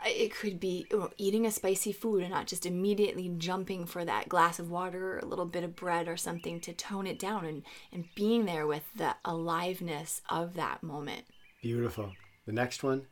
it 0.06 0.34
could 0.34 0.58
be 0.58 0.86
eating 1.18 1.44
a 1.44 1.50
spicy 1.50 1.92
food 1.92 2.22
and 2.22 2.30
not 2.30 2.46
just 2.46 2.64
immediately 2.64 3.30
jumping 3.36 3.84
for 3.84 4.02
that 4.06 4.30
glass 4.30 4.58
of 4.58 4.70
water 4.70 5.16
or 5.16 5.18
a 5.18 5.26
little 5.26 5.44
bit 5.44 5.64
of 5.64 5.76
bread 5.76 6.08
or 6.08 6.16
something 6.16 6.58
to 6.60 6.72
tone 6.72 7.06
it 7.06 7.18
down 7.18 7.44
and, 7.44 7.62
and 7.92 8.06
being 8.14 8.46
there 8.46 8.66
with 8.66 8.90
the 8.96 9.14
aliveness 9.26 10.22
of 10.30 10.54
that 10.54 10.82
moment. 10.82 11.26
Beautiful. 11.62 12.12
The 12.46 12.52
next 12.52 12.82
one 12.82 13.06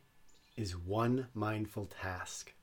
is 0.55 0.77
one 0.77 1.27
mindful 1.33 1.85
task. 1.85 2.53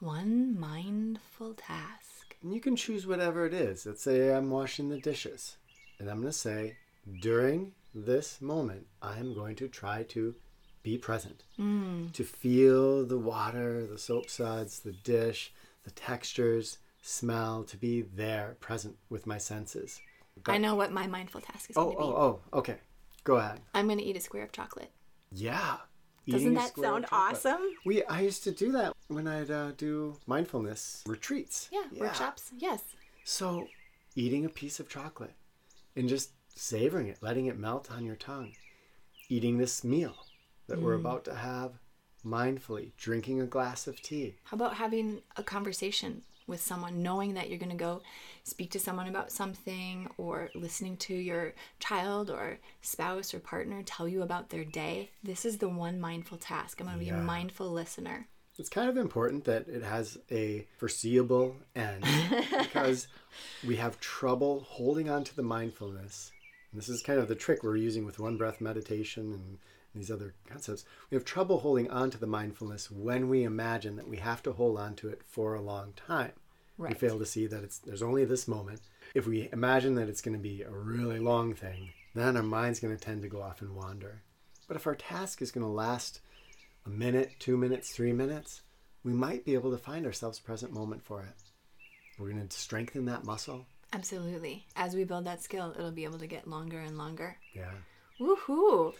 One 0.00 0.58
mindful 0.58 1.54
task. 1.54 2.36
And 2.42 2.52
you 2.52 2.60
can 2.60 2.76
choose 2.76 3.06
whatever 3.06 3.46
it 3.46 3.54
is. 3.54 3.86
Let's 3.86 4.02
say 4.02 4.32
I'm 4.34 4.50
washing 4.50 4.90
the 4.90 4.98
dishes. 4.98 5.56
And 5.98 6.10
I'm 6.10 6.16
going 6.20 6.28
to 6.28 6.32
say, 6.38 6.76
during 7.22 7.72
this 7.94 8.40
moment, 8.42 8.86
I'm 9.00 9.34
going 9.34 9.56
to 9.56 9.68
try 9.68 10.02
to 10.04 10.34
be 10.82 10.98
present, 10.98 11.44
hmm. 11.56 12.08
to 12.12 12.24
feel 12.24 13.06
the 13.06 13.16
water, 13.16 13.86
the 13.86 13.96
soap 13.96 14.28
suds, 14.28 14.80
the 14.80 14.92
dish, 14.92 15.50
the 15.84 15.90
textures, 15.92 16.76
smell, 17.00 17.64
to 17.64 17.78
be 17.78 18.02
there, 18.02 18.56
present 18.60 18.96
with 19.08 19.26
my 19.26 19.38
senses. 19.38 20.00
I 20.46 20.58
know 20.58 20.74
what 20.74 20.92
my 20.92 21.06
mindful 21.06 21.40
task 21.40 21.70
is 21.70 21.76
Oh, 21.78 21.84
going 21.84 21.96
to 21.96 22.02
be. 22.02 22.06
oh, 22.08 22.40
oh, 22.52 22.58
okay. 22.58 22.76
Go 23.22 23.36
ahead. 23.36 23.60
I'm 23.72 23.86
going 23.86 23.98
to 23.98 24.04
eat 24.04 24.16
a 24.16 24.20
square 24.20 24.42
of 24.42 24.52
chocolate. 24.52 24.90
Yeah. 25.32 25.76
Doesn't 26.28 26.54
that 26.54 26.74
sound 26.76 27.04
chocolate. 27.04 27.36
awesome? 27.36 27.60
We 27.84 28.02
I 28.04 28.20
used 28.20 28.44
to 28.44 28.50
do 28.50 28.72
that 28.72 28.94
when 29.08 29.26
I'd 29.26 29.50
uh, 29.50 29.72
do 29.72 30.16
mindfulness 30.26 31.04
retreats. 31.06 31.68
Yeah, 31.70 31.84
workshops. 31.96 32.50
Yes. 32.56 32.82
So, 33.24 33.68
eating 34.14 34.44
a 34.44 34.48
piece 34.48 34.80
of 34.80 34.88
chocolate 34.88 35.34
and 35.96 36.08
just 36.08 36.30
savoring 36.54 37.08
it, 37.08 37.18
letting 37.20 37.46
it 37.46 37.58
melt 37.58 37.90
on 37.90 38.04
your 38.04 38.16
tongue, 38.16 38.52
eating 39.28 39.58
this 39.58 39.84
meal 39.84 40.14
that 40.66 40.80
we're 40.80 40.94
about 40.94 41.24
to 41.26 41.34
have 41.34 41.72
mindfully, 42.24 42.92
drinking 42.96 43.40
a 43.40 43.46
glass 43.46 43.86
of 43.86 44.00
tea. 44.00 44.34
How 44.44 44.54
about 44.54 44.74
having 44.74 45.20
a 45.36 45.42
conversation 45.42 46.22
with 46.46 46.60
someone, 46.60 47.02
knowing 47.02 47.34
that 47.34 47.48
you're 47.48 47.58
going 47.58 47.70
to 47.70 47.76
go 47.76 48.02
speak 48.42 48.70
to 48.72 48.78
someone 48.78 49.08
about 49.08 49.32
something, 49.32 50.08
or 50.18 50.50
listening 50.54 50.96
to 50.98 51.14
your 51.14 51.54
child 51.80 52.30
or 52.30 52.58
spouse 52.82 53.32
or 53.32 53.40
partner 53.40 53.82
tell 53.82 54.06
you 54.08 54.22
about 54.22 54.50
their 54.50 54.64
day? 54.64 55.10
This 55.22 55.44
is 55.44 55.58
the 55.58 55.68
one 55.68 56.00
mindful 56.00 56.38
task. 56.38 56.80
I'm 56.80 56.86
going 56.86 56.98
to 56.98 57.04
be 57.04 57.06
Yeah. 57.10 57.20
a 57.20 57.22
mindful 57.22 57.70
listener. 57.70 58.26
It's 58.58 58.68
kind 58.68 58.88
of 58.88 58.96
important 58.96 59.44
that 59.46 59.66
it 59.68 59.82
has 59.82 60.16
a 60.30 60.66
foreseeable 60.76 61.56
end 61.74 62.04
because 62.58 63.08
we 63.66 63.76
have 63.76 63.98
trouble 63.98 64.60
holding 64.68 65.08
on 65.10 65.24
to 65.24 65.34
the 65.34 65.42
mindfulness. 65.42 66.30
And 66.70 66.80
this 66.80 66.88
is 66.88 67.02
kind 67.02 67.18
of 67.18 67.26
the 67.26 67.34
trick 67.34 67.62
we're 67.64 67.76
using 67.76 68.04
with 68.04 68.20
one 68.20 68.36
breath 68.36 68.60
meditation 68.60 69.32
and 69.32 69.58
these 69.94 70.10
other 70.10 70.34
concepts. 70.48 70.84
We 71.10 71.14
have 71.16 71.24
trouble 71.24 71.60
holding 71.60 71.90
on 71.90 72.10
to 72.10 72.18
the 72.18 72.26
mindfulness 72.26 72.90
when 72.90 73.28
we 73.28 73.44
imagine 73.44 73.96
that 73.96 74.08
we 74.08 74.16
have 74.18 74.42
to 74.44 74.52
hold 74.52 74.78
on 74.78 74.94
to 74.96 75.08
it 75.08 75.22
for 75.26 75.54
a 75.54 75.62
long 75.62 75.92
time. 75.94 76.32
We 76.76 76.94
fail 76.94 77.18
to 77.20 77.26
see 77.26 77.46
that 77.46 77.62
it's 77.62 77.78
there's 77.78 78.02
only 78.02 78.24
this 78.24 78.48
moment. 78.48 78.80
If 79.14 79.26
we 79.26 79.48
imagine 79.52 79.94
that 79.94 80.08
it's 80.08 80.20
going 80.20 80.36
to 80.36 80.42
be 80.42 80.62
a 80.62 80.70
really 80.70 81.20
long 81.20 81.54
thing, 81.54 81.90
then 82.14 82.36
our 82.36 82.42
mind's 82.42 82.80
going 82.80 82.96
to 82.96 83.02
tend 83.02 83.22
to 83.22 83.28
go 83.28 83.42
off 83.42 83.62
and 83.62 83.76
wander. 83.76 84.22
But 84.66 84.76
if 84.76 84.86
our 84.86 84.96
task 84.96 85.40
is 85.40 85.52
going 85.52 85.64
to 85.64 85.70
last 85.70 86.20
a 86.84 86.90
minute, 86.90 87.32
two 87.38 87.56
minutes, 87.56 87.90
three 87.90 88.12
minutes, 88.12 88.62
we 89.04 89.12
might 89.12 89.44
be 89.44 89.54
able 89.54 89.70
to 89.70 89.78
find 89.78 90.04
ourselves 90.04 90.40
present 90.40 90.72
moment 90.72 91.04
for 91.04 91.22
it. 91.22 91.34
We're 92.18 92.30
going 92.30 92.46
to 92.46 92.56
strengthen 92.56 93.04
that 93.06 93.24
muscle. 93.24 93.66
Absolutely. 93.92 94.66
As 94.74 94.94
we 94.94 95.04
build 95.04 95.24
that 95.26 95.42
skill, 95.42 95.74
it'll 95.78 95.92
be 95.92 96.04
able 96.04 96.18
to 96.18 96.26
get 96.26 96.48
longer 96.48 96.80
and 96.80 96.98
longer. 96.98 97.36
Yeah. 97.52 97.70
Woohoo! 98.20 98.94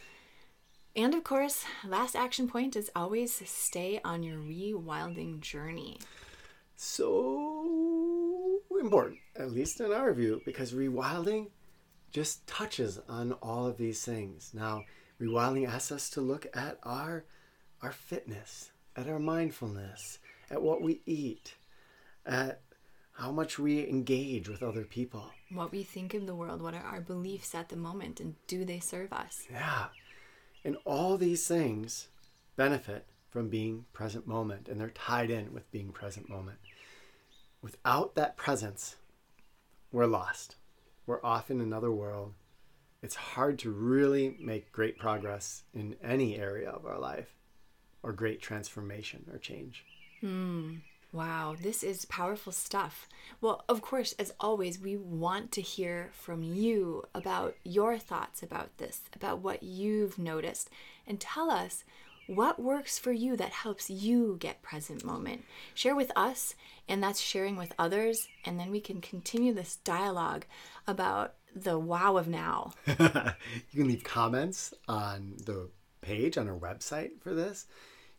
And 0.97 1.15
of 1.15 1.25
course, 1.25 1.65
last 1.85 2.15
action 2.15 2.49
point 2.49 2.77
is 2.77 2.91
always 2.95 3.43
stay 3.49 4.01
on 4.05 4.23
your 4.23 4.39
rewilding 4.39 5.41
journey. 5.41 5.99
So 6.77 8.61
important, 8.81 9.19
at 9.37 9.51
least 9.51 9.81
in 9.81 9.93
our 9.93 10.13
view, 10.13 10.41
because 10.45 10.73
rewilding 10.73 11.49
just 12.13 12.47
touches 12.47 13.01
on 13.09 13.33
all 13.43 13.67
of 13.67 13.77
these 13.77 14.05
things. 14.05 14.53
Now, 14.55 14.85
rewilding 15.21 15.69
asks 15.69 15.91
us 15.91 16.11
to 16.11 16.21
look 16.21 16.47
at 16.55 16.79
our 16.85 17.25
our 17.83 17.93
fitness, 17.93 18.71
at 18.97 19.09
our 19.09 19.19
mindfulness, 19.19 20.19
at 20.51 20.63
what 20.63 20.81
we 20.81 21.01
eat, 21.05 21.57
at 22.25 22.61
how 23.13 23.31
much 23.31 23.59
we 23.59 23.87
engage 23.89 24.49
with 24.49 24.63
other 24.63 24.85
people. 24.85 25.31
What 25.53 25.71
we 25.71 25.83
think 25.83 26.15
of 26.15 26.27
the 26.27 26.35
world, 26.35 26.63
what 26.63 26.75
are 26.75 26.83
our 26.83 27.01
beliefs 27.01 27.55
at 27.55 27.69
the 27.69 27.77
moment, 27.77 28.21
and 28.21 28.37
do 28.47 28.65
they 28.65 28.81
serve 28.81 29.13
us? 29.13 29.45
Yeah. 29.51 29.87
And 30.65 30.77
all 30.85 31.17
these 31.17 31.47
things 31.47 32.09
benefit 32.57 33.07
from 33.29 33.49
being 33.49 33.85
present 33.93 34.27
moment, 34.27 34.69
and 34.69 34.81
they're 34.81 34.91
tied 34.91 35.31
in 35.31 35.53
with 35.53 35.71
being 35.71 35.91
present 35.91 36.29
moment. 36.29 36.59
Without 37.61 38.15
that 38.15 38.37
presence, 38.37 38.97
we're 39.93 40.07
lost. 40.07 40.57
We're 41.07 41.25
off 41.25 41.51
in 41.51 41.61
another 41.61 41.91
world. 41.91 42.33
It's 43.03 43.17
hard 43.17 43.59
to 43.61 43.71
really 43.71 44.37
make 44.41 44.73
great 44.73 44.99
progress 44.99 45.65
in 45.75 45.97
any 46.03 46.39
area 46.39 46.71
of 46.71 46.87
our 46.87 46.99
life 46.99 47.35
or 48.03 48.13
great 48.13 48.41
transformation 48.41 49.27
or 49.33 49.39
change. 49.39 49.85
Hmm. 50.21 50.77
Wow, 51.15 51.55
this 51.63 51.85
is 51.85 52.07
powerful 52.07 52.51
stuff. 52.51 53.09
Well, 53.41 53.65
of 53.69 53.81
course, 53.81 54.15
as 54.19 54.35
always, 54.41 54.81
we 54.81 54.97
want 54.97 55.53
to 55.53 55.61
hear 55.61 56.11
from 56.13 56.43
you 56.43 57.05
about 57.15 57.55
your 57.63 57.99
thoughts 57.99 58.43
about 58.43 58.77
this, 58.79 59.03
about 59.15 59.39
what 59.39 59.63
you've 59.63 60.19
noticed, 60.19 60.71
and 61.07 61.21
tell 61.21 61.53
us 61.53 61.85
what 62.27 62.59
works 62.61 62.99
for 62.99 63.13
you 63.13 63.37
that 63.37 63.51
helps 63.51 63.89
you 63.89 64.39
get 64.41 64.61
present 64.61 65.05
moment. 65.05 65.45
Share 65.73 65.95
with 65.95 66.11
us, 66.17 66.57
and 66.89 67.01
that's 67.01 67.21
sharing 67.21 67.55
with 67.55 67.73
others, 67.79 68.27
and 68.45 68.59
then 68.59 68.73
we 68.73 68.81
can 68.81 69.01
continue 69.01 69.55
this 69.55 69.77
dialogue 69.85 70.47
about 70.85 71.35
the 71.55 71.79
wow 71.79 72.17
of 72.17 72.27
now. 72.27 72.73
you 72.89 72.97
can 72.97 73.87
leave 73.87 74.03
comments 74.03 74.75
on 74.89 75.35
the 75.47 75.71
page 76.01 76.37
on 76.37 76.49
our 76.49 76.59
website 76.59 77.21
for 77.21 77.33
this. 77.35 77.67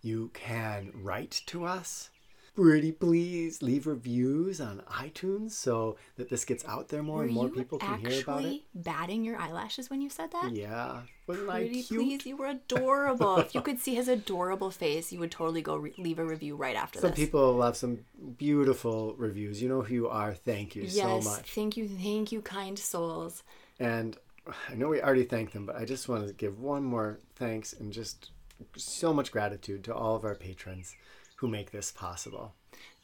You 0.01 0.31
can 0.33 0.91
write 0.93 1.41
to 1.47 1.65
us. 1.65 2.09
Pretty 2.55 2.93
please 2.93 3.61
leave 3.61 3.85
reviews 3.85 4.61
on 4.61 4.81
iTunes 4.89 5.51
so 5.51 5.97
that 6.15 6.29
this 6.29 6.45
gets 6.45 6.63
out 6.65 6.87
there 6.87 7.03
more 7.03 7.17
Were 7.17 7.23
and 7.25 7.33
more 7.33 7.49
people 7.49 7.77
can 7.77 7.99
hear 7.99 8.21
about 8.21 8.45
it. 8.45 8.61
batting 8.73 9.25
your 9.25 9.37
eyelashes 9.37 9.89
when 9.89 9.99
you 10.01 10.09
said 10.09 10.31
that? 10.31 10.55
Yeah, 10.55 11.01
wasn't 11.27 11.49
Pretty 11.49 11.83
please, 11.83 12.25
you 12.25 12.37
were 12.37 12.47
adorable. 12.47 13.37
if 13.39 13.53
you 13.53 13.61
could 13.61 13.81
see 13.81 13.93
his 13.95 14.07
adorable 14.07 14.71
face, 14.71 15.11
you 15.11 15.19
would 15.19 15.31
totally 15.31 15.61
go 15.61 15.75
re- 15.75 15.93
leave 15.97 16.17
a 16.17 16.25
review 16.25 16.55
right 16.55 16.77
after 16.77 16.99
Some 16.99 17.09
this. 17.09 17.19
people 17.19 17.51
love 17.53 17.75
some 17.75 17.99
beautiful 18.37 19.15
reviews. 19.17 19.61
You 19.61 19.67
know 19.67 19.81
who 19.81 19.93
you 19.93 20.07
are. 20.07 20.33
Thank 20.33 20.77
you 20.77 20.83
yes, 20.83 20.93
so 20.95 21.19
much. 21.29 21.51
thank 21.53 21.75
you, 21.75 21.89
thank 21.89 22.31
you, 22.31 22.41
kind 22.41 22.79
souls. 22.79 23.43
And 23.81 24.15
I 24.69 24.75
know 24.75 24.87
we 24.87 25.01
already 25.01 25.23
thanked 25.25 25.51
them, 25.51 25.65
but 25.65 25.75
I 25.75 25.83
just 25.83 26.07
want 26.07 26.25
to 26.27 26.33
give 26.33 26.59
one 26.61 26.83
more 26.85 27.19
thanks 27.35 27.73
and 27.73 27.91
just 27.91 28.31
so 28.77 29.13
much 29.13 29.31
gratitude 29.31 29.83
to 29.83 29.93
all 29.93 30.15
of 30.15 30.23
our 30.23 30.35
patrons 30.35 30.95
who 31.35 31.47
make 31.47 31.71
this 31.71 31.91
possible. 31.91 32.53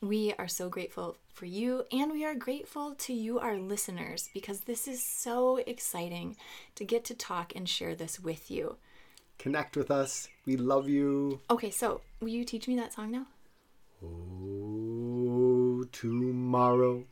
We 0.02 0.34
are 0.40 0.48
so 0.48 0.68
grateful 0.70 1.18
for 1.34 1.46
you, 1.46 1.86
and 1.92 2.12
we 2.12 2.26
are 2.26 2.36
grateful 2.36 2.96
to 2.96 3.14
you, 3.14 3.40
our 3.40 3.58
listeners, 3.58 4.30
because 4.34 4.62
this 4.62 4.88
is 4.88 5.04
so 5.06 5.58
exciting 5.58 6.36
to 6.76 6.84
get 6.86 7.06
to 7.06 7.14
talk 7.14 7.54
and 7.56 7.68
share 7.70 7.96
this 7.96 8.20
with 8.20 8.50
you. 8.50 8.78
Connect 9.38 9.76
with 9.78 9.90
us. 9.92 10.28
We 10.46 10.58
love 10.58 10.90
you. 10.90 11.40
Okay, 11.50 11.72
so 11.72 12.02
will 12.20 12.30
you 12.30 12.44
teach 12.44 12.68
me 12.68 12.76
that 12.78 12.94
song 12.94 13.12
now? 13.12 13.26
Oh, 14.04 15.84
tomorrow 15.92 17.04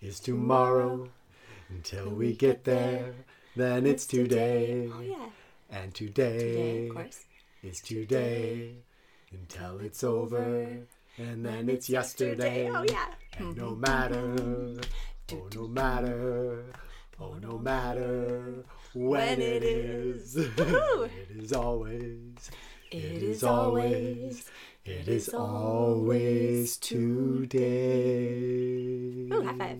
is 0.00 0.20
tomorrow. 0.20 1.08
Until 1.70 2.08
we 2.08 2.32
get 2.34 2.64
there, 2.64 3.12
then 3.54 3.84
it's 3.86 4.06
today. 4.06 4.90
Oh 4.94 5.00
yeah, 5.02 5.28
And 5.70 5.94
today, 5.94 6.38
today 6.38 6.88
of 6.88 6.94
course. 6.94 7.20
is 7.62 7.80
today. 7.82 8.76
Until 9.30 9.80
it's 9.80 10.02
over, 10.02 10.66
and 11.18 11.44
then 11.44 11.68
it's 11.68 11.90
yesterday. 11.90 12.70
Oh 12.72 12.82
yeah. 12.88 13.06
And 13.36 13.56
no 13.56 13.74
matter, 13.86 14.80
oh 15.32 15.48
no 15.54 15.68
matter, 15.68 16.64
oh 17.20 17.34
no 17.34 17.58
matter 17.58 18.64
when 18.94 19.40
it 19.40 19.62
is, 19.62 20.34
it 20.36 21.28
is 21.36 21.52
always, 21.52 22.50
It 22.90 23.22
is 23.22 23.44
always, 23.44 24.48
it 24.86 25.08
is 25.08 25.28
always 25.28 26.78
today. 26.78 27.58
Ooh, 29.30 29.42
high 29.44 29.58
five. 29.58 29.78